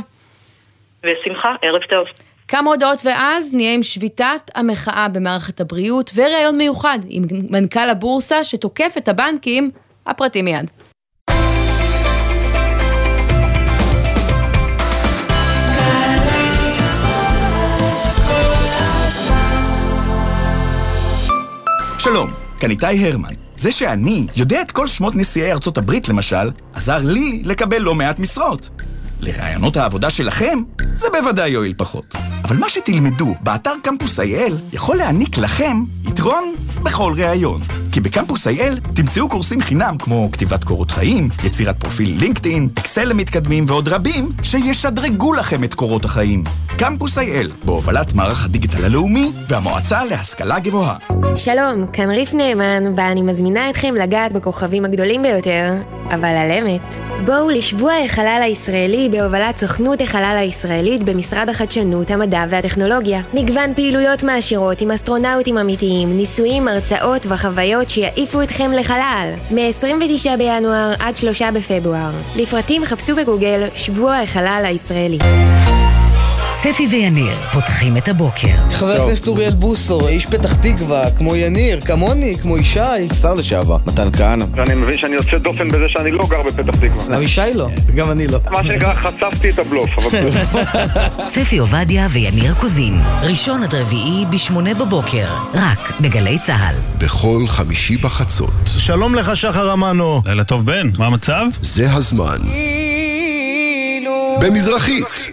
בשמחה, 1.03 1.55
ערב 1.62 1.82
טוב. 1.84 2.08
כמה 2.48 2.70
הודעות 2.70 3.02
ואז 3.06 3.54
נהיה 3.54 3.74
עם 3.74 3.84
שביתת 3.84 4.52
המחאה 4.56 5.08
במערכת 5.08 5.62
הבריאות 5.62 6.12
וראיון 6.16 6.58
מיוחד 6.58 7.00
עם 7.08 7.24
מנכ"ל 7.50 7.89
הבורסה 7.89 8.43
שתוקף 8.43 8.93
את 8.98 9.08
הבנקים, 9.08 9.72
הפרטי 10.06 10.41
מיד. 10.41 10.72
שלום, 22.00 22.32
כאן 22.60 22.70
איתי 22.70 22.86
הרמן. 22.86 23.34
זה 23.56 23.72
שאני 23.72 24.28
יודע 24.36 24.62
את 24.62 24.72
כל 24.72 24.88
שמות 24.88 25.16
נשיאי 25.16 25.52
ארצות 25.52 25.78
הברית, 25.78 26.10
למשל, 26.10 26.52
עזר 26.74 27.00
לי 27.04 27.41
לקבל 27.45 27.82
לא 27.82 27.95
מעט 27.95 28.20
משרות. 28.20 28.70
לרעיונות 29.22 29.78
העבודה 29.78 30.09
שלכם, 30.09 30.59
זה 30.93 31.07
בוודאי 31.11 31.49
יועיל 31.49 31.74
פחות. 31.78 32.15
אבל 32.43 32.57
מה 32.57 32.70
שתלמדו 32.70 33.36
באתר 33.41 33.74
קמפוס 33.84 34.20
IL 34.20 34.53
יכול 34.74 34.97
להעניק 34.97 35.38
לכם 35.38 35.78
יתרון 36.07 36.53
בכל 36.84 37.13
ראיון. 37.18 37.61
כי 37.91 38.01
בקמפוס 38.01 38.47
IL 38.47 38.93
תמצאו 38.95 39.30
קורסים 39.30 39.61
חינם 39.61 39.95
כמו 39.99 40.30
כתיבת 40.32 40.63
קורות 40.63 40.91
חיים, 40.91 41.30
יצירת 41.43 41.80
פרופיל 41.80 42.20
לינקדאין, 42.20 42.70
אקסל 42.80 43.03
למתקדמים 43.03 43.65
ועוד 43.68 43.88
רבים 43.88 44.30
שישדרגו 44.43 45.34
לכם 45.34 45.63
את 45.63 45.74
קורות 45.74 46.05
החיים. 46.05 46.43
קמפוס 46.78 47.18
IL, 47.18 47.65
בהובלת 47.65 48.13
מערך 48.13 48.45
הדיגיטל 48.45 48.86
הלאומי 48.86 49.32
והמועצה 49.47 50.05
להשכלה 50.05 50.59
גבוהה. 50.59 50.97
שלום, 51.36 51.88
כאן 51.93 52.09
ריף 52.09 52.34
נאמן, 52.34 52.93
ואני 52.95 53.22
מזמינה 53.22 53.70
אתכם 53.70 53.95
לגעת 53.95 54.34
בכוכבים 54.34 54.86
הגדולים 54.86 55.24
ביותר, 55.24 55.74
אבל 56.12 56.26
על 56.26 56.51
אמת. 56.51 56.93
בואו 57.26 57.49
לשבוע 57.49 57.93
החלל 58.05 58.39
הישראלי 58.43 59.10
בהובלת 59.12 59.58
סוכנות 59.58 60.01
החלל 60.01 60.36
הישראלית 60.39 61.03
במשרד 61.03 61.49
החדשנות, 61.49 62.12
המדע 62.12 62.43
והטכנולוגיה. 62.49 63.22
מגוון 63.34 63.74
פעילויות 63.74 64.24
מעשירות 64.24 64.82
עם 64.82 64.91
אסטרונאוטים 64.91 65.58
אמיתיים, 65.58 66.18
ניסויים, 66.18 66.68
הרצאות 66.68 67.26
וחוויות 67.30 67.89
שיעיפו 67.89 68.41
אתכם 68.41 68.72
לחלל. 68.72 69.34
מ-29 69.51 70.38
בינואר 70.38 70.93
עד 70.99 71.18
3 71.18 71.41
בפברואר. 71.41 72.12
לפרטים 72.36 72.86
חפשו 72.86 73.16
בגוגל 73.16 73.68
שבוע 73.74 74.16
החלל 74.16 74.64
הישראלי. 74.66 75.18
ספי 76.60 76.88
ויניר 76.91 77.36
פותחים 77.53 77.97
את 77.97 78.08
הבוקר. 78.08 78.70
חבר 78.72 78.91
הכנסת 78.91 79.28
אוריאל 79.28 79.53
בוסו, 79.53 80.08
איש 80.08 80.26
פתח 80.26 80.55
תקווה, 80.55 81.12
כמו 81.18 81.36
יניר, 81.36 81.82
כמוני, 81.82 82.36
כמו 82.41 82.58
ישי. 82.58 82.80
שר 83.22 83.34
לשעבר, 83.34 83.78
מתן 83.86 84.12
כהנא. 84.18 84.45
ואני 84.55 84.74
מבין 84.74 84.97
שאני 84.97 85.16
יוצא 85.16 85.38
דופן 85.38 85.68
בזה 85.68 85.84
שאני 85.88 86.12
לא 86.12 86.24
גר 86.30 86.43
בפתח 86.43 86.80
תקווה. 86.80 87.16
גם 87.16 87.22
ישי 87.22 87.41
לא. 87.55 87.70
גם 87.95 88.12
אני 88.12 88.28
לא. 88.28 88.39
מה 88.51 88.64
שנקרא, 88.64 88.93
חשפתי 89.03 89.49
את 89.49 89.60
הבלוף, 89.60 89.89
אבל... 89.97 90.32
ספי 91.36 91.58
עובדיה 91.58 92.08
ויניר 92.10 92.53
קוזין, 92.53 93.01
ראשון 93.22 93.64
עד 93.64 93.76
רביעי 93.76 94.26
בשמונה 94.32 94.74
בבוקר, 94.74 95.28
רק 95.53 95.93
בגלי 96.01 96.39
צה"ל. 96.39 96.76
בכל 96.97 97.43
חמישי 97.47 97.97
בחצות. 97.97 98.51
שלום 98.66 99.16
לך 99.16 99.38
שחר 99.38 99.74
אמנו. 99.74 100.22
לילה 100.26 100.43
טוב 100.43 100.66
בן, 100.66 100.89
מה 100.97 101.05
המצב? 101.08 101.45
זה 101.62 101.91
הזמן. 101.93 102.38
במזרחית. 104.41 105.32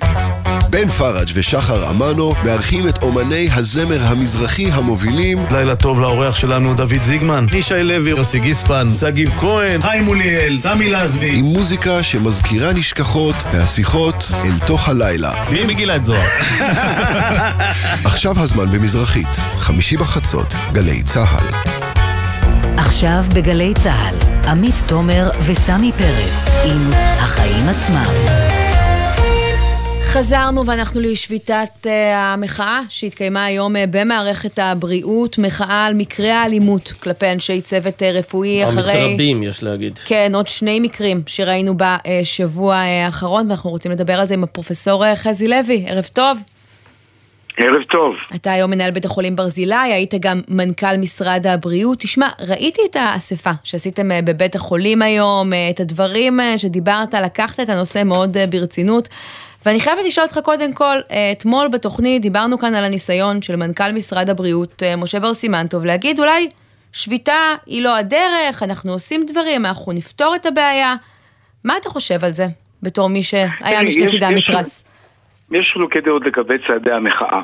בן 0.74 0.90
פראג' 0.90 1.28
ושחר 1.34 1.90
אמנו 1.90 2.34
מארחים 2.44 2.88
את 2.88 3.02
אומני 3.02 3.48
הזמר 3.52 4.02
המזרחי 4.02 4.70
המובילים 4.72 5.46
לילה 5.50 5.76
טוב 5.76 6.00
לאורח 6.00 6.34
שלנו 6.34 6.74
דוד 6.74 7.02
זיגמן, 7.04 7.46
ישי 7.52 7.82
לוי, 7.82 8.10
יוסי 8.10 8.38
גיספן, 8.38 8.90
שגיב 9.00 9.36
כהן, 9.40 9.82
חיים 9.82 10.04
מוליאל, 10.04 10.58
סמי 10.60 10.90
לזבי 10.90 11.38
עם 11.38 11.44
מוזיקה 11.44 12.02
שמזכירה 12.02 12.72
נשכחות 12.72 13.34
והשיחות 13.52 14.30
אל 14.44 14.66
תוך 14.66 14.88
הלילה. 14.88 15.32
מי 15.50 15.64
מגילה 15.64 15.96
את 15.96 16.04
זוהר? 16.04 16.28
עכשיו 18.10 18.40
הזמן 18.40 18.70
במזרחית, 18.72 19.36
חמישי 19.58 19.96
בחצות, 19.96 20.54
גלי 20.72 21.02
צה"ל. 21.02 21.46
עכשיו 22.76 23.24
בגלי 23.34 23.72
צה"ל, 23.82 24.48
עמית 24.48 24.82
תומר 24.86 25.30
וסמי 25.46 25.92
פרץ 25.92 26.64
עם 26.64 26.90
החיים 27.18 27.68
עצמם. 27.68 28.53
חזרנו 30.14 30.66
ואנחנו 30.66 31.00
לשביתת 31.00 31.68
uh, 31.82 31.88
המחאה 32.14 32.80
שהתקיימה 32.88 33.44
היום 33.44 33.76
uh, 33.76 33.78
במערכת 33.90 34.58
הבריאות, 34.58 35.38
מחאה 35.38 35.86
על 35.86 35.94
מקרי 35.94 36.30
האלימות 36.30 36.92
כלפי 37.02 37.32
אנשי 37.32 37.60
צוות 37.60 38.02
uh, 38.02 38.04
רפואי 38.04 38.64
אחרי... 38.64 38.92
המתרבים, 38.92 39.42
יש 39.42 39.62
להגיד. 39.62 39.98
כן, 39.98 40.32
עוד 40.34 40.48
שני 40.48 40.80
מקרים 40.80 41.22
שראינו 41.26 41.74
בשבוע 41.76 42.76
האחרון, 42.76 43.46
ואנחנו 43.48 43.70
רוצים 43.70 43.92
לדבר 43.92 44.20
על 44.20 44.26
זה 44.26 44.34
עם 44.34 44.44
הפרופסור 44.44 45.14
חזי 45.14 45.48
לוי. 45.48 45.84
ערב 45.88 46.08
טוב. 46.12 46.38
ערב 47.56 47.82
טוב. 47.82 48.14
אתה 48.34 48.52
היום 48.52 48.70
מנהל 48.70 48.90
בית 48.90 49.04
החולים 49.04 49.36
ברזילי, 49.36 49.74
היית 49.74 50.14
גם 50.20 50.40
מנכ"ל 50.48 50.96
משרד 50.96 51.46
הבריאות. 51.46 51.98
תשמע, 51.98 52.28
ראיתי 52.40 52.82
את 52.90 52.96
האספה 52.96 53.50
שעשיתם 53.64 54.10
uh, 54.10 54.24
בבית 54.24 54.54
החולים 54.54 55.02
היום, 55.02 55.52
uh, 55.52 55.56
את 55.70 55.80
הדברים 55.80 56.40
uh, 56.40 56.58
שדיברת, 56.58 57.14
לקחת 57.14 57.60
את 57.60 57.68
הנושא 57.68 58.02
מאוד 58.04 58.36
ברצינות. 58.50 59.08
ואני 59.66 59.80
חייבת 59.80 60.04
לשאול 60.06 60.26
אותך 60.26 60.38
קודם 60.44 60.72
כל, 60.72 60.96
אתמול 61.32 61.68
בתוכנית 61.68 62.22
דיברנו 62.22 62.58
כאן 62.58 62.74
על 62.74 62.84
הניסיון 62.84 63.42
של 63.42 63.56
מנכ"ל 63.56 63.92
משרד 63.92 64.30
הבריאות, 64.30 64.82
משה 64.96 65.20
בר 65.20 65.34
סימנטוב, 65.34 65.84
להגיד 65.84 66.20
אולי 66.20 66.48
שביתה 66.92 67.54
היא 67.66 67.82
לא 67.82 67.96
הדרך, 67.96 68.62
אנחנו 68.62 68.92
עושים 68.92 69.26
דברים, 69.26 69.66
אנחנו 69.66 69.92
נפתור 69.92 70.34
את 70.34 70.46
הבעיה. 70.46 70.94
מה 71.64 71.76
אתה 71.76 71.88
חושב 71.88 72.24
על 72.24 72.32
זה, 72.32 72.46
בתור 72.82 73.08
מי 73.08 73.22
שהיה 73.22 73.82
משני 73.82 74.08
צידי 74.08 74.26
המתרס? 74.26 74.84
יש 75.52 75.70
חילוקי 75.72 76.00
דעות 76.00 76.24
לגבי 76.26 76.54
צעדי 76.66 76.92
המחאה, 76.92 77.42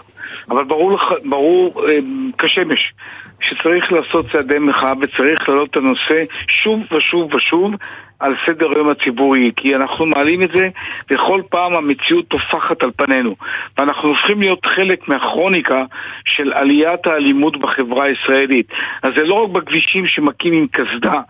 אבל 0.51 0.65
ברור, 0.65 0.93
לך, 0.93 1.05
ברור 1.25 1.89
אה, 1.89 1.99
כשמש 2.39 2.93
שצריך 3.41 3.93
לעשות 3.93 4.27
צעדי 4.33 4.59
מחאה 4.59 4.93
וצריך 5.01 5.49
להעלות 5.49 5.71
את 5.71 5.77
הנושא 5.77 6.25
שוב 6.49 6.81
ושוב 6.93 7.35
ושוב 7.35 7.73
על 8.21 8.35
סדר 8.47 8.67
היום 8.75 8.89
הציבורי, 8.91 9.51
כי 9.57 9.77
אנחנו 9.77 10.07
מעלים 10.07 10.43
את 10.43 10.51
זה 10.55 10.69
וכל 11.11 11.41
פעם 11.51 11.75
המציאות 11.75 12.29
טופחת 12.29 12.83
על 12.83 12.91
פנינו. 12.97 13.35
ואנחנו 13.79 14.09
הופכים 14.09 14.41
להיות 14.41 14.67
חלק 14.67 15.09
מהכרוניקה 15.09 15.83
של 16.25 16.53
עליית 16.53 17.07
האלימות 17.07 17.61
בחברה 17.61 18.05
הישראלית. 18.05 18.67
אז 19.03 19.13
זה 19.17 19.25
לא 19.25 19.35
רק 19.35 19.51
בכבישים 19.51 20.07
שמכים 20.07 20.53
עם 20.53 20.67
קסדה 20.71 21.21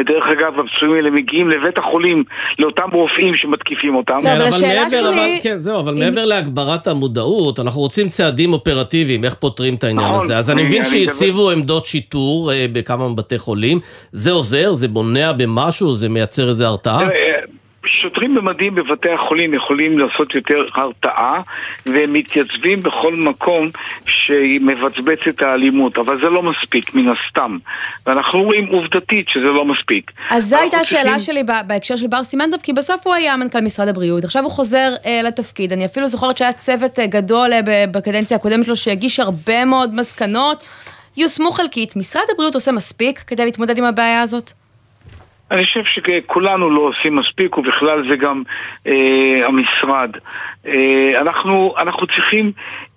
ודרך 0.00 0.24
אגב 0.26 0.52
הפצועים 0.60 0.94
האלה 0.94 1.10
מגיעים 1.10 1.48
לבית 1.48 1.78
החולים 1.78 2.24
לאותם 2.58 2.88
רופאים 2.92 3.34
שמתקיפים 3.34 3.94
אותם. 3.94 4.18
לא, 4.24 4.32
אבל 4.32 4.42
השאלה 4.42 4.90
שלי... 4.90 4.98
אבל, 5.08 5.28
כן, 5.42 5.58
זהו, 5.58 5.80
אבל 5.80 5.94
מעבר 5.94 6.24
להגברת 6.24 6.86
המודעות, 6.86 7.60
אנחנו 7.60 7.80
רוצים 7.80 8.08
צעדים 8.08 8.52
אופרטיביים, 8.52 9.24
איך 9.24 9.34
פותרים 9.34 9.74
את 9.74 9.84
העניין 9.84 10.06
נכון, 10.08 10.24
הזה. 10.24 10.38
אז 10.38 10.50
אני 10.50 10.60
אני- 10.60 10.68
מבין 10.68 10.84
שהציבו 10.84 11.50
עמדות 11.50 11.84
שיטור 11.84 12.52
אה, 12.52 12.66
בכמה 12.72 13.08
בתי 13.14 13.38
חולים, 13.38 13.80
זה 14.12 14.30
עוזר, 14.30 14.72
זה 14.74 14.88
בונע 14.88 15.32
במשהו, 15.32 15.96
זה 15.96 16.08
מייצר 16.08 16.39
איזה 16.48 16.66
הרתעה? 16.66 17.00
שוטרים 17.86 18.34
במדים 18.34 18.74
בבתי 18.74 19.10
החולים 19.10 19.54
יכולים 19.54 19.98
לעשות 19.98 20.34
יותר 20.34 20.64
הרתעה 20.74 21.40
והם 21.86 22.12
מתייצבים 22.12 22.80
בכל 22.80 23.14
מקום 23.14 23.70
שמבצבץ 24.06 25.18
את 25.28 25.42
האלימות, 25.42 25.98
אבל 25.98 26.20
זה 26.20 26.28
לא 26.30 26.42
מספיק 26.42 26.94
מן 26.94 27.08
הסתם. 27.12 27.58
ואנחנו 28.06 28.42
רואים 28.42 28.66
עובדתית 28.66 29.28
שזה 29.28 29.44
לא 29.46 29.64
מספיק. 29.64 30.10
אז 30.30 30.44
זו 30.46 30.56
הייתה 30.56 30.76
השאלה 30.76 31.02
צריכים- 31.02 31.20
שלי 31.20 31.42
בהקשר 31.66 31.96
של 31.96 32.06
בר 32.06 32.24
סימנטוב, 32.24 32.60
כי 32.62 32.72
בסוף 32.72 33.06
הוא 33.06 33.14
היה 33.14 33.36
מנכ"ל 33.36 33.60
משרד 33.60 33.88
הבריאות, 33.88 34.24
עכשיו 34.24 34.42
הוא 34.42 34.50
חוזר 34.50 34.92
אה, 35.06 35.20
לתפקיד. 35.24 35.72
אני 35.72 35.84
אפילו 35.84 36.08
זוכרת 36.08 36.38
שהיה 36.38 36.52
צוות 36.52 36.98
אה, 36.98 37.06
גדול 37.06 37.52
אה, 37.52 37.60
בקדנציה 37.90 38.36
הקודמת 38.36 38.64
שלו 38.64 38.76
שהגיש 38.76 39.20
הרבה 39.20 39.64
מאוד 39.64 39.94
מסקנות, 39.94 40.64
יושמו 41.16 41.50
חלקית. 41.50 41.96
משרד 41.96 42.24
הבריאות 42.32 42.54
עושה 42.54 42.72
מספיק 42.72 43.18
כדי 43.26 43.44
להתמודד 43.44 43.78
עם 43.78 43.84
הבעיה 43.84 44.20
הזאת? 44.20 44.52
אני 45.50 45.64
חושב 45.64 45.84
שכולנו 45.84 46.70
לא 46.70 46.80
עושים 46.80 47.16
מספיק, 47.16 47.58
ובכלל 47.58 48.08
זה 48.08 48.16
גם 48.16 48.42
אה, 48.86 49.46
המשרד. 49.46 50.10
אה, 50.66 51.20
אנחנו, 51.20 51.74
אנחנו 51.78 52.06
צריכים 52.06 52.52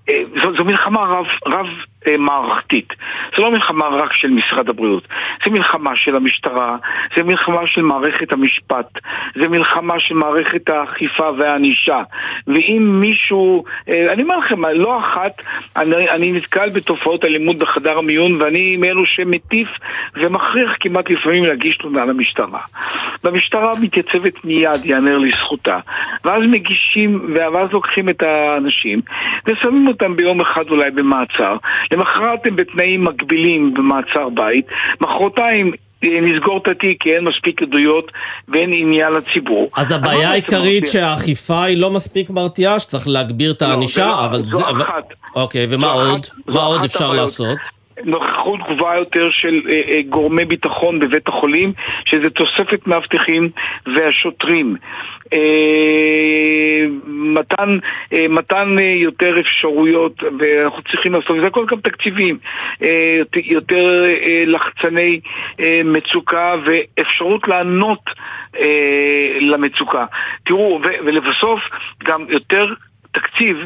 אה, 0.09 0.21
זו, 0.41 0.55
זו 0.57 0.63
מלחמה 0.65 1.01
רב, 1.01 1.25
רב 1.47 1.67
מערכתית. 2.19 2.93
זו 3.37 3.43
לא 3.43 3.51
מלחמה 3.51 3.87
רק 3.87 4.13
של 4.13 4.29
משרד 4.29 4.69
הבריאות, 4.69 5.07
זו 5.45 5.51
מלחמה 5.51 5.95
של 5.95 6.15
המשטרה, 6.15 6.77
זו 7.15 7.25
מלחמה 7.25 7.67
של 7.67 7.81
מערכת 7.81 8.33
המשפט, 8.33 8.99
זו 9.35 9.49
מלחמה 9.49 9.99
של 9.99 10.15
מערכת 10.15 10.69
האכיפה 10.69 11.29
והענישה. 11.37 12.01
ואם 12.47 12.97
מישהו, 13.01 13.63
אה, 13.89 14.13
אני 14.13 14.23
אומר 14.23 14.37
לכם, 14.37 14.65
לא 14.65 14.99
אחת, 14.99 15.41
אני, 15.77 16.09
אני 16.09 16.31
נתקל 16.31 16.69
בתופעות 16.69 17.25
אלימות 17.25 17.57
בחדר 17.57 17.97
המיון 17.97 18.41
ואני 18.41 18.77
מאלו 18.77 19.05
שמטיף 19.05 19.67
ומכריח 20.15 20.75
כמעט 20.79 21.09
לפעמים 21.09 21.43
להגיש 21.43 21.77
תלונה 21.77 22.05
למשטרה. 22.05 22.59
והמשטרה 23.23 23.73
מתייצבת 23.81 24.45
מיד, 24.45 24.85
יאמר 24.85 25.17
לזכותה. 25.17 25.79
ואז 26.25 26.43
מגישים, 26.47 27.35
ואז 27.35 27.71
לוקחים 27.71 28.09
את 28.09 28.23
האנשים 28.23 29.01
ושמים 29.45 29.87
אותם 29.87 30.15
ביום 30.15 30.41
אחד 30.41 30.69
אולי 30.69 30.91
במעצר. 30.91 31.57
למחרת 31.93 32.39
הם 32.45 32.55
בתנאים 32.55 33.03
מקבילים 33.03 33.73
במעצר 33.73 34.29
בית, 34.29 34.65
מחרתיים 35.01 35.71
אה, 36.03 36.21
נסגור 36.21 36.57
את 36.57 36.67
התיק 36.67 37.03
כי 37.03 37.15
אין 37.15 37.23
מספיק 37.23 37.61
עדויות 37.61 38.11
ואין 38.47 38.69
עניין 38.73 39.11
לציבור. 39.13 39.69
אז 39.75 39.91
הבעיה 39.91 40.31
העיקרית 40.31 40.87
שהאכיפה 40.87 41.63
היא 41.63 41.77
לא 41.77 41.91
מספיק 41.91 42.29
מרתיעה, 42.29 42.79
שצריך 42.79 43.07
להגביר 43.07 43.51
את 43.51 43.61
הענישה, 43.61 44.05
לא, 44.05 44.25
אבל 44.25 44.43
זו 44.43 44.57
זה... 44.57 44.83
אחת. 44.83 45.13
אוקיי, 45.35 45.65
ומה 45.69 45.87
זו 45.87 46.11
עוד? 46.11 46.25
זו 46.25 46.53
מה 46.53 46.61
עוד 46.61 46.83
אפשר. 46.83 47.13
לעשות? 47.13 47.57
נוכחות 48.03 48.59
גבוהה 48.69 48.97
יותר 48.97 49.29
של 49.31 49.61
אה, 49.69 49.81
אה, 49.87 50.01
גורמי 50.09 50.45
ביטחון 50.45 50.99
בבית 50.99 51.27
החולים, 51.27 51.73
שזה 52.05 52.29
תוספת 52.29 52.87
מאבטחים 52.87 53.49
והשוטרים. 53.95 54.75
אה, 55.33 56.85
מתן, 57.05 57.77
אה, 58.13 58.25
מתן 58.29 58.75
אה, 58.79 58.93
יותר 58.95 59.39
אפשרויות, 59.39 60.23
ואנחנו 60.39 60.81
צריכים 60.83 61.13
לעשות, 61.13 61.31
וזה 61.37 61.47
הכל 61.47 61.65
גם 61.65 61.79
תקציבים, 61.79 62.37
אה, 62.83 63.19
יותר- 63.45 64.03
אה, 64.05 64.43
לחצני 64.47 65.19
אה, 65.59 65.81
מצוקה 65.85 66.55
ואפשרות 66.65 67.47
לענות 67.47 67.99
אה, 68.59 69.37
למצוקה. 69.41 70.05
תראו, 70.45 70.81
ולבסוף 71.05 71.59
גם 72.03 72.25
יותר 72.29 72.73
תקציב 73.13 73.57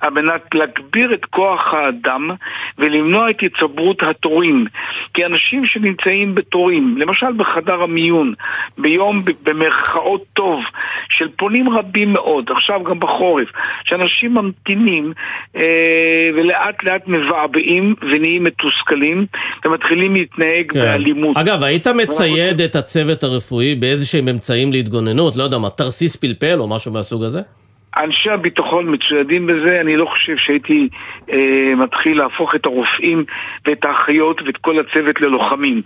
על 0.00 0.10
מנת 0.10 0.54
להגביר 0.54 1.14
את 1.14 1.24
כוח 1.24 1.74
האדם 1.74 2.30
ולמנוע 2.78 3.30
את 3.30 3.36
הצטברות 3.42 4.02
התורים. 4.02 4.66
כי 5.14 5.26
אנשים 5.26 5.66
שנמצאים 5.66 6.34
בתורים, 6.34 6.96
למשל 6.98 7.32
בחדר 7.36 7.82
המיון, 7.82 8.34
ביום 8.78 9.24
במרכאות 9.42 10.24
טוב, 10.32 10.60
של 11.08 11.28
פונים 11.36 11.68
רבים 11.68 12.12
מאוד, 12.12 12.50
עכשיו 12.50 12.84
גם 12.84 13.00
בחורף, 13.00 13.48
שאנשים 13.84 14.34
ממתינים 14.34 15.12
אה, 15.56 16.30
ולאט 16.34 16.82
לאט 16.82 17.02
מבעבעים 17.06 17.94
ונהיים 18.02 18.44
מתוסכלים 18.44 19.26
ומתחילים 19.64 20.14
להתנהג 20.14 20.72
כן. 20.72 20.80
באלימות. 20.80 21.36
אגב, 21.36 21.62
היית 21.62 21.86
מצייד 21.86 22.60
את 22.60 22.76
הצוות 22.76 23.22
הרפואי 23.22 23.74
באיזשהם 23.74 24.28
אמצעים 24.28 24.72
להתגוננות? 24.72 25.36
לא 25.36 25.42
יודע 25.42 25.58
מה, 25.58 25.70
תרסיס 25.70 26.16
פלפל 26.16 26.56
או 26.60 26.68
משהו 26.68 26.92
מהסוג 26.92 27.24
הזה? 27.24 27.40
אנשי 27.98 28.30
הביטחון 28.30 28.94
מצוידים 28.94 29.46
בזה, 29.46 29.80
אני 29.80 29.96
לא 29.96 30.06
חושב 30.06 30.32
שהייתי 30.36 30.88
אה, 31.32 31.36
מתחיל 31.76 32.18
להפוך 32.18 32.54
את 32.54 32.66
הרופאים 32.66 33.24
ואת 33.66 33.84
האחיות 33.84 34.42
ואת 34.46 34.56
כל 34.56 34.76
הצוות 34.80 35.20
ללוחמים. 35.20 35.82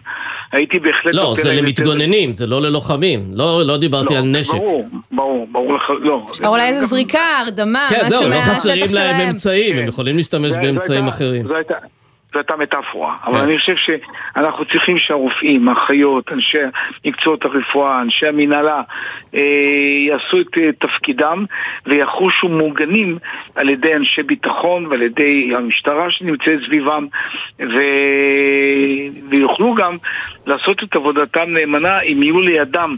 הייתי 0.53 0.79
בהחלט... 0.79 1.15
לא, 1.15 1.35
זה 1.37 1.53
למתגוננים, 1.53 2.33
זה 2.35 2.47
לא 2.47 2.63
ללוחמים. 2.63 3.21
לא 3.35 3.63
לא 3.67 3.77
דיברתי 3.77 4.17
על 4.17 4.23
נשק. 4.25 4.53
ברור, 4.55 4.89
ברור, 5.13 5.49
ברור 5.53 5.75
לך, 5.75 5.83
לא. 6.01 6.21
אולי 6.47 6.69
איזה 6.69 6.87
זריקה, 6.87 7.19
הרדמה, 7.45 7.87
כן, 7.91 8.07
משהו 8.07 8.21
לא 8.23 8.29
מהשטח 8.29 8.53
חסרים 8.55 8.81
להם 8.81 8.91
שלהם. 8.91 9.29
אמצעים, 9.29 9.77
הם 9.79 9.89
יכולים 9.89 10.17
להשתמש 10.17 10.43
זה- 10.49 10.55
זו 10.55 10.61
באמצעים 10.63 11.05
הייתה- 11.05 11.17
אחרים. 11.17 11.47
זו 12.33 12.39
הייתה- 12.39 12.57
מטאפורה, 12.57 13.17
אבל 13.25 13.39
כן. 13.39 13.45
אני 13.45 13.59
חושב 13.59 13.75
שאנחנו 13.77 14.65
צריכים 14.65 14.99
שהרופאים, 14.99 15.69
האחיות, 15.69 16.33
אנשי 16.33 16.59
מקצועות 17.05 17.45
הרפואה, 17.45 18.03
אנשי 18.03 18.27
המנהלה, 18.27 18.83
אה, 19.35 19.41
יעשו 20.07 20.41
את 20.41 20.59
אה, 20.59 20.73
תפקידם 20.73 21.45
ויחושו 21.87 22.49
מוגנים 22.49 23.19
על 23.55 23.69
ידי 23.69 23.95
אנשי 23.95 24.23
ביטחון 24.23 24.87
ועל 24.87 25.03
ידי 25.03 25.51
המשטרה 25.57 26.11
שנמצאת 26.11 26.59
סביבם 26.67 27.05
ו... 27.61 27.79
ויוכלו 29.29 29.75
גם 29.75 29.97
לעשות 30.47 30.83
את 30.83 30.97
עבודתם 30.97 31.51
נאמנה 31.51 32.01
אם 32.01 32.23
יהיו 32.23 32.41
לידם 32.41 32.97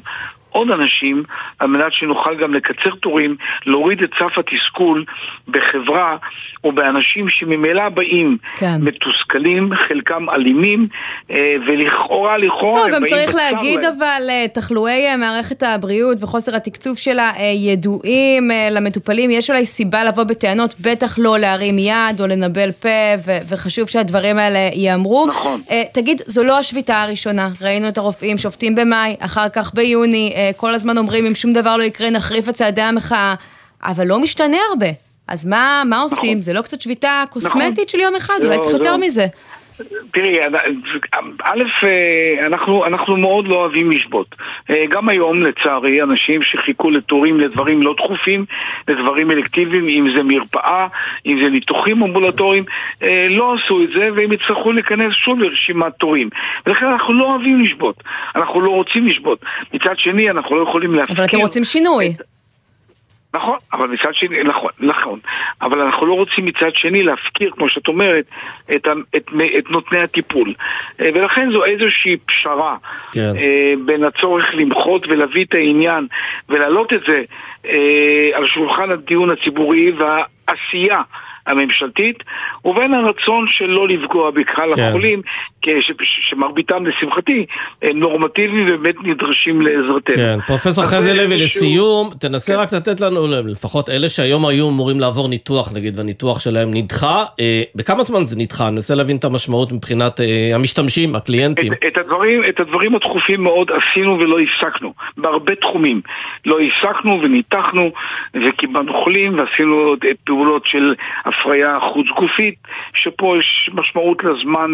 עוד 0.51 0.71
אנשים, 0.71 1.23
על 1.59 1.69
מנת 1.69 1.93
שנוכל 1.93 2.35
גם 2.35 2.55
לקצר 2.55 2.91
תורים, 3.01 3.37
להוריד 3.67 4.03
את 4.03 4.11
סף 4.19 4.39
התסכול 4.39 5.05
בחברה 5.49 6.17
או 6.65 6.73
באנשים 6.73 7.29
שממילא 7.29 7.89
באים 7.89 8.37
כן. 8.57 8.77
מתוסכלים, 8.81 9.71
חלקם 9.75 10.31
אלימים, 10.31 10.89
אה, 11.31 11.55
ולכאורה, 11.67 12.39
לכאורה, 12.39 12.81
לא, 12.81 12.85
הם 12.87 13.03
גם 13.03 13.07
צריך 13.09 13.35
להגיד 13.35 13.81
להם. 13.81 13.93
אבל 13.99 14.23
אה, 14.31 14.47
תחלואי 14.55 15.07
אה, 15.07 15.17
מערכת 15.17 15.63
הבריאות 15.63 16.23
וחוסר 16.23 16.57
התקצוב 16.57 16.99
שלה 16.99 17.33
ידועים 17.55 18.51
למטופלים, 18.71 19.31
יש 19.31 19.51
אולי 19.51 19.67
סיבה 19.67 20.05
לבוא 20.05 20.25
בטענות, 20.25 20.75
בטח 20.81 21.19
לא 21.19 21.39
להרים 21.39 21.79
יד 21.79 22.21
או 22.21 22.27
לנבל 22.27 22.73
פה, 22.73 22.89
ו- 23.27 23.39
וחשוב 23.49 23.89
שהדברים 23.89 24.39
האלה 24.39 24.59
ייאמרו. 24.73 25.27
נכון. 25.27 25.61
תגיד, 25.93 26.23
זו 26.27 26.43
לא 26.43 26.59
השביתה 26.59 27.03
הראשונה, 27.03 27.49
ראינו 27.61 27.89
את 27.89 27.99
הרופאים 27.99 28.39
שובתים 28.39 28.75
במאי, 28.75 29.17
אחר 29.21 29.49
כך 29.49 29.75
ביוני, 29.75 30.33
כל 30.57 30.75
הזמן 30.75 30.99
אומרים 30.99 31.27
אם 31.27 31.35
שום 31.35 31.53
דבר 31.53 31.77
לא 31.77 31.83
יקרה 31.83 32.11
נחריף 32.11 32.49
את 32.49 32.55
צעדי 32.55 32.83
המחאה, 32.83 33.35
אבל 33.83 34.07
לא 34.07 34.19
משתנה 34.19 34.57
הרבה. 34.71 34.87
אז 35.29 35.47
מה, 35.47 35.83
מה 35.87 36.01
עושים? 36.01 36.41
זה 36.41 36.53
לא 36.53 36.63
קצת 36.63 36.81
שביתה 36.81 37.25
קוסמטית 37.31 37.89
של 37.89 38.01
יום 38.01 38.17
אחד, 38.17 38.35
אולי 38.45 38.57
לא, 38.57 38.63
צריך 38.63 38.75
יותר 38.75 38.97
לא. 38.97 39.07
מזה. 39.07 39.27
תראי, 40.13 40.39
א', 41.43 41.63
אה, 41.85 42.47
אנחנו, 42.47 42.87
אנחנו 42.87 43.17
מאוד 43.17 43.49
לא 43.49 43.57
אוהבים 43.57 43.91
לשבות. 43.91 44.35
אה, 44.71 44.85
גם 44.89 45.09
היום, 45.09 45.43
לצערי, 45.43 46.03
אנשים 46.03 46.43
שחיכו 46.43 46.91
לתורים 46.91 47.41
לדברים 47.41 47.83
לא 47.83 47.95
דחופים, 47.99 48.45
לדברים 48.89 49.31
אלקטיביים, 49.31 49.89
אם 49.89 50.11
זה 50.17 50.23
מרפאה, 50.23 50.87
אם 51.27 51.41
זה 51.43 51.51
ניתוחים 51.51 52.03
אמבולטוריים, 52.03 52.65
אה, 53.03 53.27
לא 53.31 53.55
עשו 53.55 53.83
את 53.83 53.89
זה, 53.95 54.09
והם 54.17 54.33
יצטרכו 54.33 54.73
להיכנס 54.73 55.15
שוב 55.15 55.41
לרשימת 55.41 55.93
תורים. 55.99 56.29
ולכן 56.67 56.87
אנחנו 56.87 57.15
לא 57.15 57.25
אוהבים 57.25 57.61
לשבות. 57.61 58.03
אנחנו 58.37 58.61
לא 58.61 58.71
רוצים 58.71 59.07
לשבות. 59.07 59.39
מצד 59.75 59.99
שני, 59.99 60.31
אנחנו 60.31 60.57
לא 60.57 60.63
יכולים 60.63 60.95
להפקיר... 60.95 61.17
אבל 61.17 61.25
אתם 61.25 61.39
רוצים 61.39 61.65
שינוי. 61.65 62.15
נכון, 63.35 63.59
אבל 63.73 63.89
מצד 63.89 64.15
שני, 64.15 64.43
נכון, 64.43 64.71
נכון, 64.81 65.19
אבל 65.63 65.81
אנחנו 65.81 66.07
לא 66.07 66.15
רוצים 66.15 66.45
מצד 66.45 66.71
שני 66.75 67.03
להפקיר, 67.03 67.51
כמו 67.51 67.69
שאת 67.69 67.89
אומרת, 67.89 68.25
את, 68.77 68.89
את, 69.17 69.31
את 69.59 69.71
נותני 69.71 69.99
הטיפול. 69.99 70.55
אה, 71.01 71.09
ולכן 71.15 71.51
זו 71.53 71.65
איזושהי 71.65 72.17
פשרה 72.17 72.77
כן. 73.13 73.33
אה, 73.37 73.73
בין 73.85 74.05
הצורך 74.05 74.47
למחות 74.55 75.07
ולהביא 75.09 75.45
את 75.45 75.55
העניין 75.55 76.07
ולהעלות 76.49 76.93
את 76.93 77.01
זה 77.01 77.23
אה, 77.67 78.31
על 78.35 78.47
שולחן 78.47 78.91
הדיון 78.91 79.31
הציבורי 79.31 79.93
והעשייה 79.93 81.03
הממשלתית, 81.47 82.23
ובין 82.65 82.95
הרצון 82.95 83.47
של 83.49 83.71
לא 83.71 83.89
לפגוע 83.89 84.31
בקהל 84.31 84.75
כן. 84.75 84.83
החולים, 84.83 85.23
שמרביתם, 86.01 86.87
לשמחתי, 86.87 87.47
נורמטיביים 87.95 88.67
ובאמת 88.69 88.95
נדרשים 89.03 89.63
לעזרתנו. 89.63 90.17
כן, 90.17 90.39
פרופסור 90.47 90.85
חזי 90.85 91.03
זה 91.03 91.15
לוי, 91.15 91.35
איזשהו- 91.43 91.61
לסיום, 91.61 92.11
תנסה 92.21 92.57
רק 92.57 92.73
לתת 92.73 93.01
לנו, 93.01 93.27
לפחות 93.47 93.91
אלה 93.91 94.09
שהיום 94.09 94.47
היו 94.47 94.69
אמורים 94.69 95.01
לעבור 95.01 95.29
ניתוח, 95.29 95.73
נגיד, 95.73 95.99
והניתוח 95.99 96.41
שלהם 96.41 96.69
נדחה, 96.75 97.25
אה, 97.41 97.63
בכמה 97.75 98.03
זמן 98.03 98.25
זה 98.25 98.37
נדחה? 98.39 98.71
ננסה 98.71 98.95
להבין 98.95 99.17
את 99.17 99.25
המשמעות 99.25 99.73
מבחינת 99.73 100.21
אה, 100.21 100.51
המשתמשים, 100.55 101.15
הקליינטים. 101.15 101.73
את, 101.73 101.85
את, 101.87 101.99
הדברים, 101.99 102.43
את 102.49 102.61
הדברים 102.61 102.95
הדחופים 102.95 103.43
מאוד 103.43 103.71
עשינו 103.71 104.19
ולא 104.19 104.37
הפסקנו, 104.41 104.93
בהרבה 105.17 105.55
תחומים. 105.55 106.01
לא 106.47 106.59
הפסקנו 106.61 107.21
וניתחנו 107.23 107.91
וקיבלנו 108.35 109.03
חולים 109.05 109.39
ועשינו 109.39 109.95
אה, 110.05 110.11
פעולות 110.25 110.67
של 110.67 110.95
הפריה 111.25 111.79
חוץ 111.93 112.07
גופית, 112.17 112.55
שפה 112.95 113.37
יש 113.39 113.71
משמעות 113.75 114.25
לזמן 114.25 114.71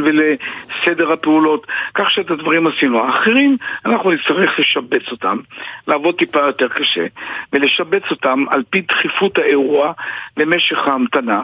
ולסדר 0.77 1.13
הפעולות, 1.13 1.67
כך 1.95 2.11
שאת 2.11 2.31
הדברים 2.31 2.67
עשינו. 2.67 3.05
האחרים, 3.05 3.57
אנחנו 3.87 4.11
נצטרך 4.11 4.59
לשבץ 4.59 5.11
אותם, 5.11 5.39
לעבוד 5.89 6.15
טיפה 6.19 6.41
יותר 6.41 6.69
קשה, 6.69 7.07
ולשבץ 7.53 8.03
אותם 8.11 8.45
על 8.51 8.63
פי 8.71 8.81
דחיפות 8.81 9.39
האירוע 9.39 9.93
למשך 10.37 10.89
ההמתנה, 10.89 11.43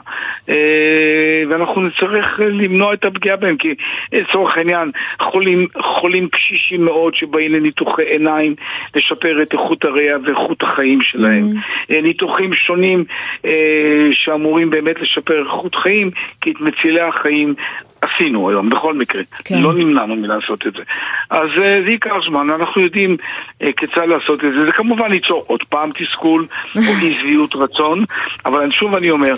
אה, 0.48 1.42
ואנחנו 1.50 1.82
נצטרך 1.82 2.40
למנוע 2.40 2.94
את 2.94 3.04
הפגיעה 3.04 3.36
בהם, 3.36 3.56
כי 3.56 3.74
לצורך 4.12 4.56
העניין, 4.56 4.90
חולים, 5.20 5.66
חולים 5.80 6.28
קשישים 6.28 6.84
מאוד 6.84 7.14
שבאים 7.14 7.52
לניתוחי 7.52 8.02
עיניים, 8.02 8.54
לשפר 8.94 9.42
את 9.42 9.52
איכות 9.52 9.84
הראייה 9.84 10.16
ואיכות 10.24 10.62
החיים 10.62 11.00
שלהם. 11.00 11.44
אה, 11.90 12.00
ניתוחים 12.00 12.54
שונים 12.54 13.04
אה, 13.44 14.08
שאמורים 14.12 14.70
באמת 14.70 15.00
לשפר 15.00 15.38
איכות 15.38 15.74
חיים, 15.74 16.10
כי 16.40 16.50
את 16.50 16.60
מצילי 16.60 17.00
החיים 17.00 17.54
עשינו 18.02 18.50
היום, 18.50 18.70
בכל 18.70 18.94
מקרה. 18.94 19.22
כן. 19.44 19.62
לא 19.62 19.74
נמנענו 19.74 20.16
מלעשות 20.16 20.66
את 20.66 20.72
זה. 20.72 20.82
אז 21.30 21.48
אה, 21.62 21.80
זה 21.84 21.90
ייקח 21.90 22.14
זמן, 22.28 22.50
אנחנו 22.50 22.80
יודעים 22.80 23.16
אה, 23.62 23.72
כיצד 23.76 24.06
לעשות 24.06 24.44
את 24.44 24.52
זה. 24.52 24.64
זה 24.66 24.72
כמובן 24.72 25.12
ייצור 25.12 25.44
עוד 25.46 25.62
פעם 25.62 25.90
תסכול 25.92 26.46
או 26.76 26.80
אי 27.02 27.18
שביעות 27.20 27.56
רצון, 27.56 28.04
אבל 28.46 28.70
שוב 28.70 28.94
אני 28.94 29.10
אומר, 29.10 29.34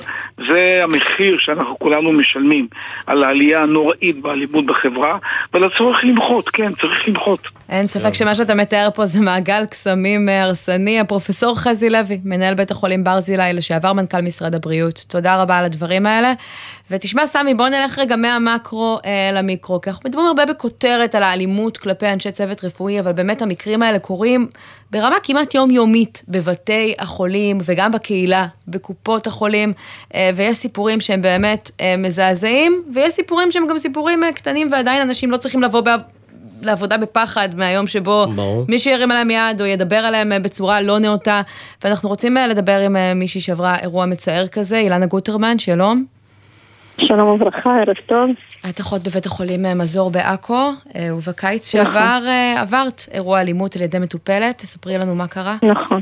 זה 0.48 0.80
המחיר 0.82 1.36
שאנחנו 1.38 1.78
כולנו 1.78 2.12
משלמים 2.12 2.66
על 3.06 3.24
העלייה 3.24 3.62
הנוראית 3.62 4.20
באלימות 4.20 4.66
בחברה, 4.66 5.18
ועל 5.52 5.64
הצורך 5.64 6.04
למחות, 6.04 6.48
כן, 6.48 6.72
צריך 6.72 7.08
למחות. 7.08 7.48
אין 7.68 7.86
ספק 7.86 8.14
שמה 8.14 8.34
שאתה 8.34 8.54
מתאר 8.54 8.88
פה 8.94 9.06
זה 9.06 9.20
מעגל 9.20 9.66
קסמים 9.66 10.28
אה, 10.28 10.42
הרסני. 10.42 11.00
הפרופסור 11.00 11.58
חזי 11.58 11.90
לוי, 11.90 12.20
מנהל 12.24 12.54
בית 12.54 12.70
החולים 12.70 13.04
ברזילי, 13.04 13.52
לשעבר 13.52 13.92
מנכ"ל 13.92 14.20
משרד 14.20 14.54
הבריאות. 14.54 15.04
תודה 15.08 15.42
רבה 15.42 15.58
על 15.58 15.64
הדברים 15.64 16.06
האלה. 16.06 16.32
ותשמע, 16.90 17.26
סמי, 17.26 17.54
בוא 17.54 17.68
נלך 17.68 17.98
רגע 17.98 18.16
מהמקרו 18.16 18.98
אה, 19.04 19.30
למיקרו, 19.32 19.80
כי 19.80 19.90
אנחנו 19.90 20.08
מדברים 20.08 20.26
הרבה 20.26 20.46
בכותרת 20.46 21.14
על 21.14 21.22
האלימות 21.22 21.76
כלפי 21.76 22.06
אנשי 22.06 22.32
צוות 22.32 22.64
רפואי, 22.64 23.00
אבל 23.00 23.12
באמת 23.12 23.42
המקרים 23.42 23.82
האלה 23.82 23.98
קורים 23.98 24.48
ברמה 24.90 25.16
כמעט 25.22 25.54
יומיומית 25.54 26.22
בבתי 26.28 26.94
החולים 26.98 27.58
וגם 27.64 27.92
בקהילה, 27.92 28.46
בקופות 28.68 29.26
החולים, 29.26 29.72
אה, 30.14 30.30
ויש 30.36 30.56
סיפורים 30.56 31.00
שהם 31.00 31.22
באמת 31.22 31.70
אה, 31.80 31.94
מזעזעים, 31.98 32.82
ויש 32.94 33.14
סיפורים 33.14 33.52
שהם 33.52 33.66
גם 33.66 33.78
סיפורים 33.78 34.24
אה, 34.24 34.32
קטנים 34.32 34.68
ועדיין 34.72 35.02
אנשים 35.02 35.30
לא 35.30 35.36
צריכים 35.36 35.62
לבוא. 35.62 35.82
לעבודה 36.64 36.96
בפחד 36.96 37.48
מהיום 37.56 37.86
שבו 37.86 38.26
ברור. 38.34 38.64
מישהו 38.68 38.90
ירים 38.90 39.10
עליהם 39.10 39.30
יד 39.30 39.60
או 39.60 39.66
ידבר 39.66 39.96
עליהם 39.96 40.32
אה, 40.32 40.38
בצורה 40.38 40.80
לא 40.80 40.98
נאותה. 40.98 41.40
ואנחנו 41.84 42.08
רוצים 42.08 42.36
אה, 42.36 42.46
לדבר 42.46 42.80
עם 42.80 42.96
אה, 42.96 43.14
מישהי 43.14 43.40
שעברה 43.40 43.78
אירוע 43.78 44.06
מצער 44.06 44.46
כזה, 44.46 44.78
אילנה 44.78 45.06
גוטרמן, 45.06 45.58
שלום. 45.58 46.04
שלום 46.98 47.28
וברכה, 47.28 47.76
ערב 47.80 47.96
טוב. 48.06 48.30
את 48.70 48.80
אחות 48.80 49.02
בבית 49.02 49.26
החולים 49.26 49.62
מזור 49.78 50.10
בעכו, 50.10 50.70
ובקיץ 51.16 51.74
נכון. 51.74 51.86
שעבר 51.86 52.20
אה, 52.26 52.60
עברת 52.60 53.02
אירוע 53.12 53.40
אלימות 53.40 53.76
על 53.76 53.82
ידי 53.82 53.98
מטופלת, 53.98 54.58
תספרי 54.58 54.98
לנו 54.98 55.14
מה 55.14 55.26
קרה. 55.26 55.56
נכון. 55.62 56.00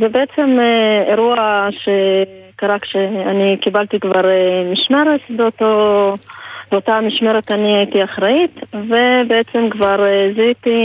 זה 0.00 0.08
בעצם 0.10 0.50
אירוע 1.08 1.68
שקרה 1.70 2.78
כשאני 2.78 3.56
קיבלתי 3.60 4.00
כבר 4.00 4.22
משמרת 4.72 5.20
באותו... 5.30 6.14
באותה 6.74 7.00
משמרת 7.00 7.50
אני 7.50 7.76
הייתי 7.76 8.04
אחראית, 8.04 8.60
ובעצם 8.72 9.70
כבר 9.70 10.06
אה, 10.06 10.30
זיהיתי 10.36 10.78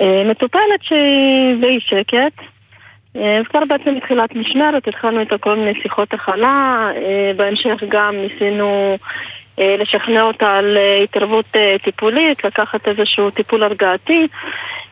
אה, 0.00 0.22
מטופלת 0.30 0.82
שהיא 0.82 1.56
באי 1.60 1.80
שקט. 1.80 2.42
אה, 3.16 3.40
כבר 3.50 3.60
בעצם 3.68 3.94
מתחילת 3.94 4.36
משמרת 4.36 4.88
התחלנו 4.88 5.20
איתה 5.20 5.38
כל 5.38 5.56
מיני 5.56 5.80
שיחות 5.82 6.14
הכלה, 6.14 6.90
בהמשך 7.36 7.82
גם 7.88 8.14
ניסינו 8.16 8.96
לשכנע 9.78 10.22
אותה 10.22 10.56
על 10.56 10.76
אה, 10.76 11.02
התערבות 11.02 11.56
אה, 11.56 11.76
טיפולית, 11.84 12.44
לקחת 12.44 12.88
איזשהו 12.88 13.30
טיפול 13.30 13.62
הרגעתי. 13.62 14.28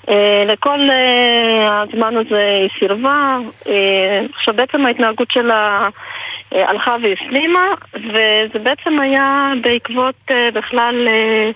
אה, 0.08 0.44
לכל 0.46 0.90
אה, 0.90 1.82
הזמן 1.82 2.16
הזה 2.16 2.58
היא 2.62 2.68
סירבה. 2.78 3.38
אה, 3.68 4.20
עכשיו 4.34 4.54
בעצם 4.54 4.86
ההתנהגות 4.86 5.30
שלה 5.30 5.88
אה, 6.54 6.70
הלכה 6.70 6.96
והסלימה, 7.02 7.66
וזה 7.94 8.58
בעצם 8.62 9.00
היה 9.00 9.52
בעקבות 9.60 10.14
אה, 10.30 10.48
בכלל 10.54 11.08
אה, 11.08 11.50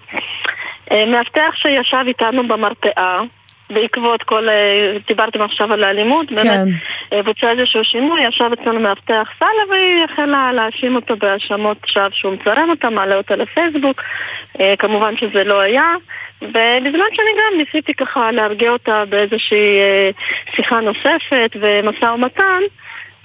אה, 0.90 1.06
מאבטח 1.06 1.54
שישב 1.54 2.04
איתנו 2.06 2.48
במרפאה. 2.48 3.20
בעקבות 3.70 4.22
כל, 4.22 4.48
אה, 4.48 4.96
דיברתם 5.08 5.42
עכשיו 5.42 5.72
על 5.72 5.84
האלימות, 5.84 6.32
באמת 6.32 6.68
אה, 7.12 7.22
בוצע 7.22 7.50
איזשהו 7.50 7.84
שינוי, 7.84 8.26
ישב 8.28 8.50
אצלנו 8.52 8.80
מאבטח 8.80 9.28
סאלה 9.38 9.70
והיא 9.70 10.04
החלה 10.04 10.52
להאשים 10.52 10.96
אותו 10.96 11.16
בהאשמות 11.16 11.76
שווא 11.86 12.08
שהוא 12.12 12.32
מצלם 12.32 12.70
אותה, 12.70 12.90
מעלה 12.90 13.16
אותה 13.16 13.36
לפייסבוק, 13.36 14.02
אה, 14.60 14.74
כמובן 14.78 15.16
שזה 15.16 15.44
לא 15.44 15.60
היה, 15.60 15.94
ובזמן 16.42 17.10
שאני 17.12 17.30
גם 17.38 17.58
ניסיתי 17.58 17.94
ככה 17.94 18.32
להרגיע 18.32 18.70
אותה 18.70 19.04
באיזושהי 19.08 19.78
שיחה 20.56 20.80
נוספת 20.80 21.56
ומשא 21.60 22.04
ומתן, 22.04 22.60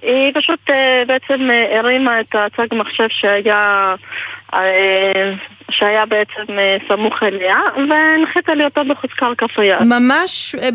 היא 0.01 0.31
פשוט 0.33 0.69
בעצם 1.07 1.49
הרימה 1.75 2.19
את 2.19 2.35
הצג 2.35 2.75
מחשב 2.75 3.07
שהיה, 3.09 3.95
שהיה 5.71 6.05
בעצם 6.05 6.59
אה, 6.59 6.77
סמוך 6.87 7.23
אליה, 7.23 7.57
והנחיתה 7.89 8.53
לי 8.53 8.65
אותו 8.65 8.81
בחוזקה 8.85 9.25
על 9.25 9.35
כף 9.35 9.59
היד. 9.59 9.83
ממש 9.83 10.55
אה, 10.55 10.69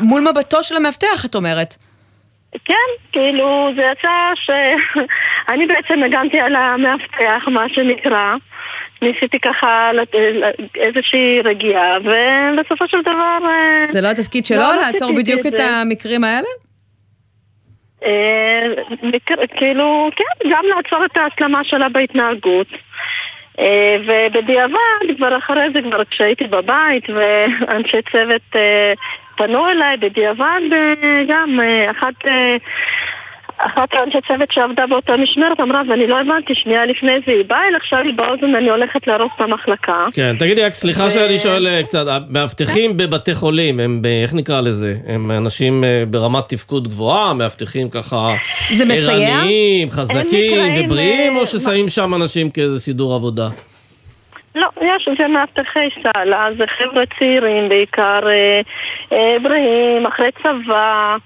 מול 0.00 0.20
מבטו 0.30 0.62
של 0.62 0.76
המאבטח, 0.76 1.24
את 1.24 1.34
אומרת. 1.34 1.74
כן, 2.64 2.74
כאילו 3.12 3.70
זה 3.76 3.82
יצא 3.92 4.08
שאני 4.34 5.66
בעצם 5.70 6.02
הגנתי 6.02 6.40
על 6.40 6.54
המאבטח, 6.56 7.48
מה 7.48 7.64
שנקרא. 7.68 8.34
ניסיתי 9.02 9.38
ככה 9.40 9.90
לת- 9.92 10.14
איזושהי 10.76 11.40
רגיעה, 11.44 11.96
ובסופו 11.98 12.88
של 12.88 13.00
דבר... 13.02 13.38
אה, 13.48 13.86
זה 13.86 14.00
לא 14.00 14.08
התפקיד 14.08 14.46
שלו 14.46 14.58
לא 14.58 14.74
לעצור 14.76 15.08
רציתי 15.08 15.22
בדיוק 15.22 15.46
את 15.46 15.52
זה. 15.56 15.66
המקרים 15.70 16.24
האלה? 16.24 16.46
אה, 18.04 18.66
כאילו, 19.56 20.10
כן, 20.16 20.50
גם 20.50 20.64
לעצור 20.76 21.04
את 21.04 21.16
ההסלמה 21.16 21.64
שלה 21.64 21.88
בהתנהגות. 21.88 22.66
אה, 23.60 23.96
ובדיעבד, 24.06 25.16
כבר 25.16 25.38
אחרי 25.38 25.70
זה, 25.74 25.82
כבר 25.82 26.04
כשהייתי 26.04 26.44
בבית 26.44 27.04
ואנשי 27.10 28.02
צוות 28.12 28.56
אה, 28.56 28.92
פנו 29.36 29.68
אליי, 29.68 29.96
בדיעבד 29.96 30.60
גם 31.28 31.60
אחת... 31.90 32.14
אה, 33.60 33.66
אחת 33.66 33.88
האנשי 33.94 34.18
צוות 34.28 34.52
שעבדה 34.52 34.86
באותה 34.86 35.16
משמרת 35.16 35.60
אמרה, 35.60 35.82
ואני 35.88 36.06
לא 36.06 36.20
הבנתי, 36.20 36.54
שנייה 36.54 36.86
לפני 36.86 37.12
זה 37.26 37.32
היא 37.32 37.44
באה 37.44 37.58
אליי, 37.68 37.76
עכשיו 37.76 37.98
היא 37.98 38.14
באוזן, 38.14 38.54
אני 38.54 38.70
הולכת 38.70 39.06
להרוס 39.06 39.30
את 39.36 39.40
המחלקה. 39.40 40.06
כן, 40.12 40.36
תגידי 40.38 40.62
רק, 40.62 40.72
סליחה 40.72 41.10
שאני 41.10 41.38
שואל 41.38 41.66
אה, 41.66 41.82
קצת, 41.82 42.04
המאבטחים 42.08 42.96
בבתי 42.96 43.34
חולים, 43.34 43.80
הם, 43.80 44.02
איך 44.22 44.34
נקרא 44.34 44.60
לזה? 44.60 44.94
הם 45.06 45.30
אנשים 45.30 45.84
אה, 45.84 46.04
ברמת 46.10 46.48
תפקוד 46.48 46.88
גבוהה, 46.88 47.34
מאבטחים 47.34 47.90
ככה... 47.90 48.28
זה 48.76 48.84
מסייע? 48.84 49.38
ערניים, 49.38 49.90
חזקים 49.90 50.72
ובריאים, 50.76 51.36
אה, 51.36 51.40
או 51.40 51.46
ששמים 51.46 51.88
שם 51.88 52.14
אנשים 52.14 52.50
כאיזה 52.50 52.80
סידור 52.80 53.14
עבודה? 53.14 53.48
לא, 54.54 54.68
יש, 54.82 55.08
זה 55.18 55.28
מאבטחי 55.28 55.88
סאלה, 56.02 56.46
זה 56.58 56.64
חבר'ה 56.78 57.02
צעירים 57.18 57.68
בעיקר, 57.68 58.20
אה, 58.28 58.60
אה, 59.12 59.36
בריאים, 59.42 60.06
אחרי 60.06 60.28
צבא, 60.42 60.72
אה, 60.74 61.16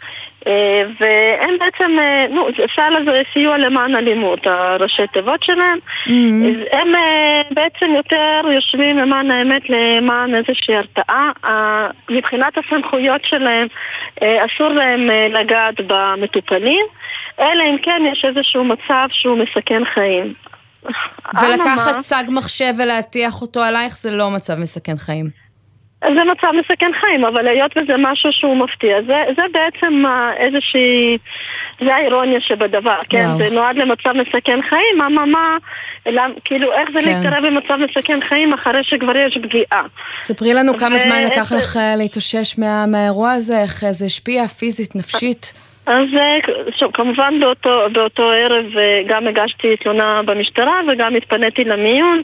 והם 1.01 1.55
בעצם, 1.59 1.99
אה, 1.99 2.27
נו, 2.31 2.47
סאלה 2.77 2.99
זה 3.05 3.23
סיוע 3.33 3.59
למען 3.59 3.97
אלימות, 3.97 4.47
הראשי 4.47 5.07
תיבות 5.13 5.43
שלהם. 5.43 5.79
אז 6.07 6.57
הם 6.73 6.95
אה, 6.95 7.43
בעצם 7.51 7.87
יותר 7.97 8.41
יושבים 8.55 8.97
למען 8.99 9.31
האמת, 9.31 9.63
למען 9.69 10.35
איזושהי 10.35 10.77
הרתעה. 10.77 11.31
אה, 11.45 11.89
מבחינת 12.11 12.53
הסמכויות 12.59 13.25
שלהם, 13.25 13.67
אה, 14.23 14.45
אסור 14.47 14.69
להם 14.69 15.11
אה, 15.11 15.29
לגעת 15.29 15.75
במטופלים, 15.87 16.87
אלא 17.41 17.63
אם 17.63 17.77
כן 17.83 18.03
יש 18.13 18.25
איזשהו 18.25 18.65
מצב 18.65 19.07
שהוא 19.11 19.39
מסכן 19.39 19.83
חיים. 19.95 20.35
ולקחת 21.43 21.99
צג 21.99 22.25
מחשב 22.29 22.73
ולהטיח 22.79 23.43
אותו 23.43 23.61
עלייך 23.61 23.97
זה 23.97 24.11
לא 24.11 24.31
מצב 24.31 24.55
מסכן 24.55 24.97
חיים. 24.97 25.42
זה 26.03 26.25
מצב 26.25 26.49
מסכן 26.59 26.91
חיים, 27.01 27.25
אבל 27.25 27.49
היות 27.49 27.73
וזה 27.77 27.93
משהו 27.99 28.33
שהוא 28.33 28.57
מפתיע, 28.57 28.97
זה, 29.07 29.15
זה 29.37 29.43
בעצם 29.53 30.07
אה, 30.07 30.33
איזושהי, 30.37 31.19
זה 31.85 31.95
האירוניה 31.95 32.41
שבדבר, 32.41 32.99
כן? 33.09 33.25
וואו. 33.27 33.39
זה 33.39 33.55
נועד 33.55 33.77
למצב 33.77 34.13
מסכן 34.13 34.59
חיים, 34.69 35.03
אממה, 35.07 35.57
למ- 36.07 36.33
כאילו 36.45 36.73
איך 36.73 36.91
זה 36.93 36.99
כן. 37.01 37.09
להתקרב 37.09 37.47
במצב 37.47 37.77
מסכן 37.77 38.19
חיים 38.21 38.53
אחרי 38.53 38.85
שכבר 38.85 39.17
יש 39.17 39.39
פגיעה. 39.43 39.83
ספרי 40.23 40.55
לנו 40.55 40.77
כמה 40.79 40.95
ו- 40.95 40.99
זמן 40.99 41.23
לקח 41.23 41.53
לך 41.53 41.79
להתאושש 41.99 42.59
מה- 42.59 42.87
מהאירוע 42.87 43.33
הזה, 43.33 43.63
איך 43.63 43.85
זה 43.91 44.07
השפיע 44.07 44.47
פיזית, 44.49 44.97
נפשית. 44.97 45.53
אז 45.87 46.05
אה, 46.21 46.37
שוב, 46.79 46.91
כמובן 46.95 47.41
באותו, 47.41 47.81
באותו 47.93 48.31
ערב 48.31 48.65
אה, 48.79 49.01
גם 49.09 49.27
הגשתי 49.29 49.77
תלונה 49.77 50.23
במשטרה 50.23 50.81
וגם 50.93 51.15
התפניתי 51.17 51.65
למיון. 51.65 52.23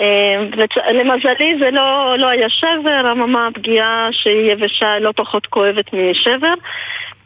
אה, 0.00 0.92
למזלי 0.92 1.58
זה 1.58 1.70
לא, 1.70 2.18
לא 2.18 2.26
היה 2.26 2.48
שבר, 2.48 3.12
אממה 3.12 3.48
פגיעה 3.54 4.08
שהיא 4.12 4.52
יבשה 4.52 4.98
לא 4.98 5.12
פחות 5.16 5.46
כואבת 5.46 5.92
משבר. 5.92 6.54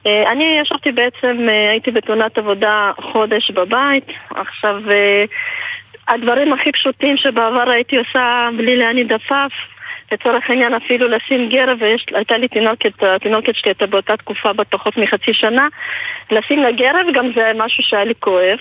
אה, 0.07 0.31
אני 0.33 0.59
ישבתי 0.63 0.93
בעצם, 0.93 1.49
אה, 1.49 1.71
הייתי 1.71 1.91
בתאונת 1.91 2.39
עבודה 2.39 2.93
חודש 3.01 3.51
בבית, 3.51 4.07
עכשיו 4.31 4.81
הדברים 6.09 6.53
הכי 6.53 6.73
פשוטים 6.73 7.17
שבעבר 7.17 7.71
הייתי 7.71 7.97
עושה 7.97 8.49
בלי 8.57 8.77
להניד 8.77 9.13
עפעף 9.13 9.53
לצורך 10.13 10.51
העניין 10.51 10.75
אפילו 10.75 11.09
לשים 11.09 11.49
גרב, 11.49 11.79
והייתה 11.81 12.37
לי 12.37 12.49
תינוקת, 12.49 13.03
התינוקת 13.03 13.55
שלי 13.57 13.71
הייתה 13.71 13.87
באותה 13.87 14.17
תקופה 14.17 14.53
בת 14.53 14.67
פחות 14.71 14.97
מחצי 14.97 15.35
שנה, 15.35 15.69
לשים 16.31 16.63
לה 16.63 16.71
גרב 16.73 17.07
גם 17.15 17.33
זה 17.35 17.53
משהו 17.55 17.83
שהיה 17.83 18.05
לי 18.05 18.15
כואב. 18.21 18.59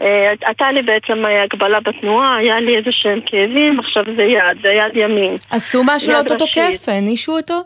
אה, 0.00 0.32
הייתה 0.46 0.72
לי 0.72 0.82
בעצם 0.82 1.26
אה, 1.26 1.42
הגבלה 1.42 1.80
בתנועה, 1.80 2.36
היה 2.36 2.60
לי 2.60 2.76
איזה 2.76 2.92
שהם 2.92 3.20
כאבים, 3.26 3.80
עכשיו 3.80 4.04
זה 4.16 4.22
יד, 4.22 4.62
זה 4.62 4.68
יד 4.68 4.96
ימין. 4.96 5.34
עשו 5.50 5.82
משהו 5.84 6.12
לאותו. 6.12 6.36
תוקף? 6.36 6.88
הענישו 6.88 7.32
אותו? 7.36 7.62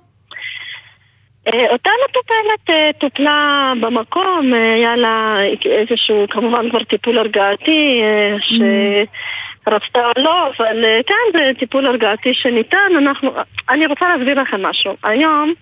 אה, 1.54 1.70
אותה 1.72 1.90
מטופלת 2.08 2.94
טופלה 2.98 3.72
במקום, 3.80 4.52
היה 4.54 4.96
לה 4.96 5.36
איזשהו, 5.64 6.24
כמובן 6.30 6.70
כבר 6.70 6.84
טיפול 6.84 7.18
הרגעתי, 7.18 8.00
אה, 8.02 8.36
שרצתה 8.40 10.00
או 10.00 10.22
לא, 10.22 10.46
אבל 10.46 10.84
כן, 11.06 11.38
זה 11.38 11.50
טיפול 11.58 11.86
הרגעתי 11.86 12.34
שניתן. 12.34 12.92
אנחנו, 12.98 13.30
אני 13.70 13.86
רוצה 13.86 14.08
להסביר 14.08 14.42
לכם 14.42 14.62
משהו. 14.62 14.96
היום, 15.02 15.52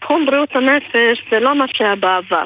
תחום 0.00 0.26
בריאות 0.26 0.56
הנפש 0.56 1.22
זה 1.30 1.40
לא 1.40 1.54
מה 1.54 1.64
שהיה 1.74 1.96
בעבר. 1.96 2.44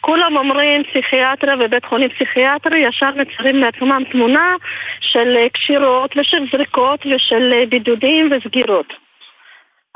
כולם 0.00 0.36
אומרים 0.36 0.82
פסיכיאטריה 0.84 1.56
ובית 1.60 1.84
חולים 1.84 2.08
פסיכיאטרי, 2.08 2.78
ישר 2.80 3.10
מציירים 3.16 3.56
לעצמם 3.56 4.02
תמונה 4.10 4.54
של 5.00 5.36
אה, 5.36 5.48
קשירות 5.48 6.16
ושל 6.16 6.46
זריקות 6.52 7.06
ושל 7.06 7.52
אה, 7.52 7.66
בידודים 7.66 8.30
וסגירות. 8.30 8.92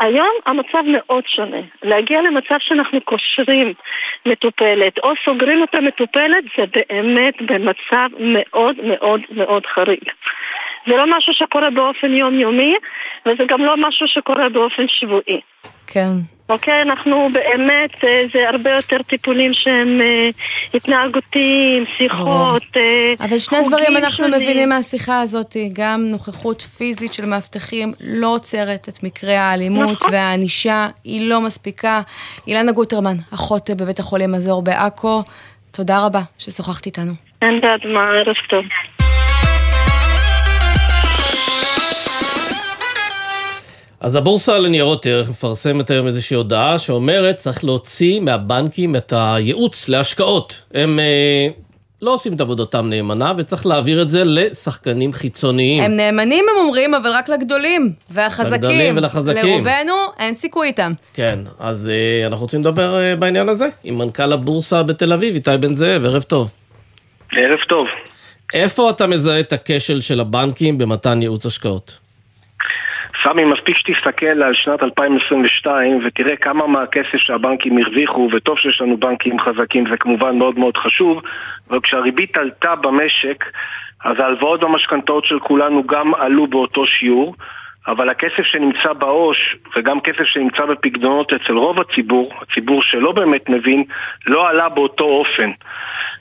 היום 0.01 0.31
המצב 0.47 0.83
מאוד 0.87 1.25
שונה. 1.27 1.61
להגיע 1.83 2.23
למצב 2.23 2.57
שאנחנו 2.59 3.01
קושרים 3.01 3.73
מטופלת 4.27 4.99
או 4.99 5.13
סוגרים 5.25 5.61
אותה 5.61 5.81
מטופלת 5.81 6.45
זה 6.57 6.65
באמת 6.67 7.35
במצב 7.43 8.09
מאוד 8.19 8.77
מאוד 8.85 9.21
מאוד 9.31 9.67
חריג. 9.67 10.05
זה 10.87 10.97
לא 10.97 11.17
משהו 11.17 11.33
שקורה 11.35 11.71
באופן 11.71 12.15
יומיומי 12.15 12.77
וזה 13.27 13.45
גם 13.45 13.61
לא 13.65 13.75
משהו 13.77 14.09
שקורה 14.09 14.49
באופן 14.49 14.89
שבועי. 14.89 15.41
כן. 15.93 16.13
אוקיי, 16.49 16.83
אנחנו 16.83 17.29
באמת, 17.33 18.05
אה, 18.05 18.25
זה 18.33 18.49
הרבה 18.49 18.71
יותר 18.71 19.03
טיפולים 19.03 19.55
שהם 19.55 20.01
אה, 20.01 20.29
התנהגותיים, 20.75 21.85
שיחות, 21.99 22.63
אה, 22.77 23.13
אבל 23.21 23.39
שני 23.39 23.59
חוגים 23.59 23.71
דברים 23.71 23.97
אנחנו 23.97 24.25
שונים. 24.25 24.41
מבינים 24.41 24.69
מהשיחה 24.69 25.21
הזאת, 25.21 25.57
גם 25.73 26.01
נוכחות 26.05 26.63
פיזית 26.63 27.13
של 27.13 27.27
מאבטחים 27.27 27.93
לא 28.07 28.35
עוצרת 28.35 28.89
את 28.89 29.03
מקרי 29.03 29.37
האלימות 29.37 29.97
נכון. 29.97 30.13
והענישה, 30.13 30.89
היא 31.05 31.29
לא 31.29 31.41
מספיקה. 31.41 32.01
אילנה 32.47 32.73
גוטרמן, 32.73 33.17
אחות 33.35 33.71
בבית 33.71 33.99
החולים 33.99 34.33
מזור 34.33 34.63
בעכו, 34.63 35.23
תודה 35.71 36.07
רבה 36.07 36.21
ששוחחת 36.39 36.87
איתנו. 36.87 37.13
אין 37.43 37.61
בעד 37.61 37.87
מה, 37.87 38.01
ערב 38.01 38.37
טוב. 38.49 38.65
אז 44.03 44.17
הבורסה 44.17 44.59
לניירות 44.59 45.07
ערך 45.07 45.31
מפרסמת 45.31 45.91
היום 45.91 46.07
איזושהי 46.07 46.35
הודעה 46.35 46.79
שאומרת 46.79 47.37
צריך 47.37 47.65
להוציא 47.65 48.21
מהבנקים 48.21 48.97
את 48.97 49.13
הייעוץ 49.17 49.89
להשקעות. 49.89 50.63
הם 50.75 50.99
אה, 50.99 51.49
לא 52.03 52.15
עושים 52.15 52.35
את 52.35 52.41
עבודתם 52.41 52.89
נאמנה 52.89 53.33
וצריך 53.37 53.67
להעביר 53.67 54.03
את 54.03 54.09
זה 54.09 54.23
לשחקנים 54.25 55.13
חיצוניים. 55.13 55.83
הם 55.83 55.97
נאמנים 55.97 56.45
הם 56.51 56.67
אומרים, 56.67 56.95
אבל 56.95 57.11
רק 57.11 57.29
לגדולים 57.29 57.93
והחזקים. 58.11 58.53
לגדולים 58.53 58.97
ולחזקים. 58.97 59.65
לרובנו 59.65 59.95
אין 60.19 60.35
סיכוי 60.35 60.67
איתם. 60.67 60.93
כן, 61.15 61.39
אז 61.59 61.91
אה, 61.93 62.27
אנחנו 62.27 62.43
רוצים 62.43 62.61
לדבר 62.61 62.99
אה, 62.99 63.17
בעניין 63.17 63.49
הזה 63.49 63.69
עם 63.85 63.99
מנכ"ל 63.99 64.33
הבורסה 64.33 64.83
בתל 64.83 65.13
אביב, 65.13 65.35
איתי 65.35 65.51
בן 65.61 65.75
זאב, 65.75 66.05
ערב 66.05 66.23
טוב. 66.23 66.51
ערב 67.33 67.59
טוב. 67.69 67.87
איפה 68.55 68.91
אתה 68.91 69.07
מזהה 69.07 69.41
את 69.41 69.53
הכשל 69.53 70.01
של 70.01 70.21
הבנקים 70.21 70.79
במתן 70.79 71.23
ייעוץ 71.23 71.47
השקעות? 71.47 72.02
סמי, 73.23 73.45
מספיק 73.45 73.77
שתסתכל 73.77 74.43
על 74.43 74.55
שנת 74.55 74.83
2022 74.83 76.01
ותראה 76.05 76.37
כמה 76.37 76.67
מהכסף 76.67 77.17
שהבנקים 77.17 77.79
הרוויחו, 77.79 78.29
וטוב 78.33 78.59
שיש 78.59 78.81
לנו 78.81 78.97
בנקים 78.97 79.39
חזקים, 79.39 79.85
זה 79.91 79.97
כמובן 79.97 80.39
מאוד 80.39 80.59
מאוד 80.59 80.77
חשוב, 80.77 81.23
אבל 81.71 81.81
כשהריבית 81.81 82.37
עלתה 82.37 82.75
במשק, 82.75 83.45
אז 84.05 84.17
ההלוואות 84.19 84.61
במשכנתאות 84.61 85.25
של 85.25 85.39
כולנו 85.39 85.87
גם 85.87 86.15
עלו 86.15 86.47
באותו 86.47 86.87
שיעור, 86.87 87.35
אבל 87.87 88.09
הכסף 88.09 88.43
שנמצא 88.43 88.93
בעו"ש, 88.93 89.57
וגם 89.77 90.01
כסף 90.01 90.25
שנמצא 90.25 90.67
בפקדונות 90.67 91.33
אצל 91.33 91.53
רוב 91.53 91.81
הציבור, 91.81 92.33
הציבור 92.43 92.83
שלא 92.83 93.13
באמת 93.13 93.49
מבין, 93.49 93.85
לא 94.27 94.49
עלה 94.49 94.69
באותו 94.69 95.05
אופן. 95.05 95.51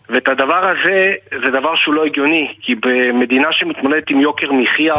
ואת 0.10 0.28
הדבר 0.28 0.70
הזה, 0.70 1.14
זה 1.30 1.52
דבר 1.52 1.76
שהוא 1.76 1.96
לא 1.96 2.06
הגיוני, 2.06 2.54
כי 2.62 2.76
במדינה 2.76 3.52
שמתמודדת 3.52 4.10
עם 4.10 4.22
יוקר 4.22 4.52
מחיה, 4.52 4.96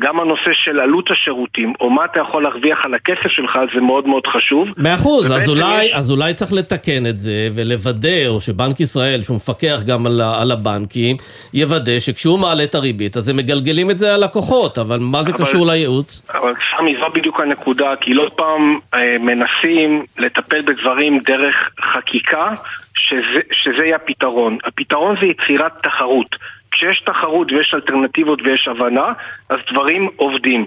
גם 0.00 0.20
הנושא 0.20 0.50
של 0.52 0.80
עלות 0.80 1.10
השירותים, 1.10 1.72
או 1.80 1.90
מה 1.90 2.04
אתה 2.04 2.20
יכול 2.20 2.42
להרוויח 2.42 2.78
על 2.84 2.94
הכסף 2.94 3.28
שלך, 3.28 3.58
זה 3.74 3.80
מאוד 3.80 4.06
מאוד 4.06 4.26
חשוב. 4.26 4.68
מאה 4.76 4.94
אחוז, 4.94 5.30
אז 5.32 5.48
אולי, 5.48 5.84
יש- 5.84 5.92
אז 5.92 6.10
אולי 6.10 6.34
צריך 6.34 6.52
לתקן 6.52 7.06
את 7.06 7.18
זה 7.18 7.48
ולוודא, 7.54 8.26
או 8.26 8.40
שבנק 8.40 8.80
ישראל, 8.80 9.22
שהוא 9.22 9.36
מפקח 9.36 9.80
גם 9.86 10.06
על, 10.06 10.20
על 10.20 10.50
הבנקים, 10.50 11.16
יוודא 11.54 12.00
שכשהוא 12.00 12.38
מעלה 12.38 12.64
את 12.64 12.74
הריבית, 12.74 13.16
אז 13.16 13.28
הם 13.28 13.36
מגלגלים 13.36 13.90
את 13.90 13.98
זה 13.98 14.14
על 14.14 14.24
לקוחות, 14.24 14.78
אבל 14.78 14.98
מה 14.98 15.22
זה 15.22 15.30
אבל- 15.32 15.44
קשור 15.44 15.66
לייעוץ? 15.66 16.22
אבל 16.34 16.52
סמי, 16.78 16.96
זו 17.00 17.06
בדיוק 17.14 17.40
הנקודה, 17.40 17.96
כי 18.00 18.14
לא 18.14 18.30
פעם 18.36 18.78
אה, 18.94 19.16
מנסים 19.20 20.04
לטפל 20.18 20.60
בדברים 20.62 21.18
דרך 21.26 21.56
חקיקה, 21.94 22.54
שזה, 22.94 23.40
שזה 23.52 23.84
יהיה 23.84 23.96
הפתרון. 23.96 24.58
הפתרון 24.64 25.16
זה 25.20 25.26
יצירת 25.26 25.72
תחרות. 25.82 26.36
כשיש 26.70 27.00
תחרות 27.06 27.52
ויש 27.52 27.74
אלטרנטיבות 27.74 28.38
ויש 28.44 28.68
הבנה, 28.68 29.12
אז 29.48 29.58
דברים 29.72 30.08
עובדים. 30.16 30.64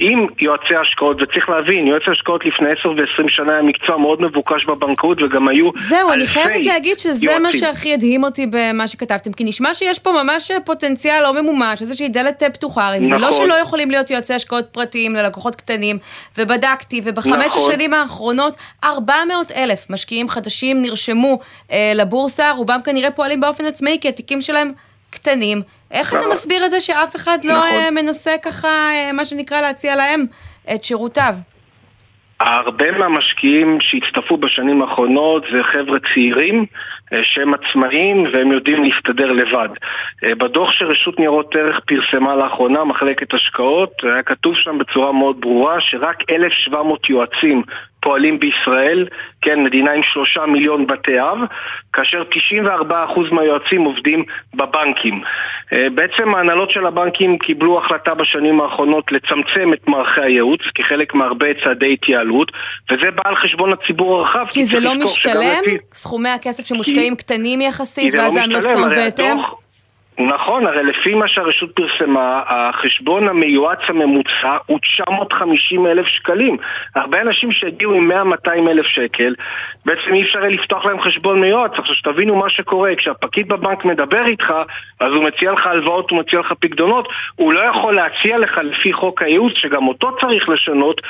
אם 0.00 0.26
יועצי 0.40 0.76
השקעות, 0.76 1.22
וצריך 1.22 1.48
להבין, 1.48 1.86
יועצי 1.86 2.10
השקעות 2.10 2.44
לפני 2.44 2.68
10 2.80 2.90
ו-20 2.90 3.28
שנה 3.28 3.52
היה 3.52 3.62
מקצוע 3.62 3.96
מאוד 3.96 4.22
מבוקש 4.22 4.64
בבנקאות 4.64 5.22
וגם 5.22 5.48
היו 5.48 5.70
זהו, 5.76 6.12
אני 6.12 6.22
אלפי 6.22 6.32
חייבת 6.32 6.66
להגיד 6.66 6.98
שזה 6.98 7.26
מה 7.26 7.32
יועצים. 7.32 7.60
שהכי 7.60 7.94
הדהים 7.94 8.24
אותי 8.24 8.46
במה 8.50 8.88
שכתבתם, 8.88 9.32
כי 9.32 9.44
נשמע 9.44 9.74
שיש 9.74 9.98
פה 9.98 10.12
ממש 10.22 10.50
פוטנציאל 10.64 11.22
לא 11.22 11.42
ממומש, 11.42 11.82
איזושהי 11.82 12.08
דלת 12.08 12.42
אה, 12.42 12.50
פתוחה, 12.50 12.88
הרי 12.88 13.04
זה 13.04 13.10
לא 13.10 13.28
נכון. 13.28 13.46
שלא 13.46 13.54
יכולים 13.54 13.90
להיות 13.90 14.10
יועצי 14.10 14.34
השקעות 14.34 14.64
פרטיים 14.72 15.14
ללקוחות 15.14 15.54
קטנים, 15.54 15.98
ובדקתי, 16.38 17.00
ובחמש 17.04 17.46
נכון. 17.46 17.70
השנים 17.70 17.94
האחרונות, 17.94 18.56
400 18.84 19.52
אלף 19.52 19.90
משקיעים 19.90 20.28
חדשים 20.28 20.82
נרשמו 20.82 21.38
אה, 21.72 21.92
לבורסה, 21.94 22.50
רובם 22.50 22.78
כנראה 22.84 23.10
פועלים 23.10 23.40
באופן 23.40 23.64
עצמאי, 23.64 23.98
כי 24.00 24.08
התיקים 24.08 24.40
שלהם 24.40 24.68
קטנים. 25.12 25.62
איך 25.90 26.14
אתה. 26.14 26.26
מסביר 26.30 26.66
את 26.66 26.70
זה 26.70 26.80
שאף 26.80 27.16
אחד 27.16 27.38
לא 27.44 27.54
נכון. 27.54 27.68
אה, 27.68 27.90
מנסה 27.90 28.30
ככה, 28.42 28.68
אה, 28.68 29.12
מה 29.12 29.24
שנקרא, 29.24 29.60
להציע 29.60 29.96
להם 29.96 30.26
את 30.74 30.84
שירותיו? 30.84 31.34
הרבה 32.40 32.90
מהמשקיעים 32.90 33.78
שהצטרפו 33.80 34.36
בשנים 34.36 34.82
האחרונות 34.82 35.44
זה 35.52 35.62
חבר'ה 35.62 35.98
צעירים 36.14 36.66
אה, 37.12 37.18
שהם 37.22 37.54
עצמאים 37.54 38.24
והם 38.32 38.52
יודעים 38.52 38.82
להסתדר 38.84 39.32
לבד. 39.32 39.68
בדוח 40.22 40.72
שרשות 40.72 41.18
ניירות 41.18 41.56
ערך 41.56 41.80
פרסמה 41.86 42.36
לאחרונה, 42.36 42.84
מחלקת 42.84 43.34
השקעות, 43.34 43.92
היה 44.02 44.22
כתוב 44.22 44.56
שם 44.56 44.78
בצורה 44.78 45.12
מאוד 45.12 45.40
ברורה 45.40 45.80
שרק 45.80 46.30
1,700 46.30 47.10
יועצים 47.10 47.62
פועלים 48.02 48.38
בישראל, 48.40 49.06
כן, 49.42 49.64
מדינה 49.64 49.92
עם 49.92 50.00
שלושה 50.02 50.46
מיליון 50.46 50.86
בתי 50.86 51.20
אב, 51.20 51.38
כאשר 51.92 52.22
94% 52.30 52.84
מהיועצים 53.32 53.80
עובדים 53.82 54.24
בבנקים. 54.54 55.22
אה, 55.72 55.86
בעצם 55.94 56.34
ההנהלות 56.34 56.70
של 56.70 56.86
הבנקים 56.86 57.38
קיבלו 57.38 57.78
החלטה 57.78 58.14
בשנים 58.14 58.60
האחרונות 58.60 59.12
לצמצם 59.12 59.72
את 59.72 59.88
מערכי 59.88 60.20
הייעוץ 60.20 60.60
כחלק 60.74 61.14
מהרבה 61.14 61.46
צעדי 61.64 61.92
התייעלות, 61.92 62.52
וזה 62.90 63.10
בא 63.10 63.22
על 63.24 63.36
חשבון 63.36 63.72
הציבור 63.72 64.18
הרחב. 64.18 64.46
כי 64.50 64.64
זה 64.64 64.72
צריך 64.72 64.84
לא 64.84 64.94
משתלם? 64.94 65.62
לפי- 65.62 65.78
סכומי 65.92 66.28
הכסף 66.28 66.66
שמושקעים 66.66 67.16
קטנים 67.16 67.60
כי 67.60 67.66
יחסית, 67.66 68.12
זה 68.12 68.18
לא 68.18 68.22
ואז 68.22 68.36
העמלות 68.36 68.62
קטנות 68.64 68.86
הרי 68.86 68.96
בהתאם? 68.96 69.36
נכון, 70.18 70.66
הרי 70.66 70.82
לפי 70.82 71.14
מה 71.14 71.28
שהרשות 71.28 71.70
פרסמה, 71.72 72.42
החשבון 72.46 73.28
המיועץ 73.28 73.78
הממוצע 73.88 74.56
הוא 74.66 74.78
950 74.78 75.86
אלף 75.86 76.06
שקלים. 76.06 76.56
הרבה 76.94 77.20
אנשים 77.20 77.52
שהגיעו 77.52 77.94
עם 77.94 78.12
100-200 78.12 78.48
אלף 78.70 78.86
שקל, 78.86 79.34
בעצם 79.86 80.12
אי 80.12 80.22
אפשר 80.22 80.40
לפתוח 80.40 80.84
להם 80.84 81.00
חשבון 81.00 81.40
מיועץ. 81.40 81.72
עכשיו 81.78 81.94
שתבינו 81.94 82.36
מה 82.36 82.50
שקורה, 82.50 82.94
כשהפקיד 82.96 83.48
בבנק 83.48 83.84
מדבר 83.84 84.26
איתך, 84.26 84.52
אז 85.00 85.12
הוא 85.12 85.24
מציע 85.24 85.52
לך 85.52 85.66
הלוואות, 85.66 86.10
הוא 86.10 86.18
מציע 86.18 86.40
לך 86.40 86.52
פקדונות, 86.60 87.08
הוא 87.36 87.52
לא 87.52 87.60
יכול 87.60 87.94
להציע 87.94 88.38
לך 88.38 88.58
לפי 88.64 88.92
חוק 88.92 89.22
הייעוץ, 89.22 89.52
שגם 89.56 89.88
אותו 89.88 90.16
צריך 90.20 90.48
לשנות, 90.48 91.00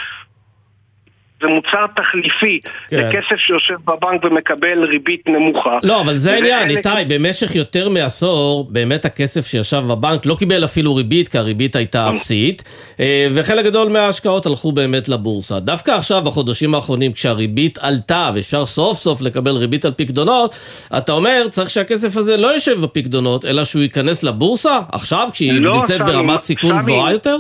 זה 1.42 1.48
מוצר 1.48 1.86
תחליפי 1.96 2.60
כן. 2.88 2.96
לכסף 2.96 3.36
שיושב 3.36 3.74
בבנק 3.84 4.24
ומקבל 4.24 4.84
ריבית 4.84 5.22
נמוכה. 5.26 5.76
לא, 5.84 6.00
אבל 6.00 6.16
זה 6.16 6.32
העניין, 6.34 6.68
חלק- 6.68 6.86
איתי, 6.86 7.04
במשך 7.14 7.54
יותר 7.54 7.88
מעשור, 7.88 8.66
באמת 8.70 9.04
הכסף 9.04 9.46
שישב 9.46 9.82
בבנק 9.88 10.26
לא 10.26 10.34
קיבל 10.38 10.64
אפילו 10.64 10.94
ריבית, 10.94 11.28
כי 11.28 11.38
הריבית 11.38 11.76
הייתה 11.76 12.10
אפסית, 12.10 12.62
אה, 13.00 13.28
וחלק 13.34 13.64
גדול 13.64 13.88
מההשקעות 13.88 14.46
הלכו 14.46 14.72
באמת 14.72 15.08
לבורסה. 15.08 15.60
דווקא 15.60 15.90
עכשיו, 15.90 16.22
בחודשים 16.22 16.74
האחרונים, 16.74 17.12
כשהריבית 17.12 17.78
עלתה, 17.78 18.30
ואפשר 18.34 18.64
סוף 18.64 18.98
סוף 18.98 19.20
לקבל 19.22 19.56
ריבית 19.56 19.84
על 19.84 19.92
פקדונות, 19.96 20.54
אתה 20.96 21.12
אומר, 21.12 21.46
צריך 21.50 21.70
שהכסף 21.70 22.16
הזה 22.16 22.36
לא 22.36 22.46
יושב 22.46 22.80
בפקדונות, 22.80 23.44
אלא 23.44 23.64
שהוא 23.64 23.82
ייכנס 23.82 24.22
לבורסה, 24.22 24.78
עכשיו, 24.92 25.28
כשהיא 25.32 25.52
לא, 25.52 25.76
נמצאת 25.76 25.96
סמי, 25.96 26.06
ברמת 26.06 26.40
סיכון. 26.40 26.78
גבוהה 26.78 27.12
יותר? 27.12 27.36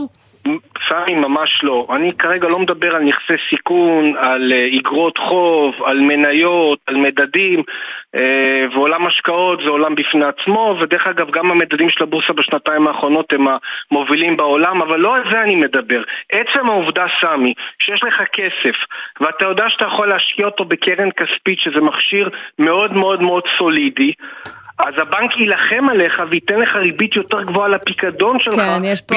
סמי, 0.88 1.14
ממש 1.14 1.60
לא. 1.62 1.86
אני 1.90 2.12
כרגע 2.12 2.48
לא 2.48 2.58
מדבר 2.58 2.96
על 2.96 3.02
נכסי 3.02 3.34
סיכון, 3.50 4.16
על 4.16 4.52
אה, 4.52 4.64
איגרות 4.64 5.18
חוב, 5.18 5.74
על 5.84 6.00
מניות, 6.00 6.78
על 6.86 6.96
מדדים, 6.96 7.62
אה, 8.16 8.66
ועולם 8.72 9.06
השקעות 9.06 9.60
זה 9.64 9.70
עולם 9.70 9.94
בפני 9.94 10.24
עצמו, 10.24 10.76
ודרך 10.80 11.06
אגב 11.06 11.30
גם 11.30 11.50
המדדים 11.50 11.88
של 11.88 12.02
הבורסה 12.02 12.32
בשנתיים 12.32 12.88
האחרונות 12.88 13.32
הם 13.32 13.46
המובילים 13.90 14.36
בעולם, 14.36 14.82
אבל 14.82 14.98
לא 14.98 15.16
על 15.16 15.22
זה 15.30 15.42
אני 15.42 15.56
מדבר. 15.56 16.02
עצם 16.32 16.68
העובדה, 16.68 17.06
סמי, 17.20 17.54
שיש 17.78 18.04
לך 18.04 18.22
כסף, 18.32 18.76
ואתה 19.20 19.44
יודע 19.44 19.68
שאתה 19.68 19.84
יכול 19.84 20.08
להשקיע 20.08 20.46
אותו 20.46 20.64
בקרן 20.64 21.08
כספית, 21.10 21.58
שזה 21.58 21.80
מכשיר 21.80 22.28
מאוד 22.58 22.92
מאוד 22.92 23.22
מאוד 23.22 23.42
סולידי, 23.58 24.12
אז 24.86 24.94
הבנק 24.98 25.36
יילחם 25.36 25.88
עליך 25.90 26.22
וייתן 26.30 26.58
לך 26.60 26.76
ריבית 26.76 27.16
יותר 27.16 27.42
גבוהה 27.42 27.68
לפיקדון 27.68 28.38
שלך. 28.38 28.54
כן, 28.54 28.84
יש 28.84 29.00
פה 29.00 29.14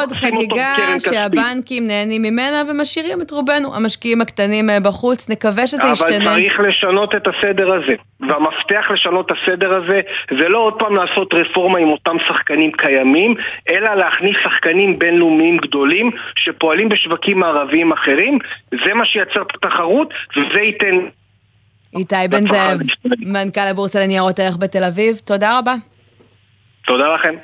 עוד 0.00 0.12
חגיגה. 0.12 0.76
שהבנקים 0.98 1.86
נהנים 1.86 2.22
ממנה 2.22 2.62
ומשאירים 2.68 3.22
את 3.22 3.30
רובנו, 3.30 3.74
המשקיעים 3.74 4.20
הקטנים 4.20 4.70
אה, 4.70 4.80
בחוץ. 4.80 5.30
נקווה 5.30 5.66
שזה 5.66 5.82
אבל 5.82 5.92
ישתנה. 5.92 6.24
צריך 6.24 6.60
לשנות 6.60 7.14
את 7.14 7.28
הסדר 7.28 7.74
הזה. 7.74 7.94
והמפתח 8.20 8.90
לשנות 8.90 9.26
את 9.26 9.36
הסדר 9.36 9.76
הזה 9.76 10.00
זה 10.38 10.48
לא 10.48 10.58
עוד 10.58 10.78
פעם 10.78 10.94
לעשות 10.94 11.34
רפורמה 11.34 11.78
עם 11.78 11.88
אותם 11.88 12.16
שחקנים 12.28 12.72
קיימים, 12.72 13.34
אלא 13.70 13.94
להכניס 13.94 14.36
שחקנים 14.42 14.98
בינלאומיים 14.98 15.56
גדולים 15.56 16.10
שפועלים 16.36 16.88
בשווקים 16.88 17.38
מערביים 17.38 17.92
אחרים. 17.92 18.38
זה 18.84 18.94
מה 18.94 19.06
שייצר 19.06 19.42
את 19.42 19.54
התחרות 19.54 20.14
וזה 20.36 20.60
ייתן... 20.60 20.98
איתי 21.96 22.16
בן 22.30 22.46
זאב, 22.46 22.78
מנכ"ל 23.18 23.60
הבורסה 23.60 24.00
לניירות 24.00 24.40
ערך 24.40 24.56
בתל 24.56 24.84
אביב, 24.84 25.20
תודה 25.24 25.58
רבה. 25.58 25.74
תודה 26.86 27.04
לכם. 27.14 27.34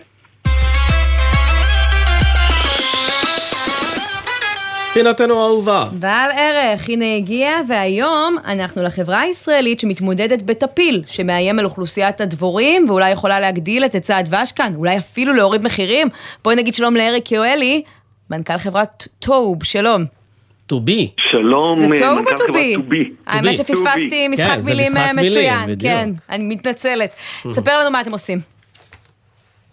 פינתנו 4.95 5.41
האהובה. 5.41 5.85
בעל 5.93 6.31
ערך, 6.31 6.89
הנה 6.89 7.17
הגיע, 7.17 7.51
והיום 7.69 8.37
אנחנו 8.45 8.83
לחברה 8.83 9.21
הישראלית 9.21 9.81
שמתמודדת 9.81 10.43
בטפיל, 10.43 11.03
שמאיים 11.07 11.59
על 11.59 11.65
אוכלוסיית 11.65 12.21
הדבורים, 12.21 12.91
ואולי 12.91 13.11
יכולה 13.11 13.41
להגדיל 13.41 13.85
את 13.85 13.93
היצע 13.93 14.17
הדבש 14.17 14.53
כאן, 14.53 14.73
אולי 14.77 14.99
אפילו 14.99 15.33
להוריד 15.33 15.65
מחירים. 15.65 16.09
בואי 16.45 16.57
נגיד 16.57 16.75
שלום 16.75 16.97
לאריק 16.97 17.33
יואלי, 17.33 17.83
מנכ"ל 18.31 18.59
חברת 18.59 19.09
טוב, 19.19 19.65
שלום. 19.65 20.22
טובי. 20.67 21.11
שלום, 21.31 21.79
זה 21.79 21.87
טוב 21.87 21.91
מנכ"ל 21.91 22.33
או 22.33 22.39
טובי? 22.47 22.75
חברת 22.75 22.85
טובי. 22.85 23.11
האמת 23.27 23.57
שפספסתי 23.57 24.29
משחק 24.29 24.47
כן, 24.47 24.61
מילים 24.65 24.97
אה, 24.97 25.13
מילים, 25.13 25.33
מצוין. 25.33 25.75
כן, 25.79 26.11
אני 26.31 26.45
מתנצלת. 26.45 27.11
ספר 27.51 27.79
לנו 27.81 27.91
מה 27.91 28.01
אתם 28.01 28.13
עושים. 28.13 28.39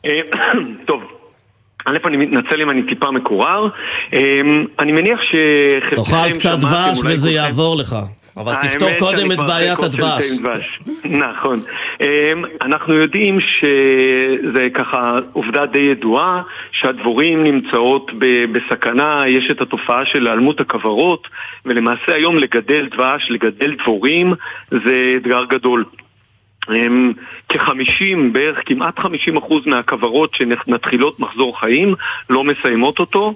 אה, 0.05 0.11
טוב, 0.87 1.01
א', 1.85 1.97
אני 2.05 2.17
מתנצל 2.17 2.61
אם 2.61 2.69
אני 2.69 2.83
טיפה 2.89 3.11
מקורר. 3.11 3.67
אה, 4.13 4.19
אני 4.79 4.91
מניח 4.91 5.19
שחלקכם 5.21 6.11
תאכל 6.11 6.39
קצת 6.39 6.59
דבש 6.59 6.99
וזה 7.05 7.31
יעבור 7.31 7.77
לך. 7.77 7.95
אבל 8.37 8.55
תפתור 8.55 8.89
קודם 8.99 9.31
את 9.31 9.37
בעיית 9.37 9.79
הדבש. 9.79 10.79
נכון. 11.05 11.59
אמ, 12.01 12.45
אנחנו 12.61 12.93
יודעים 12.93 13.39
שזה 13.39 14.67
ככה 14.73 15.15
עובדה 15.33 15.65
די 15.65 15.79
ידועה, 15.79 16.41
שהדבורים 16.71 17.43
נמצאות 17.43 18.11
בסכנה, 18.51 19.23
יש 19.27 19.51
את 19.51 19.61
התופעה 19.61 20.05
של 20.05 20.27
היעלמות 20.27 20.59
הכוורות, 20.59 21.27
ולמעשה 21.65 22.13
היום 22.15 22.37
לגדל 22.37 22.87
דבש, 22.91 23.27
לגדל 23.29 23.75
דבורים, 23.75 24.33
זה 24.71 25.13
אתגר 25.17 25.43
גדול. 25.45 25.85
הם 26.67 27.13
כ-50, 27.49 28.17
בערך 28.31 28.57
כמעט 28.65 28.99
50 28.99 29.37
אחוז 29.37 29.65
מהכוורות 29.65 30.35
שמתחילות 30.35 31.19
מחזור 31.19 31.59
חיים 31.59 31.95
לא 32.29 32.43
מסיימות 32.43 32.99
אותו 32.99 33.33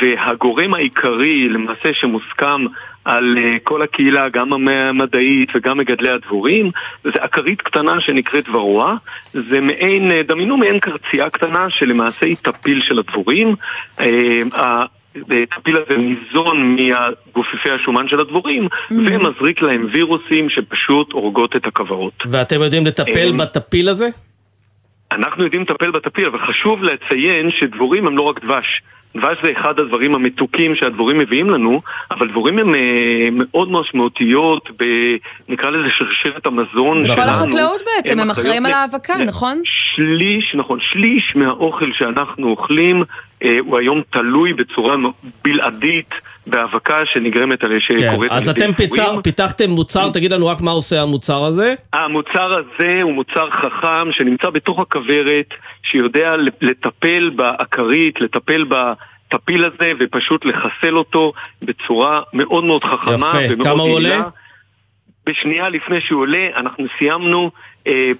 והגורם 0.00 0.74
העיקרי 0.74 1.48
למעשה 1.48 1.92
שמוסכם 1.92 2.66
על 3.04 3.38
אה, 3.38 3.56
כל 3.64 3.82
הקהילה, 3.82 4.28
גם 4.28 4.68
המדעית 4.68 5.48
וגם 5.54 5.78
מגדלי 5.78 6.10
הדבורים, 6.10 6.70
זה 7.04 7.10
אכרית 7.18 7.62
קטנה 7.62 8.00
שנקראת 8.00 8.48
ורוע, 8.48 8.96
זה 9.32 9.60
מעין, 9.60 10.10
אה, 10.10 10.22
דמיינו 10.22 10.56
מעין 10.56 10.78
קרצייה 10.78 11.30
קטנה 11.30 11.70
שלמעשה 11.70 12.26
היא 12.26 12.36
טפיל 12.42 12.82
של 12.82 12.98
הדבורים. 12.98 13.54
אה, 14.00 14.84
הטפיל 15.14 15.76
הזה 15.76 15.96
ניזון 15.96 16.76
מגופפי 16.76 17.70
השומן 17.70 18.08
של 18.08 18.20
הדבורים 18.20 18.68
ומזריק 18.90 19.62
להם 19.62 19.88
וירוסים 19.92 20.48
שפשוט 20.48 21.12
הורגות 21.12 21.56
את 21.56 21.66
הכוורות. 21.66 22.22
ואתם 22.26 22.62
יודעים 22.62 22.86
לטפל 22.86 23.32
בטפיל 23.38 23.88
הזה? 23.88 24.08
אנחנו 25.12 25.44
יודעים 25.44 25.62
לטפל 25.62 25.90
בטפיל, 25.90 26.26
אבל 26.26 26.38
חשוב 26.38 26.82
לציין 26.82 27.50
שדבורים 27.50 28.06
הם 28.06 28.16
לא 28.16 28.22
רק 28.22 28.44
דבש. 28.44 28.82
דבש 29.16 29.38
זה 29.42 29.52
אחד 29.60 29.80
הדברים 29.80 30.14
המתוקים 30.14 30.74
שהדבורים 30.74 31.18
מביאים 31.18 31.50
לנו, 31.50 31.80
אבל 32.10 32.28
דבורים 32.28 32.58
הן 32.58 32.74
אה, 32.74 33.28
מאוד 33.32 33.72
משמעותיות 33.72 34.70
ב... 34.76 34.84
נקרא 35.48 35.70
לזה 35.70 35.88
שרשרת 35.90 36.46
המזון 36.46 37.08
כל 37.08 37.14
שלנו. 37.14 37.30
החקלאות 37.30 37.80
בעצם, 37.96 38.20
הם 38.20 38.30
אחראים 38.30 38.66
על 38.66 38.72
ההאבקה, 38.72 39.16
נכון? 39.16 39.62
שליש, 39.64 40.54
נכון, 40.54 40.78
שליש 40.80 41.32
מהאוכל 41.36 41.92
שאנחנו 41.92 42.48
אוכלים 42.48 43.04
הוא 43.60 43.78
היום 43.78 44.02
תלוי 44.10 44.52
בצורה 44.52 44.96
בלעדית 45.44 46.14
בהאבקה 46.46 47.06
שנגרמת 47.06 47.64
על 47.64 47.70
כן. 47.70 47.80
שקורית 47.80 48.32
אז 48.32 48.48
אתם 48.48 48.72
פיצר-. 48.72 49.22
פיתחתם 49.22 49.70
מוצר, 49.70 50.10
תגיד 50.10 50.32
לנו 50.32 50.46
רק 50.46 50.60
מה 50.60 50.70
עושה 50.70 51.02
המוצר 51.02 51.44
הזה. 51.44 51.74
המוצר 51.92 52.58
הזה 52.58 53.02
הוא 53.02 53.12
מוצר 53.12 53.50
חכם 53.50 54.12
שנמצא 54.12 54.50
בתוך 54.50 54.80
הכוורת, 54.80 55.48
שיודע 55.82 56.36
לטפל 56.60 57.30
באכרית, 57.36 58.20
לטפל 58.20 58.64
בטפיל 58.64 59.64
הזה 59.64 59.92
ופשוט 60.00 60.44
לחסל 60.44 60.96
אותו 60.96 61.32
בצורה 61.62 62.20
מאוד 62.32 62.64
מאוד 62.64 62.84
חכמה 62.84 63.14
יפה. 63.14 63.54
ומאוד 63.54 63.68
כמה 63.68 63.82
הוא 63.82 64.00
יעילה. 64.00 64.16
עולה? 64.16 64.28
בשנייה 65.26 65.68
לפני 65.68 66.00
שהוא 66.00 66.20
עולה, 66.20 66.46
אנחנו 66.56 66.86
סיימנו 66.98 67.42
אה, 67.44 67.50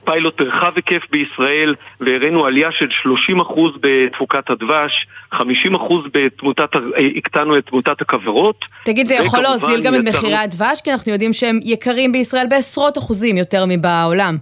פיילוט 0.05 0.41
רחב 0.41 0.73
היקף 0.77 1.03
בישראל 1.11 1.75
והראינו 2.01 2.47
עלייה 2.47 2.69
של 2.73 2.89
30% 3.49 3.61
בתפוקת 3.81 4.51
הדבש, 4.51 5.07
50% 5.35 5.39
בתמותת, 6.13 6.77
אה, 6.77 6.81
הקטנו 7.17 7.59
את 7.59 7.67
תמותת 7.67 8.01
הכוורות. 8.01 8.65
תגיד, 8.85 9.07
זה 9.07 9.15
יכול 9.15 9.41
להוזיל 9.41 9.83
גם 9.83 9.95
את 9.95 10.01
יצרנו- 10.01 10.19
מחירי 10.19 10.37
הדבש? 10.37 10.81
כי 10.85 10.93
אנחנו 10.93 11.13
יודעים 11.13 11.33
שהם 11.33 11.61
יקרים 11.65 12.13
בישראל 12.13 12.47
בעשרות 12.51 12.99
אחוזים 12.99 13.37
יותר 13.37 13.65
מבעולם. 13.69 14.37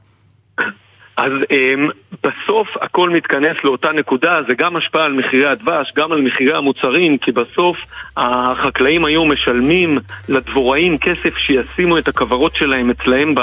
אז 1.16 1.32
um, 1.42 1.92
בסוף 2.22 2.68
הכל 2.80 3.10
מתכנס 3.10 3.56
לאותה 3.64 3.92
נקודה, 3.92 4.40
זה 4.48 4.54
גם 4.54 4.76
השפעה 4.76 5.04
על 5.04 5.12
מחירי 5.12 5.46
הדבש, 5.46 5.92
גם 5.96 6.12
על 6.12 6.20
מחירי 6.20 6.56
המוצרים, 6.56 7.18
כי 7.18 7.32
בסוף 7.32 7.76
החקלאים 8.16 9.04
היום 9.04 9.32
משלמים 9.32 9.98
לדבוראים 10.28 10.98
כסף 10.98 11.36
שישימו 11.36 11.98
את 11.98 12.08
הכוורות 12.08 12.56
שלהם 12.56 12.90
אצלהם 12.90 13.34
ב... 13.34 13.40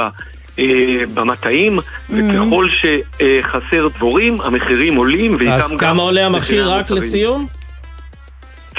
אה, 0.59 0.65
במטעים, 1.13 1.79
וככל 2.09 2.67
שחסר 2.69 3.87
דבורים, 3.87 4.41
המחירים 4.41 4.95
עולים, 4.95 5.35
ואיתם 5.39 5.51
אז 5.51 5.71
גם 5.71 5.77
כמה 5.77 6.01
עולה 6.01 6.25
המכשיר 6.25 6.71
רק. 6.71 6.91
לסיום? 6.91 7.47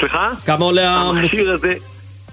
סליחה? 0.01 0.31
כמה 0.47 0.65
עולה 0.65 0.91
המכשיר 0.97 1.51
הזה? 1.53 1.75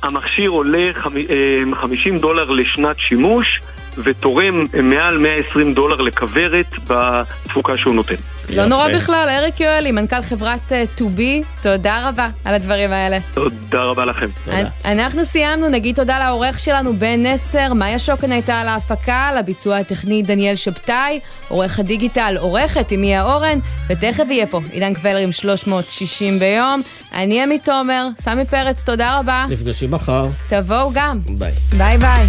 המכשיר 0.04 0.50
עולה 0.50 0.90
חמ- 0.94 1.30
אה, 1.30 1.82
50 1.82 2.20
דולר 2.20 2.50
לשנת 2.50 2.96
שימוש 3.00 3.62
ותורם 4.04 4.66
מעל 4.84 5.18
120 5.18 5.74
דולר 5.74 6.02
לכוורת 6.02 6.66
בתפוקה 6.88 7.78
שהוא 7.78 7.96
נותן. 7.96 8.16
לא 8.50 8.66
נורא 8.66 8.88
בכלל, 8.96 9.28
אריק 9.30 9.60
יואלי, 9.60 9.92
מנכ"ל 9.92 10.22
חברת 10.22 10.72
אה, 10.72 10.84
2B, 10.98 11.20
תודה 11.62 12.10
רבה 12.10 12.28
על 12.46 12.56
הדברים 12.56 12.92
האלה. 12.92 13.18
תודה 13.34 13.84
רבה 13.84 14.06
לכם. 14.06 14.28
אנ- 14.48 14.66
אנחנו 14.86 15.26
סיימנו, 15.26 15.70
נגיד 15.70 15.96
תודה 15.96 16.20
לעורך 16.20 16.60
שלנו 16.60 16.94
בן 16.98 17.26
נצר, 17.26 17.74
מאיה 17.74 18.00
שוקן 18.00 18.32
הייתה 18.32 18.62
על 18.62 18.68
ההפקה, 18.68 19.32
לביצוע 19.38 19.78
הטכני 19.78 20.22
דניאל 20.22 20.56
שבתאי, 20.56 21.20
עורך 21.48 21.80
הדיגיטל, 21.80 22.36
עורכת 22.40 22.92
עם 22.92 23.02
מיה 23.02 23.24
אורן, 23.24 23.60
ותכף 23.90 24.24
יהיה 24.30 24.48
פה 24.48 24.62
עידן 24.72 24.94
קבלר 24.94 25.18
עם 25.18 25.32
360 25.32 26.40
ביום. 26.40 26.82
אני 27.14 27.44
עמית 27.44 27.66
תומר, 27.66 28.08
סמי 28.22 28.46
פרץ, 28.46 28.84
תודה 28.84 29.20
רבה. 29.20 29.46
נפגשים 29.50 29.92
מחר. 29.92 30.26
תבואו 30.50 30.92
גם. 30.94 31.20
ביי. 31.30 31.52
ביי 31.78 31.98
ביי. 31.98 32.28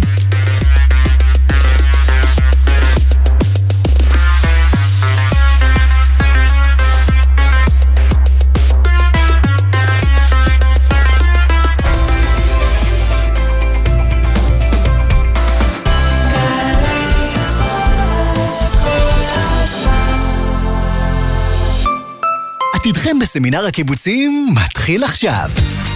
עתידכם 23.17 23.39
בסמינר 23.39 23.65
הקיבוצים 23.65 24.47
מתחיל 24.63 25.03
עכשיו. 25.03 25.49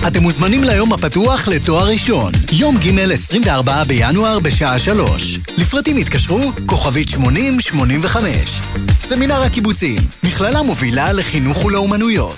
אתם 0.08 0.22
מוזמנים 0.22 0.64
ליום 0.64 0.94
הפתוח 0.94 1.48
לתואר 1.48 1.88
ראשון, 1.88 2.32
יום 2.52 2.78
ג' 2.78 3.12
24 3.12 3.84
בינואר 3.84 4.40
בשעה 4.40 4.80
3. 4.80 5.40
לפרטים 5.58 5.98
התקשרו, 5.98 6.40
כוכבית 6.66 7.10
8085. 7.10 8.62
סמינר 9.00 9.42
הקיבוצים, 9.42 9.98
מכללה 10.24 10.62
מובילה 10.62 11.14
לחינוך 11.14 11.66
ולאומנויות. 11.66 12.38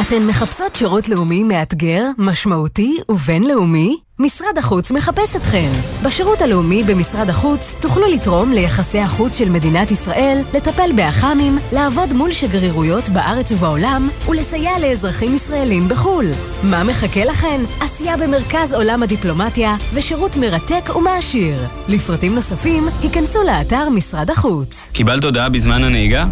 אתן 0.00 0.22
מחפשות 0.26 0.76
שירות 0.76 1.08
לאומי 1.08 1.42
מאתגר, 1.42 2.04
משמעותי 2.18 2.96
ובינלאומי? 3.08 4.05
משרד 4.20 4.58
החוץ 4.58 4.92
מחפש 4.92 5.36
אתכן. 5.36 5.70
בשירות 6.04 6.42
הלאומי 6.42 6.84
במשרד 6.84 7.30
החוץ 7.30 7.74
תוכלו 7.80 8.06
לתרום 8.06 8.52
ליחסי 8.52 8.98
החוץ 8.98 9.38
של 9.38 9.48
מדינת 9.48 9.90
ישראל, 9.90 10.42
לטפל 10.54 10.90
באח"מים, 10.96 11.58
לעבוד 11.72 12.14
מול 12.14 12.32
שגרירויות 12.32 13.08
בארץ 13.08 13.52
ובעולם 13.52 14.08
ולסייע 14.28 14.78
לאזרחים 14.78 15.34
ישראלים 15.34 15.88
בחו"ל. 15.88 16.26
מה 16.62 16.84
מחכה 16.84 17.24
לכן? 17.24 17.60
עשייה 17.80 18.16
במרכז 18.16 18.72
עולם 18.72 19.02
הדיפלומטיה 19.02 19.76
ושירות 19.94 20.36
מרתק 20.36 20.96
ומעשיר. 20.96 21.66
לפרטים 21.88 22.34
נוספים, 22.34 22.84
היכנסו 23.02 23.42
לאתר 23.42 23.88
משרד 23.88 24.30
החוץ. 24.30 24.90
קיבלת 24.92 25.24
הודעה 25.24 25.48
בזמן 25.48 25.84
הנהיגה? 25.84 26.24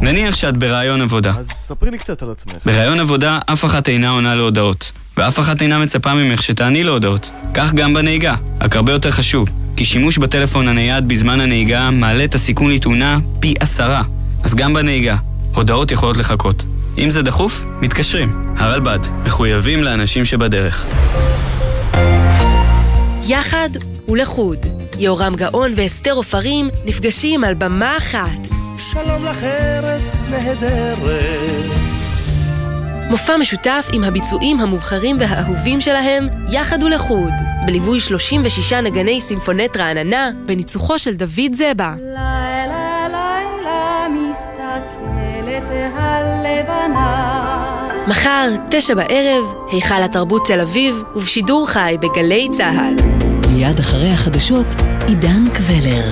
נניח 0.00 0.36
שאת 0.36 0.56
ברעיון 0.56 1.02
עבודה. 1.02 1.32
אז 1.38 1.46
ספרי 1.66 1.90
לי 1.90 1.98
קצת 1.98 2.22
על 2.22 2.30
עצמך. 2.30 2.54
ברעיון 2.64 3.00
עבודה 3.00 3.38
אף 3.46 3.64
אחת 3.64 3.88
אינה 3.88 4.10
עונה 4.10 4.34
להודעות. 4.34 5.05
ואף 5.16 5.38
אחת 5.38 5.62
אינה 5.62 5.78
מצפה 5.78 6.14
ממך 6.14 6.42
שתעני 6.42 6.84
להודעות. 6.84 7.30
כך 7.54 7.74
גם 7.74 7.94
בנהיגה, 7.94 8.34
רק 8.60 8.76
הרבה 8.76 8.92
יותר 8.92 9.10
חשוב, 9.10 9.48
כי 9.76 9.84
שימוש 9.84 10.18
בטלפון 10.18 10.68
הנייד 10.68 11.08
בזמן 11.08 11.40
הנהיגה 11.40 11.90
מעלה 11.90 12.24
את 12.24 12.34
הסיכון 12.34 12.70
לתאונה 12.70 13.18
פי 13.40 13.54
עשרה. 13.60 14.02
אז 14.44 14.54
גם 14.54 14.74
בנהיגה, 14.74 15.16
הודעות 15.54 15.90
יכולות 15.90 16.16
לחכות. 16.16 16.64
אם 16.98 17.10
זה 17.10 17.22
דחוף, 17.22 17.64
מתקשרים. 17.80 18.54
הרלב"ד, 18.56 18.98
מחויבים 19.24 19.84
לאנשים 19.84 20.24
שבדרך. 20.24 20.86
יחד 23.28 23.68
ולחוד. 24.08 24.58
יהורם 24.98 25.34
גאון 25.34 25.72
ואסתר 25.76 26.12
עופרים 26.12 26.68
נפגשים 26.84 27.44
על 27.44 27.54
במה 27.54 27.96
אחת. 27.96 28.48
שלום 28.92 29.26
לך 29.26 29.42
ארץ 29.42 30.24
נהדרת. 30.30 31.85
מופע 33.10 33.36
משותף 33.36 33.88
עם 33.92 34.04
הביצועים 34.04 34.60
המובחרים 34.60 35.16
והאהובים 35.20 35.80
שלהם, 35.80 36.28
יחד 36.48 36.82
ולחוד, 36.82 37.32
בליווי 37.66 38.00
36 38.00 38.72
נגני 38.72 39.20
סימפונט 39.20 39.76
רעננה, 39.76 40.30
בניצוחו 40.46 40.98
של 40.98 41.14
דוד 41.14 41.52
זבה. 41.54 41.94
לילה 41.98 43.08
לילה 43.08 44.06
מסתכלת 44.08 45.70
הלבנה 45.94 47.46
מחר, 48.08 48.48
תשע 48.70 48.94
בערב, 48.94 49.44
היכל 49.72 50.02
התרבות 50.02 50.46
תל 50.46 50.60
אביב, 50.60 51.02
ובשידור 51.16 51.68
חי 51.68 51.96
בגלי 52.00 52.48
צה"ל. 52.50 52.94
מיד 53.52 53.78
אחרי 53.78 54.10
החדשות, 54.10 54.66
עידן 55.06 55.48
קבלר. 55.54 56.10